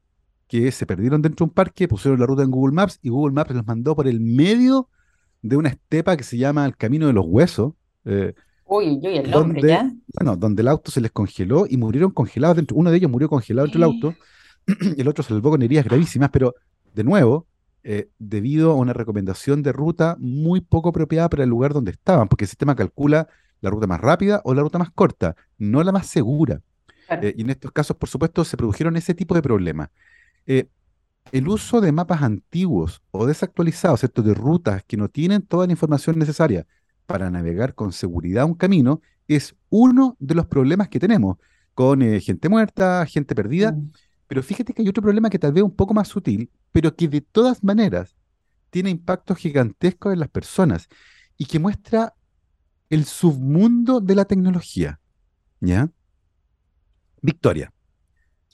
que 0.49 0.73
se 0.73 0.87
perdieron 0.87 1.23
dentro 1.23 1.45
de 1.45 1.51
un 1.51 1.55
parque, 1.55 1.89
pusieron 1.89 2.19
la 2.21 2.27
ruta 2.27 2.43
en 2.43 2.51
Google 2.51 2.75
Maps 2.75 2.99
y 3.03 3.09
Google 3.09 3.33
Maps 3.33 3.55
los 3.55 3.67
mandó 3.67 3.95
por 3.95 4.09
el 4.09 4.21
medio 4.21 4.89
de 5.43 5.57
una 5.57 5.69
estepa 5.69 6.17
que 6.17 6.25
se 6.25 6.37
llama 6.37 6.67
el 6.67 6.77
Camino 6.77 7.07
de 7.07 7.13
los 7.13 7.25
Huesos. 7.27 7.75
Eh, 8.05 8.35
uy, 8.67 8.99
uy, 9.03 9.19
el 9.19 9.31
donde, 9.31 9.69
ya. 9.69 9.93
Bueno, 10.15 10.37
donde 10.37 10.63
el 10.63 10.69
auto 10.69 10.91
se 10.91 11.01
les 11.01 11.13
congeló 11.13 11.67
y 11.69 11.77
murieron 11.77 12.11
congelados 12.11 12.57
dentro. 12.57 12.77
Uno 12.77 12.91
de 12.91 12.97
ellos 12.97 13.11
murió 13.11 13.29
congelado 13.29 13.67
dentro 13.67 13.81
del 13.81 13.95
auto, 13.95 14.15
el 14.97 15.09
otro 15.09 15.23
se 15.23 15.29
salvó 15.29 15.51
con 15.51 15.63
heridas 15.63 15.85
gravísimas, 15.85 16.31
pero 16.31 16.55
de 16.95 17.05
nuevo, 17.05 17.47
eh, 17.87 18.09
debido 18.19 18.71
a 18.71 18.77
una 18.77 18.95
recomendación 18.95 19.63
de 19.63 19.71
ruta 19.71 20.17
muy 20.19 20.63
poco 20.63 20.89
apropiada 20.89 21.29
para 21.29 21.45
el 21.45 21.51
lugar 21.51 21.75
donde 21.75 21.91
estaban, 21.91 22.29
porque 22.29 22.45
el 22.45 22.49
sistema 22.49 22.75
calcula 22.75 23.29
la 23.61 23.69
ruta 23.69 23.87
más 23.87 24.01
rápida 24.01 24.41
o 24.45 24.55
la 24.55 24.63
ruta 24.63 24.79
más 24.79 24.91
corta, 24.91 25.37
no 25.59 25.83
la 25.83 25.93
más 25.93 26.07
segura. 26.07 26.63
Eh, 27.11 27.35
y 27.37 27.43
en 27.43 27.51
estos 27.51 27.73
casos, 27.73 27.95
por 27.99 28.09
supuesto, 28.09 28.43
se 28.43 28.57
produjeron 28.57 28.97
ese 28.97 29.13
tipo 29.13 29.35
de 29.35 29.43
problemas. 29.43 29.91
Eh, 30.47 30.67
el 31.31 31.47
uso 31.47 31.83
de 31.83 31.93
mapas 31.93 32.23
antiguos 32.23 33.03
o 33.11 33.27
desactualizados, 33.27 34.01
¿cierto? 34.01 34.23
de 34.23 34.33
rutas 34.33 34.83
que 34.87 34.97
no 34.97 35.11
tienen 35.11 35.43
toda 35.43 35.67
la 35.67 35.73
información 35.73 36.19
necesaria 36.19 36.67
para 37.05 37.31
navegar 37.31 37.75
con 37.75 37.93
seguridad 37.93 38.47
un 38.47 38.55
camino, 38.55 39.03
es 39.29 39.55
uno 39.69 40.17
de 40.19 40.35
los 40.35 40.47
problemas 40.47 40.89
que 40.89 40.99
tenemos 40.99 41.37
con 41.75 42.01
gente 42.01 42.49
muerta, 42.49 43.05
gente 43.05 43.35
perdida. 43.35 43.73
Mm. 43.73 43.93
Pero 44.35 44.43
fíjate 44.43 44.73
que 44.73 44.83
hay 44.83 44.89
otro 44.89 45.01
problema 45.01 45.31
que 45.31 45.39
tal 45.39 45.53
vez 45.53 45.63
un 45.63 45.77
poco 45.77 45.95
más 45.95 46.09
sutil, 46.09 46.51
pero 46.73 46.97
que 46.97 47.07
de 47.07 47.21
todas 47.21 47.63
maneras 47.63 48.17
tiene 48.71 48.91
impactos 48.91 49.39
gigantescos 49.39 50.13
en 50.13 50.19
las 50.19 50.29
personas 50.29 50.89
y 51.39 51.45
que 51.45 51.61
muestra 51.61 52.15
el 52.91 53.05
submundo 53.05 54.01
de 54.01 54.17
la 54.17 54.25
tecnología. 54.25 54.99
¿Ya? 55.61 55.89
Victoria, 57.23 57.73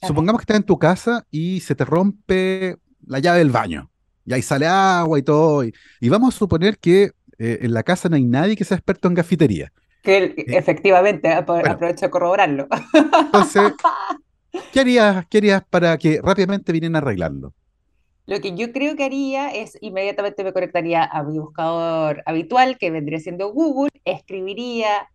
supongamos 0.03 0.41
que 0.41 0.43
estás 0.43 0.57
en 0.57 0.67
tu 0.67 0.77
casa 0.77 1.25
y 1.31 1.61
se 1.61 1.73
te 1.73 1.83
rompe 1.83 2.77
la 3.03 3.17
llave 3.17 3.39
del 3.39 3.49
baño. 3.49 3.89
Y 4.23 4.33
ahí 4.33 4.43
sale 4.43 4.67
agua 4.67 5.17
y 5.17 5.23
todo. 5.23 5.63
Y, 5.63 5.73
vamos 6.09 6.35
a 6.35 6.37
suponer 6.37 6.77
que 6.77 7.09
eh, 7.39 7.57
en 7.63 7.73
la 7.73 7.81
casa 7.81 8.07
no 8.07 8.17
hay 8.17 8.25
nadie 8.25 8.55
que 8.55 8.65
sea 8.65 8.77
experto 8.77 9.07
en 9.07 9.15
gafitería. 9.15 9.73
Que 10.03 10.25
eh, 10.25 10.45
efectivamente, 10.45 11.33
aprovecho 11.33 12.05
de 12.05 12.11
corroborarlo. 12.11 12.67
Entonces, 12.93 13.73
¿Qué 14.71 14.79
harías, 14.79 15.63
para 15.69 15.97
que 15.97 16.19
rápidamente 16.21 16.71
vinieran 16.71 16.95
a 16.95 16.99
arreglarlo? 16.99 17.53
Lo 18.25 18.39
que 18.39 18.55
yo 18.55 18.71
creo 18.71 18.95
que 18.95 19.03
haría 19.03 19.49
es 19.49 19.77
inmediatamente 19.81 20.43
me 20.43 20.53
conectaría 20.53 21.03
a 21.03 21.23
mi 21.23 21.39
buscador 21.39 22.23
habitual, 22.25 22.77
que 22.77 22.91
vendría 22.91 23.19
siendo 23.19 23.51
Google, 23.51 23.91
escribiría 24.05 25.09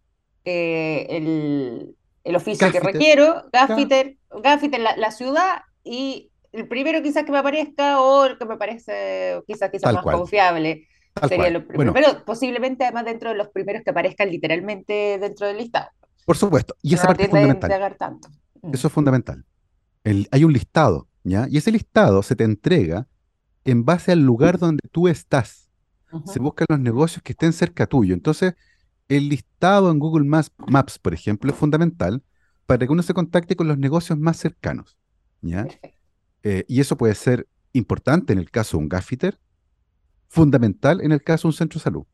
eh, 0.45 1.07
el, 1.11 2.37
oficio 2.37 2.70
que 2.72 2.80
requiero, 2.80 3.45
Gaffiter, 3.53 4.16
Gaffiter 4.30 4.80
la, 4.80 5.11
ciudad, 5.12 5.62
y 5.84 6.30
el 6.53 6.68
primero 6.68 7.03
quizás 7.03 7.24
que 7.24 7.32
me 7.32 7.39
aparezca 7.39 8.01
o 8.01 8.24
el 8.26 8.39
que 8.39 8.45
me 8.45 8.57
parece 8.57 9.41
quizás, 9.47 9.70
quizás 9.70 9.95
más 9.95 10.03
confiable. 10.03 10.87
sería 11.28 11.51
lo 11.51 11.66
primero, 11.66 11.95
pero 11.95 12.24
posiblemente 12.24 12.84
además 12.84 13.05
dentro 13.05 13.30
de 13.30 13.37
los 13.37 13.49
primeros 13.49 13.82
que 13.82 13.91
aparezcan 13.91 14.30
literalmente 14.30 15.18
dentro 15.18 15.47
del 15.47 15.59
listado. 15.59 15.89
Por 16.24 16.37
supuesto, 16.37 16.74
y 16.82 16.95
esa 16.95 17.07
parte 17.07 17.24
es 17.24 17.30
fundamental. 17.30 17.97
Tanto. 17.97 18.28
Eso 18.72 18.88
es 18.88 18.92
fundamental. 18.92 19.44
hay 20.04 20.44
un 20.44 20.52
listado, 20.52 21.08
¿ya? 21.24 21.46
Y 21.50 21.58
ese 21.58 21.72
listado 21.72 22.22
se 22.22 22.36
te 22.36 22.44
entrega 22.44 23.06
en 23.64 23.84
base 23.84 24.12
al 24.12 24.20
lugar 24.20 24.58
donde 24.58 24.82
tú 24.90 25.08
estás. 25.08 25.68
Se 26.26 26.38
buscan 26.38 26.66
los 26.68 26.80
negocios 26.80 27.22
que 27.22 27.32
estén 27.32 27.52
cerca 27.52 27.86
tuyo. 27.86 28.14
Entonces, 28.14 28.54
el 29.08 29.28
listado 29.28 29.90
en 29.90 29.98
Google 29.98 30.24
Maps, 30.24 30.98
por 30.98 31.14
ejemplo, 31.14 31.50
es 31.50 31.56
fundamental 31.56 32.22
para 32.66 32.86
que 32.86 32.92
uno 32.92 33.02
se 33.02 33.14
contacte 33.14 33.56
con 33.56 33.68
los 33.68 33.78
negocios 33.78 34.18
más 34.18 34.36
cercanos. 34.36 34.96
¿ya? 35.42 35.66
Eh, 36.42 36.64
y 36.68 36.80
eso 36.80 36.96
puede 36.96 37.14
ser 37.14 37.48
importante 37.72 38.32
en 38.32 38.38
el 38.38 38.50
caso 38.50 38.76
de 38.76 38.84
un 38.84 38.88
gaffiter, 38.88 39.38
fundamental 40.28 41.00
en 41.00 41.12
el 41.12 41.22
caso 41.22 41.48
de 41.48 41.50
un 41.50 41.56
centro 41.56 41.78
de 41.78 41.84
salud. 41.84 42.06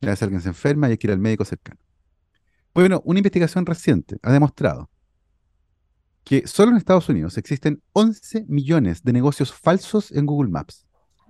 Ya 0.00 0.14
si 0.14 0.24
alguien 0.24 0.40
se 0.40 0.48
enferma 0.48 0.88
y 0.88 0.92
hay 0.92 0.98
que 0.98 1.06
ir 1.06 1.12
al 1.12 1.18
médico 1.18 1.44
cercano. 1.44 1.80
Bueno, 2.74 3.02
una 3.04 3.18
investigación 3.18 3.66
reciente 3.66 4.18
ha 4.22 4.32
demostrado 4.32 4.90
que 6.28 6.46
solo 6.46 6.72
en 6.72 6.76
Estados 6.76 7.08
Unidos 7.08 7.38
existen 7.38 7.82
11 7.94 8.44
millones 8.48 9.02
de 9.02 9.14
negocios 9.14 9.50
falsos 9.50 10.12
en 10.12 10.26
Google 10.26 10.50
Maps. 10.50 10.86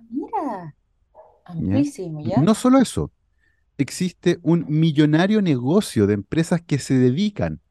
Mira, 0.09 0.75
amplísimo, 1.45 2.19
¿ya? 2.21 2.41
No 2.41 2.53
solo 2.53 2.79
eso, 2.79 3.09
existe 3.77 4.39
un 4.41 4.65
millonario 4.67 5.41
negocio 5.41 6.05
de 6.05 6.15
empresas 6.15 6.61
que 6.61 6.79
se 6.79 6.95
dedican 6.95 7.61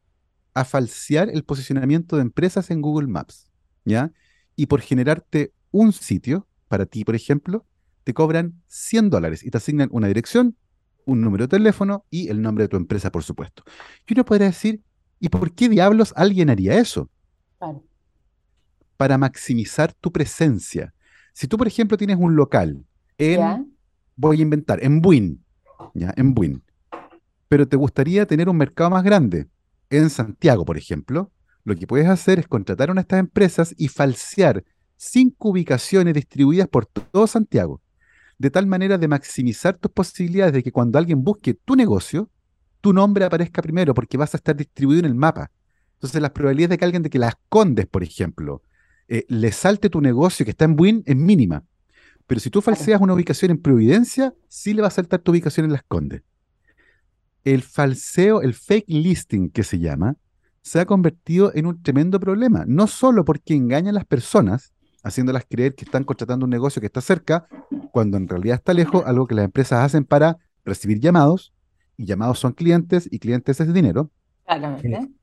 a 0.55 0.65
falsear 0.65 1.29
el 1.29 1.43
posicionamiento 1.43 2.15
de 2.15 2.23
empresas 2.23 2.71
en 2.71 2.81
Google 2.81 3.07
Maps, 3.07 3.51
¿ya? 3.85 4.11
Y 4.55 4.65
por 4.65 4.81
generarte 4.81 5.53
un 5.69 5.93
sitio, 5.93 6.47
para 6.67 6.87
ti, 6.87 7.05
por 7.05 7.13
ejemplo, 7.13 7.63
te 8.05 8.15
cobran 8.15 8.59
100 8.69 9.11
dólares 9.11 9.43
y 9.43 9.51
te 9.51 9.57
asignan 9.59 9.89
una 9.91 10.07
dirección, 10.07 10.57
un 11.05 11.21
número 11.21 11.43
de 11.43 11.49
teléfono 11.49 12.05
y 12.09 12.29
el 12.29 12.41
nombre 12.41 12.63
de 12.63 12.69
tu 12.69 12.77
empresa, 12.77 13.11
por 13.11 13.23
supuesto. 13.23 13.61
Y 14.07 14.13
uno 14.13 14.25
podría 14.25 14.47
decir, 14.47 14.81
¿y 15.19 15.29
por 15.29 15.53
qué 15.53 15.69
diablos 15.69 16.11
alguien 16.15 16.49
haría 16.49 16.79
eso? 16.79 17.07
Para 18.97 19.17
maximizar 19.17 19.93
tu 19.93 20.11
presencia. 20.11 20.93
Si 21.33 21.47
tú, 21.47 21.57
por 21.57 21.67
ejemplo, 21.67 21.97
tienes 21.97 22.17
un 22.17 22.35
local 22.35 22.85
en, 23.17 23.73
voy 24.15 24.39
a 24.39 24.41
inventar, 24.41 24.83
en 24.83 25.01
Buin, 25.01 25.43
¿ya? 25.93 26.13
En 26.15 26.33
Buin, 26.33 26.63
pero 27.47 27.67
te 27.67 27.77
gustaría 27.77 28.25
tener 28.25 28.49
un 28.49 28.57
mercado 28.57 28.89
más 28.89 29.03
grande, 29.03 29.47
en 29.89 30.09
Santiago, 30.09 30.65
por 30.65 30.77
ejemplo, 30.77 31.31
lo 31.63 31.75
que 31.75 31.87
puedes 31.87 32.07
hacer 32.07 32.39
es 32.39 32.47
contratar 32.47 32.89
a 32.89 32.91
una 32.91 33.01
de 33.01 33.03
estas 33.03 33.19
empresas 33.19 33.75
y 33.77 33.87
falsear 33.87 34.63
cinco 34.95 35.49
ubicaciones 35.49 36.13
distribuidas 36.13 36.67
por 36.67 36.85
todo 36.85 37.25
Santiago, 37.25 37.81
de 38.37 38.51
tal 38.51 38.67
manera 38.67 38.97
de 38.97 39.07
maximizar 39.07 39.77
tus 39.77 39.91
posibilidades 39.91 40.53
de 40.53 40.63
que 40.63 40.71
cuando 40.71 40.97
alguien 40.97 41.23
busque 41.23 41.53
tu 41.53 41.75
negocio, 41.75 42.29
tu 42.81 42.93
nombre 42.93 43.25
aparezca 43.25 43.61
primero 43.61 43.93
porque 43.93 44.17
vas 44.17 44.33
a 44.33 44.37
estar 44.37 44.55
distribuido 44.55 44.99
en 44.99 45.05
el 45.05 45.15
mapa. 45.15 45.51
Entonces, 45.99 46.21
las 46.21 46.31
probabilidades 46.31 46.69
de 46.69 46.77
que 46.77 46.85
alguien 46.85 47.03
de 47.03 47.09
que 47.09 47.19
las 47.19 47.33
Condes, 47.49 47.85
por 47.85 48.03
ejemplo, 48.03 48.63
eh, 49.09 49.25
le 49.27 49.51
salte 49.51 49.89
tu 49.89 49.99
negocio 49.99 50.45
que 50.45 50.51
está 50.51 50.63
en 50.63 50.77
Buin 50.77 51.03
es 51.05 51.17
mínima. 51.17 51.65
Pero 52.25 52.39
si 52.39 52.49
tú 52.49 52.61
falseas 52.61 53.01
una 53.01 53.13
ubicación 53.13 53.51
en 53.51 53.61
Providencia, 53.61 54.33
sí 54.47 54.73
le 54.73 54.81
va 54.81 54.87
a 54.87 54.91
saltar 54.91 55.19
tu 55.19 55.31
ubicación 55.31 55.65
en 55.65 55.73
Las 55.73 55.83
Condes. 55.83 56.21
El 57.43 57.63
falseo, 57.63 58.41
el 58.41 58.53
fake 58.53 58.85
listing 58.87 59.49
que 59.49 59.63
se 59.63 59.79
llama, 59.79 60.15
se 60.61 60.79
ha 60.79 60.85
convertido 60.85 61.51
en 61.53 61.65
un 61.65 61.83
tremendo 61.83 62.17
problema. 62.17 62.63
No 62.65 62.87
solo 62.87 63.25
porque 63.25 63.55
engañan 63.55 63.89
a 63.89 63.99
las 63.99 64.05
personas, 64.05 64.71
haciéndolas 65.03 65.43
creer 65.49 65.75
que 65.75 65.83
están 65.83 66.05
contratando 66.05 66.45
un 66.45 66.49
negocio 66.49 66.79
que 66.79 66.85
está 66.85 67.01
cerca, 67.01 67.45
cuando 67.91 68.15
en 68.15 68.29
realidad 68.29 68.55
está 68.55 68.73
lejos, 68.73 69.03
algo 69.05 69.27
que 69.27 69.35
las 69.35 69.43
empresas 69.43 69.83
hacen 69.83 70.05
para 70.05 70.37
recibir 70.63 71.01
llamados, 71.01 71.51
y 71.97 72.05
llamados 72.05 72.39
son 72.39 72.53
clientes, 72.53 73.09
y 73.11 73.19
clientes 73.19 73.59
es 73.59 73.73
dinero. 73.73 74.11
Claramente 74.45 75.18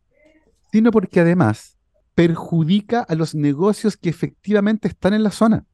sino 0.73 0.91
porque 0.91 1.21
además 1.21 1.77
perjudica 2.15 3.01
a 3.01 3.15
los 3.15 3.35
negocios 3.35 3.97
que 3.97 4.09
efectivamente 4.09 4.89
están 4.89 5.15
en 5.15 5.23
la 5.23 5.31
zona. 5.31 5.67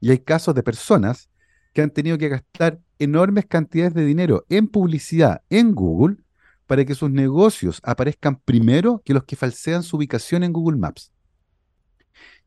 Y 0.00 0.10
hay 0.10 0.18
casos 0.18 0.54
de 0.54 0.62
personas 0.62 1.28
que 1.72 1.82
han 1.82 1.90
tenido 1.90 2.16
que 2.18 2.28
gastar 2.28 2.80
enormes 2.98 3.46
cantidades 3.46 3.94
de 3.94 4.04
dinero 4.04 4.46
en 4.48 4.68
publicidad 4.68 5.42
en 5.50 5.74
Google 5.74 6.16
para 6.66 6.84
que 6.84 6.94
sus 6.94 7.10
negocios 7.10 7.80
aparezcan 7.82 8.36
primero 8.36 9.02
que 9.04 9.12
los 9.12 9.24
que 9.24 9.36
falsean 9.36 9.82
su 9.82 9.96
ubicación 9.96 10.44
en 10.44 10.52
Google 10.52 10.78
Maps. 10.78 11.12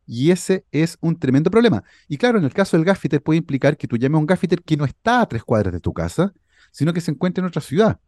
Y 0.08 0.32
ese 0.32 0.66
es 0.72 0.98
un 1.02 1.20
tremendo 1.20 1.52
problema. 1.52 1.84
Y 2.08 2.18
claro, 2.18 2.40
en 2.40 2.46
el 2.46 2.54
caso 2.54 2.78
del 2.78 2.86
gaffiter 2.86 3.22
puede 3.22 3.38
implicar 3.38 3.78
que 3.78 3.88
tú 3.88 3.98
llames 3.98 4.18
a 4.18 4.20
un 4.22 4.26
gaffiter 4.26 4.64
que 4.64 4.78
no 4.78 4.86
está 4.86 5.22
a 5.22 5.28
tres 5.28 5.44
cuadras 5.44 5.74
de 5.74 5.82
tu 5.82 5.94
casa, 5.94 6.34
sino 6.72 6.94
que 6.94 7.02
se 7.02 7.12
encuentra 7.12 7.42
en 7.42 7.48
otra 7.48 7.62
ciudad. 7.62 8.00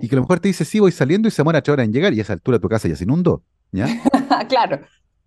Y 0.00 0.08
que 0.08 0.14
a 0.14 0.16
lo 0.16 0.22
mejor 0.22 0.40
te 0.40 0.48
dice, 0.48 0.64
sí, 0.64 0.80
voy 0.80 0.92
saliendo 0.92 1.28
y 1.28 1.30
se 1.30 1.42
muere 1.42 1.58
a 1.58 1.72
horas 1.72 1.86
en 1.86 1.92
llegar 1.92 2.12
y 2.14 2.18
a 2.18 2.22
esa 2.22 2.32
altura 2.32 2.58
tu 2.58 2.68
casa 2.68 2.88
ya 2.88 2.96
se 2.96 3.04
inundó. 3.04 3.42
¿ya? 3.72 3.88
claro. 4.48 4.80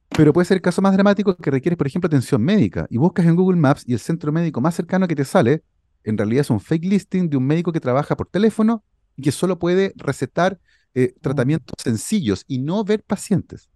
Pero 0.09 0.31
puede 0.31 0.45
ser 0.45 0.55
el 0.55 0.61
caso 0.61 0.81
más 0.81 0.93
dramático 0.93 1.35
que 1.35 1.51
requiere, 1.51 1.75
por 1.75 1.87
ejemplo, 1.87 2.07
atención 2.07 2.41
médica. 2.41 2.87
Y 2.89 2.97
buscas 2.97 3.25
en 3.25 3.35
Google 3.35 3.59
Maps 3.59 3.83
y 3.85 3.93
el 3.93 3.99
centro 3.99 4.31
médico 4.31 4.61
más 4.61 4.75
cercano 4.75 5.07
que 5.07 5.15
te 5.15 5.25
sale, 5.25 5.63
en 6.03 6.17
realidad 6.17 6.41
es 6.41 6.49
un 6.49 6.59
fake 6.59 6.85
listing 6.85 7.29
de 7.29 7.37
un 7.37 7.45
médico 7.45 7.71
que 7.71 7.79
trabaja 7.79 8.15
por 8.15 8.27
teléfono 8.27 8.83
y 9.17 9.23
que 9.23 9.31
solo 9.31 9.59
puede 9.59 9.93
recetar 9.95 10.59
eh, 10.93 11.13
mm. 11.15 11.19
tratamientos 11.21 11.75
sencillos 11.83 12.45
y 12.47 12.59
no 12.59 12.83
ver 12.83 13.03
pacientes. 13.03 13.69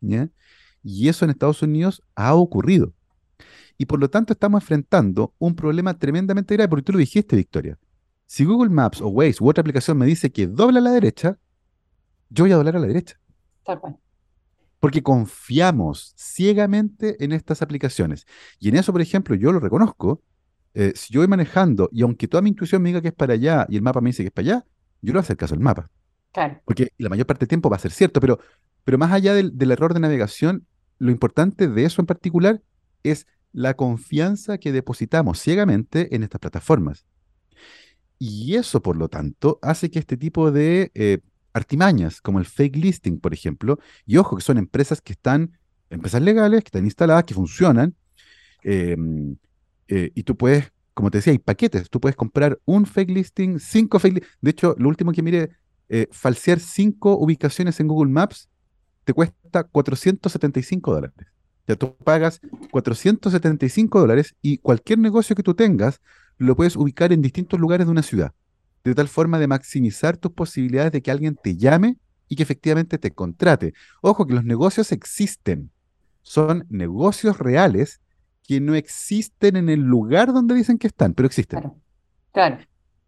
¿ya? 0.00 0.28
Y 0.82 1.08
eso 1.08 1.24
en 1.24 1.30
Estados 1.30 1.62
Unidos 1.62 2.02
ha 2.14 2.34
ocurrido. 2.34 2.92
Y 3.78 3.86
por 3.86 3.98
lo 3.98 4.10
tanto 4.10 4.34
estamos 4.34 4.62
enfrentando 4.62 5.34
un 5.38 5.54
problema 5.54 5.98
tremendamente 5.98 6.54
grave, 6.54 6.68
porque 6.68 6.82
tú 6.82 6.92
lo 6.92 6.98
dijiste, 6.98 7.34
Victoria. 7.34 7.78
Si 8.30 8.44
Google 8.44 8.70
Maps 8.70 9.00
o 9.00 9.08
Waze 9.08 9.42
u 9.42 9.48
otra 9.48 9.60
aplicación 9.60 9.98
me 9.98 10.06
dice 10.06 10.30
que 10.30 10.46
dobla 10.46 10.78
a 10.78 10.82
la 10.82 10.92
derecha, 10.92 11.36
yo 12.28 12.44
voy 12.44 12.52
a 12.52 12.56
doblar 12.58 12.76
a 12.76 12.78
la 12.78 12.86
derecha. 12.86 13.18
Tal 13.64 13.80
cual. 13.80 13.96
Porque 14.78 15.02
confiamos 15.02 16.14
ciegamente 16.16 17.24
en 17.24 17.32
estas 17.32 17.60
aplicaciones. 17.60 18.26
Y 18.60 18.68
en 18.68 18.76
eso, 18.76 18.92
por 18.92 19.00
ejemplo, 19.00 19.34
yo 19.34 19.50
lo 19.50 19.58
reconozco. 19.58 20.22
Eh, 20.74 20.92
si 20.94 21.12
yo 21.12 21.18
voy 21.18 21.26
manejando 21.26 21.88
y 21.90 22.02
aunque 22.02 22.28
toda 22.28 22.40
mi 22.40 22.50
intuición 22.50 22.80
me 22.82 22.90
diga 22.90 23.00
que 23.00 23.08
es 23.08 23.14
para 23.14 23.34
allá 23.34 23.66
y 23.68 23.74
el 23.74 23.82
mapa 23.82 24.00
me 24.00 24.10
dice 24.10 24.22
que 24.22 24.28
es 24.28 24.32
para 24.32 24.48
allá, 24.48 24.64
yo 25.02 25.08
le 25.08 25.12
voy 25.14 25.18
a 25.18 25.22
hacer 25.22 25.36
caso 25.36 25.54
al 25.54 25.60
mapa. 25.60 25.90
Claro. 26.30 26.60
Porque 26.64 26.92
la 26.98 27.08
mayor 27.08 27.26
parte 27.26 27.40
del 27.40 27.48
tiempo 27.48 27.68
va 27.68 27.78
a 27.78 27.80
ser 27.80 27.90
cierto, 27.90 28.20
pero, 28.20 28.38
pero 28.84 28.96
más 28.96 29.10
allá 29.10 29.34
del, 29.34 29.58
del 29.58 29.72
error 29.72 29.92
de 29.92 29.98
navegación, 29.98 30.68
lo 30.98 31.10
importante 31.10 31.66
de 31.66 31.84
eso 31.84 32.00
en 32.00 32.06
particular 32.06 32.62
es 33.02 33.26
la 33.50 33.74
confianza 33.74 34.58
que 34.58 34.70
depositamos 34.70 35.40
ciegamente 35.40 36.14
en 36.14 36.22
estas 36.22 36.38
plataformas. 36.38 37.06
Y 38.20 38.54
eso, 38.56 38.82
por 38.82 38.96
lo 38.96 39.08
tanto, 39.08 39.58
hace 39.62 39.90
que 39.90 39.98
este 39.98 40.18
tipo 40.18 40.52
de 40.52 40.92
eh, 40.94 41.20
artimañas, 41.54 42.20
como 42.20 42.38
el 42.38 42.44
fake 42.44 42.76
listing, 42.76 43.18
por 43.18 43.32
ejemplo, 43.32 43.78
y 44.04 44.18
ojo, 44.18 44.36
que 44.36 44.42
son 44.42 44.58
empresas 44.58 45.00
que 45.00 45.14
están, 45.14 45.58
empresas 45.88 46.20
legales, 46.20 46.62
que 46.62 46.68
están 46.68 46.84
instaladas, 46.84 47.24
que 47.24 47.32
funcionan, 47.32 47.96
em, 48.62 49.36
eh, 49.88 50.12
y 50.14 50.22
tú 50.24 50.36
puedes, 50.36 50.70
como 50.92 51.10
te 51.10 51.18
decía, 51.18 51.32
hay 51.32 51.38
paquetes, 51.38 51.88
tú 51.88 51.98
puedes 51.98 52.14
comprar 52.14 52.60
un 52.66 52.84
fake 52.84 53.10
listing, 53.10 53.58
cinco 53.58 53.98
fake 53.98 54.22
De 54.42 54.50
hecho, 54.50 54.76
lo 54.78 54.90
último 54.90 55.12
que 55.12 55.22
mire, 55.22 55.50
eh, 55.88 56.06
falsear 56.12 56.60
cinco 56.60 57.16
ubicaciones 57.16 57.80
en 57.80 57.88
Google 57.88 58.12
Maps 58.12 58.50
te 59.04 59.14
cuesta 59.14 59.64
475 59.64 60.92
dólares. 60.92 61.16
Ya 61.66 61.76
tú 61.76 61.96
pagas 61.96 62.40
475 62.70 63.98
dólares 63.98 64.34
y 64.42 64.58
cualquier 64.58 64.98
negocio 64.98 65.34
que 65.34 65.42
tú 65.42 65.54
tengas 65.54 66.00
lo 66.40 66.56
puedes 66.56 66.74
ubicar 66.74 67.12
en 67.12 67.20
distintos 67.20 67.60
lugares 67.60 67.86
de 67.86 67.92
una 67.92 68.02
ciudad, 68.02 68.32
de 68.82 68.94
tal 68.94 69.08
forma 69.08 69.38
de 69.38 69.46
maximizar 69.46 70.16
tus 70.16 70.32
posibilidades 70.32 70.90
de 70.90 71.02
que 71.02 71.10
alguien 71.10 71.36
te 71.40 71.56
llame 71.56 71.98
y 72.28 72.36
que 72.36 72.42
efectivamente 72.42 72.98
te 72.98 73.10
contrate. 73.10 73.74
Ojo 74.00 74.26
que 74.26 74.34
los 74.34 74.44
negocios 74.44 74.90
existen, 74.90 75.70
son 76.22 76.66
negocios 76.70 77.38
reales 77.38 78.00
que 78.42 78.58
no 78.60 78.74
existen 78.74 79.56
en 79.56 79.68
el 79.68 79.80
lugar 79.80 80.32
donde 80.32 80.54
dicen 80.54 80.78
que 80.78 80.86
están, 80.86 81.12
pero 81.12 81.26
existen. 81.26 81.60
Claro. 81.60 81.76
claro. 82.32 82.58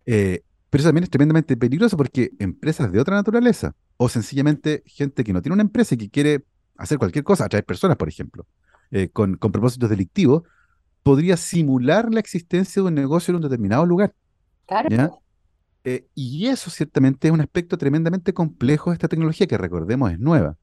Eh, 0.04 0.42
pero 0.68 0.80
eso 0.80 0.88
también 0.88 1.04
es 1.04 1.10
tremendamente 1.10 1.56
peligroso 1.56 1.96
porque 1.96 2.32
empresas 2.38 2.92
de 2.92 3.00
otra 3.00 3.16
naturaleza, 3.16 3.74
o 3.96 4.08
sencillamente 4.08 4.82
gente 4.86 5.24
que 5.24 5.32
no 5.32 5.40
tiene 5.40 5.54
una 5.54 5.62
empresa 5.62 5.94
y 5.94 5.98
que 5.98 6.10
quiere 6.10 6.44
hacer 6.76 6.98
cualquier 6.98 7.24
cosa, 7.24 7.46
atraer 7.46 7.64
personas, 7.64 7.96
por 7.96 8.08
ejemplo, 8.08 8.46
eh, 8.90 9.08
con, 9.08 9.36
propósitos 9.38 9.88
delictivos, 9.88 10.42
podría 11.02 11.36
simular 11.36 12.12
la 12.12 12.20
existencia 12.20 12.82
de 12.82 12.88
un 12.88 12.94
negocio 12.94 13.32
en 13.32 13.36
un 13.36 13.42
determinado 13.42 13.86
lugar. 13.86 14.14
Claro. 14.66 15.22
Eh, 15.84 16.06
y 16.14 16.46
eso 16.46 16.70
ciertamente 16.70 17.28
es 17.28 17.34
un 17.34 17.40
aspecto 17.40 17.76
tremendamente 17.76 18.32
complejo 18.32 18.90
de 18.90 18.94
esta 18.94 19.08
tecnología 19.08 19.46
que 19.46 19.58
recordemos 19.58 20.12
es 20.12 20.18
nueva. 20.18 20.56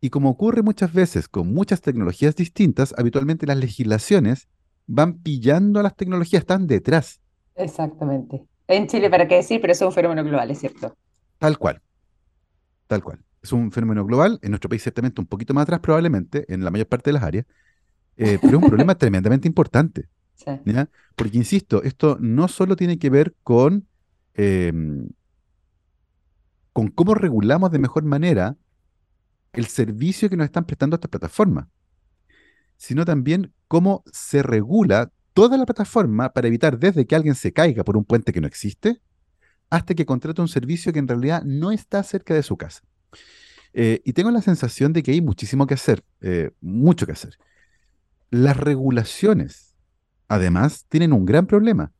Y 0.00 0.10
como 0.10 0.30
ocurre 0.30 0.62
muchas 0.62 0.92
veces 0.92 1.28
con 1.28 1.52
muchas 1.52 1.80
tecnologías 1.80 2.36
distintas, 2.36 2.94
habitualmente 2.96 3.46
las 3.46 3.56
legislaciones 3.56 4.48
van 4.86 5.18
pillando 5.18 5.80
a 5.80 5.82
las 5.82 5.96
tecnologías, 5.96 6.42
están 6.42 6.66
detrás. 6.66 7.20
Exactamente. 7.54 8.44
En 8.68 8.86
Chile, 8.86 9.10
¿para 9.10 9.26
qué 9.26 9.36
decir? 9.36 9.60
Pero 9.60 9.72
es 9.72 9.80
un 9.80 9.92
fenómeno 9.92 10.22
global, 10.24 10.50
es 10.50 10.58
cierto. 10.58 10.96
Tal 11.38 11.58
cual. 11.58 11.80
Tal 12.86 13.02
cual. 13.02 13.24
Es 13.42 13.52
un 13.52 13.72
fenómeno 13.72 14.04
global, 14.04 14.38
en 14.42 14.50
nuestro 14.50 14.68
país 14.68 14.82
ciertamente 14.82 15.20
un 15.20 15.26
poquito 15.26 15.52
más 15.52 15.62
atrás 15.62 15.80
probablemente, 15.80 16.44
en 16.52 16.64
la 16.64 16.70
mayor 16.70 16.86
parte 16.86 17.10
de 17.10 17.14
las 17.14 17.22
áreas, 17.22 17.46
eh, 18.16 18.38
pero 18.40 18.58
es 18.58 18.62
un 18.62 18.68
problema 18.68 18.94
tremendamente 18.94 19.48
importante. 19.48 20.08
Porque, 21.16 21.38
insisto, 21.38 21.82
esto 21.82 22.18
no 22.20 22.48
solo 22.48 22.76
tiene 22.76 22.98
que 22.98 23.08
ver 23.08 23.34
con, 23.42 23.86
em, 24.34 25.08
con 26.72 26.88
cómo 26.88 27.14
regulamos 27.14 27.70
de 27.70 27.78
mejor 27.78 28.04
manera 28.04 28.56
el 29.52 29.66
servicio 29.66 30.28
que 30.28 30.36
nos 30.36 30.46
están 30.46 30.64
prestando 30.64 30.96
estas 30.96 31.10
plataformas, 31.10 31.68
sino 32.76 33.04
también 33.04 33.52
cómo 33.68 34.02
se 34.12 34.42
regula 34.42 35.12
toda 35.32 35.56
la 35.56 35.66
plataforma 35.66 36.32
para 36.32 36.48
evitar 36.48 36.78
desde 36.78 37.06
que 37.06 37.14
alguien 37.14 37.34
se 37.34 37.52
caiga 37.52 37.84
por 37.84 37.96
un 37.96 38.04
puente 38.04 38.32
que 38.32 38.40
no 38.40 38.46
existe 38.46 39.00
hasta 39.70 39.94
que 39.94 40.06
contrate 40.06 40.40
un 40.40 40.48
servicio 40.48 40.92
que 40.92 40.98
en 40.98 41.08
realidad 41.08 41.42
no 41.44 41.72
está 41.72 42.02
cerca 42.02 42.34
de 42.34 42.42
su 42.42 42.56
casa. 42.56 42.82
Eh, 43.72 44.00
y 44.04 44.12
tengo 44.12 44.30
la 44.30 44.40
sensación 44.40 44.92
de 44.92 45.02
que 45.02 45.10
hay 45.10 45.20
muchísimo 45.20 45.66
que 45.66 45.74
hacer, 45.74 46.04
eh, 46.20 46.52
mucho 46.60 47.06
que 47.06 47.12
hacer. 47.12 47.36
Las 48.34 48.56
regulaciones, 48.56 49.74
además, 50.28 50.86
tienen 50.88 51.12
un 51.12 51.24
gran 51.24 51.46
problema. 51.46 51.92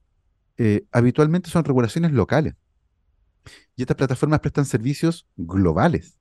Eh, 0.56 0.86
habitualmente 0.90 1.50
son 1.50 1.64
regulaciones 1.64 2.12
locales. 2.12 2.54
Y 3.76 3.82
estas 3.82 3.96
plataformas 3.96 4.40
prestan 4.40 4.64
servicios 4.64 5.26
globales. 5.36 6.18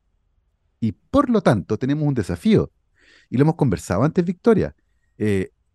Y 0.80 0.92
por 0.92 1.30
lo 1.30 1.42
tanto 1.42 1.78
tenemos 1.78 2.08
un 2.08 2.14
desafío. 2.14 2.72
Y 3.30 3.38
lo 3.38 3.44
hemos 3.44 3.56
conversado 3.56 4.04
antes, 4.04 4.24
Victoria 4.26 4.76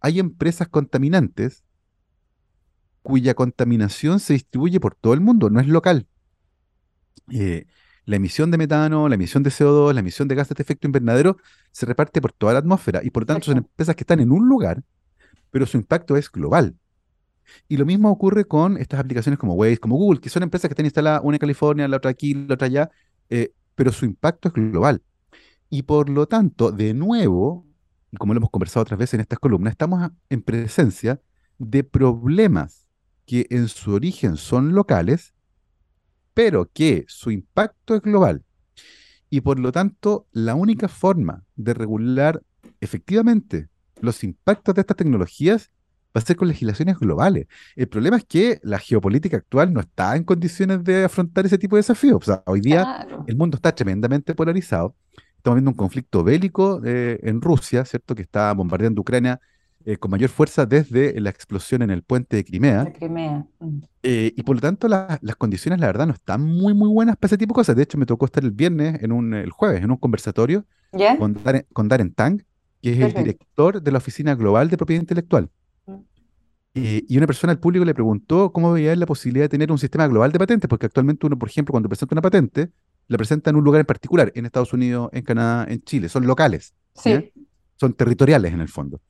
hay 0.01 0.19
empresas 0.19 0.69
contaminantes 0.69 1.65
cuya 3.03 3.35
contaminación 3.35 4.21
se 4.21 4.35
distribuye 4.35 4.81
por 4.81 4.95
todo 4.95 5.15
el 5.15 5.21
mundo, 5.21 5.51
no 5.51 5.61
es 5.61 5.67
local. 5.67 6.07
Eh, 7.31 7.67
la 8.09 8.17
emisión 8.17 8.51
de 8.51 8.57
metano, 8.57 9.07
la 9.07 9.17
emisión 9.17 9.43
de 9.43 9.51
CO2, 9.51 9.93
la 9.93 10.01
emisión 10.01 10.29
de 10.29 10.35
gases 10.35 10.57
de 10.57 10.63
efecto 10.63 10.87
invernadero 10.87 11.37
se 11.73 11.85
reparte 11.85 12.23
por 12.23 12.33
toda 12.33 12.55
la 12.55 12.61
atmósfera 12.61 13.03
y 13.05 13.11
por 13.11 13.25
lo 13.25 13.27
tanto 13.27 13.45
son 13.45 13.59
empresas 13.59 13.95
que 13.95 14.03
están 14.03 14.19
en 14.21 14.33
un 14.33 14.49
lugar, 14.49 14.83
pero 15.51 15.67
su 15.67 15.77
impacto 15.77 16.17
es 16.17 16.33
global. 16.33 16.75
Y 17.69 17.77
lo 17.77 17.85
mismo 17.85 18.11
ocurre 18.11 18.47
con 18.47 18.79
estas 18.79 19.01
aplicaciones 19.01 19.39
como 19.39 19.53
Waze, 19.53 19.77
como 19.77 19.97
Google, 19.97 20.21
que 20.21 20.31
son 20.31 20.43
empresas 20.43 20.71
que 20.71 20.73
están 20.73 20.87
instaladas 20.87 21.21
una 21.23 21.37
en 21.37 21.39
California, 21.39 21.87
la 21.87 21.99
otra 21.99 22.11
aquí, 22.11 22.33
la 22.33 22.55
otra 22.55 22.67
allá, 22.67 22.91
eh, 23.29 23.53
pero 23.75 23.93
su 23.93 24.07
impacto 24.07 24.49
es 24.49 24.55
global. 24.55 25.03
Y 25.69 25.83
por 25.83 26.09
lo 26.09 26.27
tanto, 26.27 26.73
de 26.73 26.95
nuevo, 26.95 27.67
y 28.11 28.17
como 28.17 28.33
lo 28.33 28.39
hemos 28.39 28.51
conversado 28.51 28.85
otras 28.85 28.99
veces 28.99 29.15
en 29.15 29.21
estas 29.21 29.39
columnas, 29.39 29.73
estamos 29.73 30.11
en 30.31 30.41
presencia 30.41 31.21
de 31.59 31.85
problemas 31.85 32.87
que 33.27 33.47
en 33.51 33.69
su 33.69 33.93
origen 33.93 34.39
son 34.39 34.73
locales, 34.73 35.35
pero 36.39 36.71
que 36.73 37.05
su 37.09 37.33
impacto 37.33 37.97
es 37.97 38.01
global. 38.01 38.45
Y 39.29 39.41
por 39.41 39.59
lo 39.59 39.73
tanto, 39.73 40.29
la 40.31 40.55
única 40.55 40.87
forma 40.87 41.43
de 41.57 41.75
regular 41.75 42.41
efectivamente 42.81 43.67
los 44.01 44.23
impactos 44.23 44.73
de 44.77 44.83
estas 44.83 44.97
tecnologías 44.97 45.73
va 46.17 46.21
a 46.21 46.25
ser 46.25 46.37
con 46.37 46.47
legislaciones 46.47 46.97
globales. 46.97 47.49
El 47.75 47.89
problema 47.89 48.19
es 48.19 48.25
que 48.25 48.61
la 48.63 48.79
geopolítica 48.79 49.39
actual 49.39 49.73
no 49.73 49.81
está 49.81 50.15
en 50.15 50.23
condiciones 50.23 50.85
de 50.85 51.07
afrontar 51.07 51.45
ese 51.45 51.59
tipo 51.59 51.75
de 51.75 51.81
desafíos. 51.81 52.19
O 52.23 52.25
sea, 52.25 52.45
hoy 52.47 52.61
día 52.61 53.05
el 53.27 53.35
mundo 53.35 53.57
está 53.57 53.75
tremendamente 53.75 54.33
polarizado 54.37 54.95
Estamos 55.39 55.57
viendo 55.57 55.71
un 55.73 55.77
conflicto 55.77 56.23
bélico 56.23 56.81
eh, 56.85 57.19
en 57.25 57.41
Rusia, 57.41 57.85
¿cierto? 57.85 58.15
Que 58.15 58.23
está 58.23 58.53
bombardeando 58.53 59.01
Ucrania 59.01 59.41
eh, 59.89 59.97
con 59.97 60.11
mayor 60.11 60.29
fuerza 60.29 60.67
desde 60.67 61.19
la 61.19 61.31
explosión 61.31 61.81
en 61.81 61.89
el 61.91 62.03
puente 62.03 62.37
de 62.37 62.45
Crimea. 62.45 62.93
Mm. 63.01 63.79
Eh, 64.03 64.35
y 64.37 64.43
por 64.43 64.57
lo 64.57 64.61
tanto, 64.61 64.87
las 64.87 65.37
condiciones, 65.39 65.81
la 65.81 65.87
verdad, 65.87 66.07
no 66.07 66.13
están 66.13 66.45
muy, 66.45 66.75
muy 66.75 66.91
buenas 66.91 67.17
para 67.17 67.29
ese 67.29 67.39
tipo 67.39 67.55
de 67.55 67.61
cosas. 67.61 67.75
De 67.75 67.85
hecho, 67.85 67.97
me 67.97 68.05
tocó 68.05 68.27
estar 68.27 68.45
el 68.45 68.51
viernes, 68.51 69.03
en 69.03 69.13
un, 69.13 69.33
el 69.33 69.51
jueves, 69.51 69.83
en 69.83 69.91
un 69.91 69.97
conversatorio 69.97 70.67
con, 71.19 71.43
Darren, 71.43 71.65
con, 71.73 71.89
Tang, 71.89 72.43
que 72.83 72.93
es 72.93 73.01
el 73.01 73.15
director 73.15 73.81
de 73.81 73.91
la 73.91 73.97
Oficina 73.97 74.35
Global 74.35 74.69
de 74.69 74.77
Propiedad 74.77 75.01
Intelectual. 75.01 75.49
Mm. 75.87 75.95
y 76.75 77.17
una 77.17 77.27
persona 77.27 77.55
al 77.55 77.59
público 77.59 77.83
le 77.87 77.95
preguntó 77.95 78.53
cómo 78.53 78.73
veía 78.73 78.95
la 78.95 79.07
posibilidad 79.07 79.45
de 79.45 79.49
tener 79.49 79.73
un 79.73 79.79
sistema 79.79 80.07
global 80.07 80.33
de 80.33 80.39
patentes, 80.39 80.69
porque 80.69 80.85
actualmente 80.85 81.25
uno, 81.25 81.39
por 81.39 81.49
ejemplo, 81.49 81.73
cuando 81.73 81.89
presenta 81.89 82.15
una 82.15 82.21
patente, 82.21 82.69
la 83.07 83.17
presenta 83.17 83.49
en 83.49 83.57
un 83.57 83.65
lugar 83.65 83.81
en 83.81 83.87
particular, 83.87 84.31
en 84.35 84.45
Estados 84.45 84.75
Unidos, 84.75 85.09
en 85.15 85.23
Canadá, 85.23 85.65
en 85.67 85.81
Chile, 85.81 86.11
son 86.11 86.27
locales, 86.27 86.75
sí. 86.95 87.33
son 87.77 87.95
territoriales 87.95 88.53
en 88.53 88.61
el 88.61 88.69
fondo. 88.69 89.01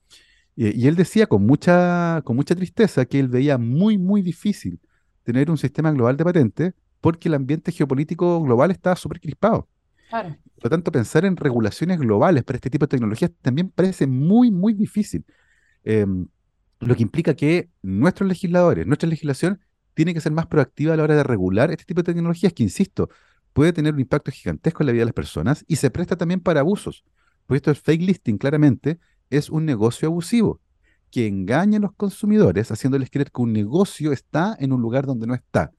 Y, 0.61 0.89
él 0.89 0.97
decía 0.97 1.29
con 1.29 1.47
mucha, 1.47 2.21
con 2.25 2.35
mucha 2.35 2.57
tristeza 2.57 3.05
que 3.05 3.21
él 3.21 3.29
veía 3.29 3.59
muy, 3.59 3.97
muy 3.97 4.23
difícil 4.23 4.81
tener 5.23 5.53
un 5.53 5.57
sistema 5.57 5.93
global 5.93 6.17
de 6.17 6.25
patentes 6.25 6.75
porque 7.01 7.29
el 7.29 7.35
ambiente 7.35 7.71
geopolítico 7.71 8.43
global 8.43 8.73
está 8.73 8.97
súper 8.97 9.21
crispado. 9.21 9.69
Claro. 10.11 10.31
Por 10.57 10.65
lo 10.65 10.71
tanto, 10.71 10.91
pensar 10.91 11.25
en 11.25 11.37
regulaciones 11.37 12.01
globales 12.01 12.43
para 12.43 12.57
este 12.57 12.71
tipo 12.71 12.87
de 12.87 12.91
tecnologías 12.91 13.31
también 13.41 13.71
parece 13.71 14.09
muy, 14.09 14.51
muy 14.51 14.73
difícil. 14.73 15.25
Em, 15.85 16.27
lo 16.81 16.97
que 16.97 17.03
implica 17.05 17.35
que 17.35 17.71
nuestros 17.81 18.29
legisladores, 18.29 18.85
nuestra 18.85 19.09
legislación, 19.09 19.61
tiene 19.95 20.13
que 20.13 20.21
ser 20.21 20.33
más 20.33 20.47
proactiva 20.47 20.95
a 20.95 20.97
la 20.97 21.05
hora 21.05 21.15
de 21.15 21.23
regular 21.23 21.71
este 21.71 21.85
tipo 21.85 22.03
de 22.03 22.13
tecnologías 22.13 22.53
que, 22.53 22.65
insisto, 22.65 23.11
puede 23.53 23.73
tener 23.73 23.95
un 23.95 24.01
impacto 24.01 24.33
gigantesco 24.33 24.83
en 24.83 24.87
la 24.89 24.93
vida 24.93 25.03
de 25.03 25.07
las 25.07 25.15
personas 25.15 25.65
y 25.69 25.77
se 25.77 25.91
presta 25.91 26.17
también 26.17 26.41
para 26.41 26.61
abusos. 26.61 27.05
Por 27.47 27.57
esto 27.57 27.71
el 27.71 27.77
fake 27.77 28.03
listing 28.03 28.39
claramente 28.39 28.99
es 29.31 29.51
un 29.51 29.65
negocio 29.65 30.09
abusivo 30.09 30.61
que 31.11 31.27
engaña 31.27 31.79
a 31.79 31.81
los 31.81 31.93
consumidores 31.95 32.71
haciéndoles 32.71 33.11
creer 33.11 33.31
que 33.31 33.43
un 33.43 33.53
negocio 33.53 34.13
está 34.13 34.57
en 34.59 34.73
un 34.73 34.83
lugar 34.83 35.07
donde 35.07 35.27
no 35.27 35.35
está. 35.35 35.73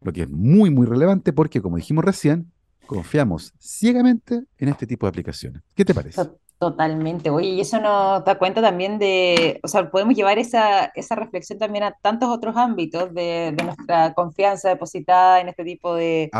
Lo 0.00 0.12
que 0.12 0.22
es 0.22 0.30
muy, 0.30 0.70
muy 0.70 0.86
relevante 0.86 1.32
porque, 1.32 1.60
como 1.60 1.76
dijimos 1.76 2.04
recién, 2.04 2.52
confiamos 2.86 3.52
ciegamente 3.58 4.44
en 4.58 4.68
este 4.68 4.86
tipo 4.86 5.06
de 5.06 5.10
aplicaciones. 5.10 5.62
¿Qué 5.74 5.84
te 5.84 5.94
parece? 5.94 6.22
Totalmente. 6.62 7.28
Oye, 7.28 7.48
y 7.48 7.60
eso 7.60 7.80
nos 7.80 8.24
da 8.24 8.38
cuenta 8.38 8.62
también 8.62 9.00
de, 9.00 9.58
o 9.64 9.66
sea, 9.66 9.90
podemos 9.90 10.14
llevar 10.14 10.38
esa, 10.38 10.92
esa 10.94 11.16
reflexión 11.16 11.58
también 11.58 11.82
a 11.82 11.90
tantos 12.00 12.28
otros 12.28 12.56
ámbitos 12.56 13.12
de, 13.12 13.52
nuestra 13.64 14.14
confianza 14.14 14.68
depositada 14.68 15.40
en 15.40 15.48
este 15.48 15.64
tipo 15.64 15.96
de, 15.96 16.30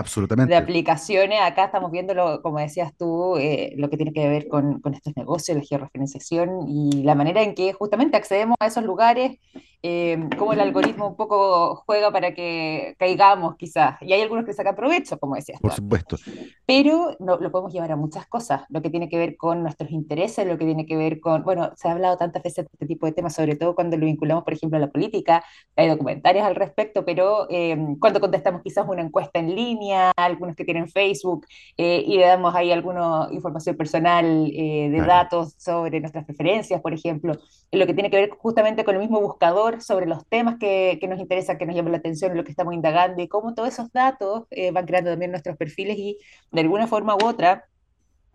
de 0.47 0.57
aplicaciones. 0.57 1.41
Acá 1.43 1.65
estamos 1.65 1.91
viendo, 1.91 2.15
lo, 2.15 2.41
como 2.41 2.61
decías 2.61 2.93
tú, 2.97 3.37
eh, 3.37 3.75
lo 3.77 3.91
que 3.91 3.97
tiene 3.97 4.13
que 4.13 4.29
ver 4.29 4.47
con, 4.47 4.81
con, 4.81 4.95
estos 4.95 5.13
negocios, 5.17 5.59
la 5.59 5.65
georreferenciación 5.65 6.69
y 6.69 7.03
la 7.03 7.17
manera 7.17 7.43
en 7.43 7.57
que 7.57 7.73
justamente 7.73 8.17
accedemos 8.17 8.55
a 8.61 8.69
esos 8.69 8.85
lugares 8.85 9.41
eh, 9.85 10.29
cómo 10.39 10.53
el 10.53 10.61
algoritmo 10.61 11.09
un 11.09 11.17
poco 11.17 11.83
juega 11.87 12.13
para 12.13 12.33
que 12.35 12.95
caigamos 12.99 13.57
quizás. 13.57 14.01
Y 14.01 14.13
hay 14.13 14.23
algunos 14.23 14.45
que 14.45 14.53
sacan 14.53 14.77
provecho, 14.77 15.19
como 15.19 15.35
decías. 15.35 15.61
Por 15.61 15.73
supuesto. 15.73 16.17
Pero 16.65 17.17
no, 17.19 17.39
lo 17.39 17.51
podemos 17.51 17.73
llevar 17.73 17.91
a 17.91 17.97
muchas 17.97 18.27
cosas, 18.27 18.63
lo 18.69 18.81
que 18.81 18.91
tiene 18.91 19.09
que 19.09 19.19
ver 19.19 19.37
con 19.37 19.63
nuestros 19.63 19.91
intereses, 19.91 20.12
lo 20.17 20.59
que 20.59 20.65
tiene 20.65 20.87
que 20.87 20.97
ver 20.97 21.21
con, 21.21 21.43
bueno, 21.43 21.71
se 21.77 21.89
ha 21.89 21.93
hablado 21.93 22.17
tantas 22.17 22.43
veces 22.43 22.65
de 22.65 22.71
este 22.73 22.87
tipo 22.87 23.07
de 23.07 23.13
temas, 23.13 23.35
sobre 23.35 23.57
todo 23.57 23.75
cuando 23.75 23.97
lo 23.97 24.07
vinculamos, 24.07 24.45
por 24.45 24.53
ejemplo, 24.53 24.77
a 24.77 24.81
la 24.81 24.91
política, 24.91 25.45
hay 25.77 25.89
documentarios 25.89 26.45
al 26.45 26.55
respecto, 26.55 27.05
pero 27.05 27.47
eh, 27.51 27.77
cuando 28.01 28.21
contestamos 28.21 28.63
quizás 28.63 28.87
una 28.89 29.03
encuesta 29.03 29.39
en 29.39 29.55
línea, 29.55 30.13
algunos 30.17 30.57
que 30.57 30.65
tienen 30.65 30.89
Facebook, 30.89 31.47
eh, 31.77 32.03
y 32.07 32.19
le 32.19 32.27
damos 32.27 32.55
ahí 32.55 32.73
alguna 32.73 33.29
información 33.33 33.77
personal 33.77 34.51
eh, 34.55 34.89
de 34.91 35.01
datos 35.01 35.55
sobre 35.59 36.01
nuestras 36.01 36.25
preferencias, 36.25 36.81
por 36.81 36.93
ejemplo, 36.93 37.35
lo 37.71 37.87
que 37.87 37.95
tiene 37.95 38.11
que 38.11 38.17
ver 38.17 38.31
justamente 38.31 38.85
con 38.85 38.95
el 38.95 39.01
mismo 39.01 39.21
buscador 39.21 39.81
sobre 39.83 40.07
los 40.07 40.27
temas 40.27 40.57
que, 40.59 40.99
que 41.01 41.09
nos 41.09 41.19
interesan, 41.19 41.59
que 41.59 41.67
nos 41.67 41.75
llaman 41.75 41.93
la 41.93 41.99
atención, 41.99 42.37
lo 42.37 42.45
que 42.45 42.51
estamos 42.51 42.75
indagando 42.75 43.23
y 43.23 43.29
cómo 43.29 43.55
todos 43.55 43.69
esos 43.71 43.91
datos 43.93 44.45
eh, 44.51 44.71
van 44.71 44.87
creando 44.87 45.11
también 45.11 45.31
nuestros 45.31 45.57
perfiles 45.57 45.97
y 45.99 46.19
de 46.51 46.61
alguna 46.61 46.87
forma 46.87 47.15
u 47.15 47.25
otra 47.27 47.65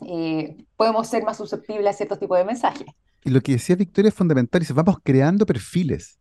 eh, 0.02 0.66
podemos 0.76 1.08
ser 1.08 1.24
más 1.24 1.38
susceptibles 1.38 1.88
a 1.88 1.94
ciertos 1.94 2.20
tipos 2.20 2.38
de 2.38 2.46
mensajes. 2.46 2.88
Y 3.24 3.30
lo 3.30 3.42
que 3.42 3.54
decía 3.54 3.76
Victoria 3.76 4.10
es 4.10 4.16
fundamental, 4.16 4.62
dice, 4.62 4.74
vamos 4.74 4.98
creando 5.04 5.46
perfiles. 5.46 6.20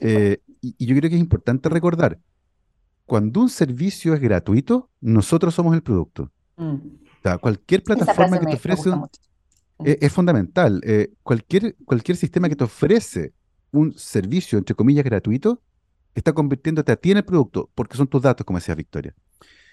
Eh, 0.00 0.40
y, 0.60 0.74
y, 0.78 0.86
yo 0.86 0.96
creo 0.96 1.10
que 1.10 1.16
es 1.16 1.20
importante 1.20 1.68
recordar, 1.68 2.18
cuando 3.04 3.40
un 3.40 3.48
servicio 3.48 4.14
es 4.14 4.20
gratuito, 4.20 4.88
nosotros 5.00 5.54
somos 5.54 5.74
el 5.74 5.82
producto. 5.82 6.30
Mm. 6.56 6.74
O 6.74 7.22
sea, 7.22 7.38
cualquier 7.38 7.82
plataforma 7.82 8.38
que 8.40 8.46
te 8.46 8.54
ofrece 8.54 8.90
es, 9.84 9.98
es, 10.00 10.12
fundamental. 10.12 10.80
cualquier, 11.22 11.76
cualquier 11.84 12.16
sistema 12.16 12.48
que 12.48 12.56
te 12.56 12.64
ofrece 12.64 13.32
un 13.70 13.92
servicio, 13.96 14.58
entre 14.58 14.74
comillas, 14.74 15.04
gratuito, 15.04 15.60
está 16.14 16.32
convirtiéndote 16.32 16.92
a 16.92 16.96
ti 16.96 17.10
en 17.10 17.18
el 17.18 17.24
producto, 17.24 17.70
porque 17.74 17.96
son 17.96 18.06
tus 18.06 18.22
datos, 18.22 18.44
como 18.44 18.58
decía 18.58 18.74
Victoria. 18.74 19.14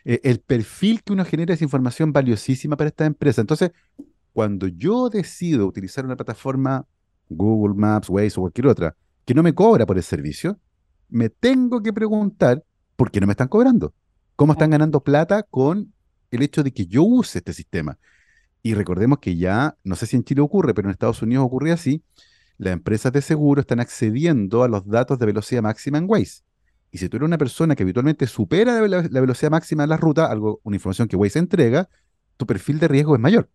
Eh, 0.05 0.19
el 0.23 0.39
perfil 0.39 1.03
que 1.03 1.13
uno 1.13 1.25
genera 1.25 1.53
es 1.53 1.61
información 1.61 2.11
valiosísima 2.11 2.77
para 2.77 2.89
esta 2.89 3.05
empresa. 3.05 3.41
Entonces, 3.41 3.71
cuando 4.33 4.67
yo 4.67 5.09
decido 5.09 5.67
utilizar 5.67 6.05
una 6.05 6.15
plataforma, 6.15 6.85
Google 7.29 7.75
Maps, 7.75 8.09
Waze 8.09 8.39
o 8.39 8.41
cualquier 8.41 8.67
otra, 8.67 8.95
que 9.25 9.33
no 9.33 9.43
me 9.43 9.53
cobra 9.53 9.85
por 9.85 9.97
el 9.97 10.03
servicio, 10.03 10.59
me 11.09 11.29
tengo 11.29 11.81
que 11.81 11.93
preguntar 11.93 12.63
por 12.95 13.11
qué 13.11 13.19
no 13.19 13.27
me 13.27 13.33
están 13.33 13.47
cobrando. 13.47 13.93
¿Cómo 14.35 14.53
están 14.53 14.69
ganando 14.69 15.01
plata 15.01 15.43
con 15.43 15.93
el 16.31 16.41
hecho 16.41 16.63
de 16.63 16.71
que 16.71 16.85
yo 16.85 17.03
use 17.03 17.39
este 17.39 17.53
sistema? 17.53 17.97
Y 18.61 18.73
recordemos 18.73 19.19
que 19.19 19.35
ya, 19.35 19.77
no 19.83 19.95
sé 19.95 20.05
si 20.05 20.15
en 20.15 20.23
Chile 20.23 20.41
ocurre, 20.41 20.73
pero 20.73 20.87
en 20.87 20.91
Estados 20.91 21.21
Unidos 21.21 21.45
ocurre 21.45 21.71
así, 21.71 22.03
las 22.57 22.73
empresas 22.73 23.11
de 23.11 23.21
seguro 23.21 23.61
están 23.61 23.79
accediendo 23.79 24.63
a 24.63 24.67
los 24.67 24.85
datos 24.85 25.17
de 25.17 25.25
velocidad 25.25 25.61
máxima 25.61 25.97
en 25.97 26.05
Waze. 26.07 26.41
Y 26.91 26.97
si 26.97 27.09
tú 27.09 27.17
eres 27.17 27.27
una 27.27 27.37
persona 27.37 27.75
que 27.75 27.83
habitualmente 27.83 28.25
supera 28.27 28.87
la, 28.87 29.01
velocidad 29.21 29.51
máxima 29.51 29.83
de 29.83 29.87
la 29.87 29.97
ruta, 29.97 30.25
algo, 30.25 30.59
una 30.63 30.75
información 30.75 31.07
que 31.07 31.15
Waze 31.15 31.39
entrega, 31.39 31.89
tu 32.37 32.45
perfil 32.45 32.79
de 32.79 32.87
riesgo 32.87 33.15
es 33.15 33.21
mayor. 33.21 33.49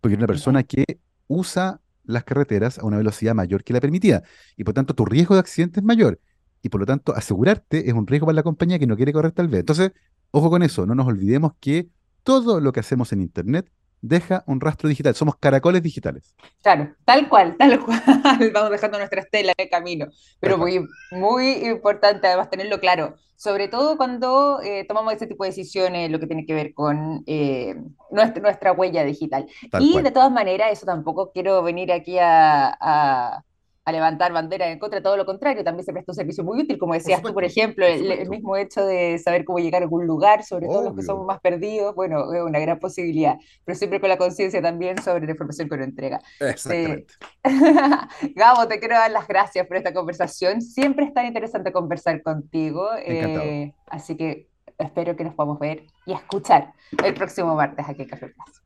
Porque 0.00 0.14
eres 0.14 0.20
una 0.20 0.28
persona 0.28 0.62
que 0.62 1.00
usa 1.26 1.80
las 2.04 2.24
carreteras 2.24 2.78
a 2.78 2.84
una 2.84 2.98
velocidad 2.98 3.34
mayor 3.34 3.64
que 3.64 3.72
la 3.72 3.80
permitida. 3.80 4.22
Y 4.56 4.64
por 4.64 4.74
tanto, 4.74 4.94
tu 4.94 5.04
riesgo 5.04 5.34
de 5.34 5.40
accidente 5.40 5.80
es 5.80 5.84
mayor. 5.84 6.20
Y 6.62 6.68
por 6.68 6.80
lo 6.80 6.86
tanto, 6.86 7.14
asegurarte 7.14 7.88
es 7.88 7.94
un 7.94 8.06
riesgo 8.06 8.26
para 8.26 8.36
la 8.36 8.42
compañía 8.42 8.78
que 8.78 8.86
no 8.86 8.96
quiere 8.96 9.12
correr 9.12 9.32
tal 9.32 9.48
vez. 9.48 9.60
Entonces, 9.60 9.92
ojo 10.30 10.50
con 10.50 10.62
eso, 10.62 10.86
no 10.86 10.94
nos 10.94 11.06
olvidemos 11.06 11.52
que 11.60 11.88
todo 12.22 12.60
lo 12.60 12.72
que 12.72 12.80
hacemos 12.80 13.12
en 13.12 13.22
Internet 13.22 13.70
deja 14.08 14.44
un 14.46 14.60
rastro 14.60 14.88
digital. 14.88 15.14
Somos 15.14 15.36
caracoles 15.36 15.82
digitales. 15.82 16.34
Claro, 16.62 16.94
tal 17.04 17.28
cual, 17.28 17.56
tal 17.56 17.80
cual. 17.80 18.02
Vamos 18.54 18.70
dejando 18.70 18.98
nuestra 18.98 19.20
estela 19.20 19.52
el 19.56 19.68
camino. 19.68 20.06
Pero 20.40 20.58
muy, 20.58 20.86
muy 21.10 21.52
importante 21.66 22.26
además 22.26 22.50
tenerlo 22.50 22.80
claro, 22.80 23.16
sobre 23.36 23.68
todo 23.68 23.96
cuando 23.96 24.60
eh, 24.62 24.84
tomamos 24.86 25.12
ese 25.12 25.26
tipo 25.26 25.44
de 25.44 25.50
decisiones, 25.50 26.10
lo 26.10 26.18
que 26.18 26.26
tiene 26.26 26.46
que 26.46 26.54
ver 26.54 26.74
con 26.74 27.22
eh, 27.26 27.76
nuestra, 28.10 28.42
nuestra, 28.42 28.72
huella 28.72 29.04
digital. 29.04 29.46
y 29.80 30.00
de 30.00 30.10
todas 30.10 30.30
maneras, 30.30 30.72
eso 30.72 30.86
tampoco 30.86 31.32
quiero 31.32 31.62
venir 31.62 31.92
aquí 31.92 32.18
a 32.18 32.76
a 32.80 33.44
levantar 33.92 34.32
bandera 34.32 34.68
en 34.68 34.78
contra, 34.78 35.02
todo 35.02 35.16
lo 35.16 35.24
contrario, 35.24 35.62
también 35.62 35.84
se 35.84 35.92
presta 35.92 36.12
un 36.12 36.16
servicio 36.16 36.42
muy 36.42 36.60
útil, 36.60 36.76
como 36.76 36.94
decías 36.94 37.22
tú, 37.22 37.32
por 37.32 37.44
ejemplo, 37.44 37.86
el, 37.86 38.28
mismo 38.28 38.56
hecho 38.56 38.84
de 38.84 39.18
saber 39.18 39.44
cómo 39.44 39.58
llegar 39.58 39.82
a 39.82 39.84
algún 39.84 40.06
lugar, 40.06 40.42
sobre 40.42 40.66
todo 40.66 40.82
los 40.82 40.96
que 40.96 41.02
somos 41.02 41.24
más 41.24 41.40
perdidos, 41.40 41.94
bueno, 41.94 42.32
es 42.34 42.42
una 42.42 42.58
gran 42.58 42.78
posibilidad, 42.80 43.36
pero 43.64 43.78
siempre 43.78 44.00
con 44.00 44.08
la 44.08 44.18
conciencia 44.18 44.60
también 44.60 45.00
sobre 45.00 45.24
la 45.24 45.30
información 45.30 45.68
que 45.68 45.74
uno 45.76 45.84
entrega. 45.84 46.20
Exactamente. 46.40 47.14
Gabo, 48.34 48.66
te 48.66 48.80
quiero 48.80 48.96
dar 48.96 49.10
las 49.10 49.28
gracias 49.28 49.66
por 49.66 49.76
esta 49.76 49.94
conversación, 49.94 50.60
siempre 50.60 51.04
es 51.04 51.14
tan 51.14 51.26
interesante 51.26 51.70
conversar 51.70 52.22
contigo, 52.22 52.88
eh, 52.98 53.72
así 53.86 54.16
que 54.16 54.48
espero 54.78 55.14
que 55.14 55.24
nos 55.24 55.34
podamos 55.34 55.58
ver 55.58 55.84
y 56.04 56.12
escuchar 56.12 56.72
el 57.04 57.14
próximo 57.14 57.54
martes 57.54 57.88
aquí 57.88 58.02
en 58.02 58.08
Café 58.08 58.28
Plaza. 58.28 58.62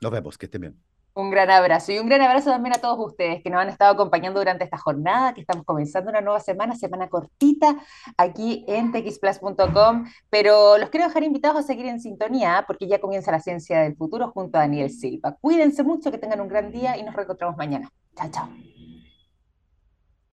Nos 0.00 0.10
vemos, 0.10 0.36
que 0.36 0.46
estén 0.46 0.60
bien. 0.60 0.95
Un 1.16 1.30
gran 1.30 1.50
abrazo 1.50 1.92
y 1.92 1.98
un 1.98 2.08
gran 2.08 2.20
abrazo 2.20 2.50
también 2.50 2.76
a 2.76 2.78
todos 2.78 2.98
ustedes 2.98 3.42
que 3.42 3.48
nos 3.48 3.62
han 3.62 3.70
estado 3.70 3.94
acompañando 3.94 4.38
durante 4.38 4.64
esta 4.64 4.76
jornada, 4.76 5.32
que 5.32 5.40
estamos 5.40 5.64
comenzando 5.64 6.10
una 6.10 6.20
nueva 6.20 6.40
semana, 6.40 6.76
semana 6.76 7.08
cortita 7.08 7.74
aquí 8.18 8.66
en 8.68 8.92
txplus.com, 8.92 10.04
pero 10.28 10.76
los 10.76 10.90
quiero 10.90 11.06
dejar 11.06 11.24
invitados 11.24 11.56
a 11.56 11.62
seguir 11.62 11.86
en 11.86 12.00
sintonía 12.00 12.64
porque 12.66 12.86
ya 12.86 13.00
comienza 13.00 13.32
la 13.32 13.40
ciencia 13.40 13.80
del 13.80 13.96
futuro 13.96 14.30
junto 14.30 14.58
a 14.58 14.60
Daniel 14.60 14.90
Silva. 14.90 15.38
Cuídense 15.40 15.82
mucho, 15.82 16.10
que 16.10 16.18
tengan 16.18 16.42
un 16.42 16.48
gran 16.48 16.70
día 16.70 16.98
y 16.98 17.02
nos 17.02 17.14
reencontramos 17.14 17.56
mañana. 17.56 17.90
Chao, 18.14 18.28
chao. 18.30 18.75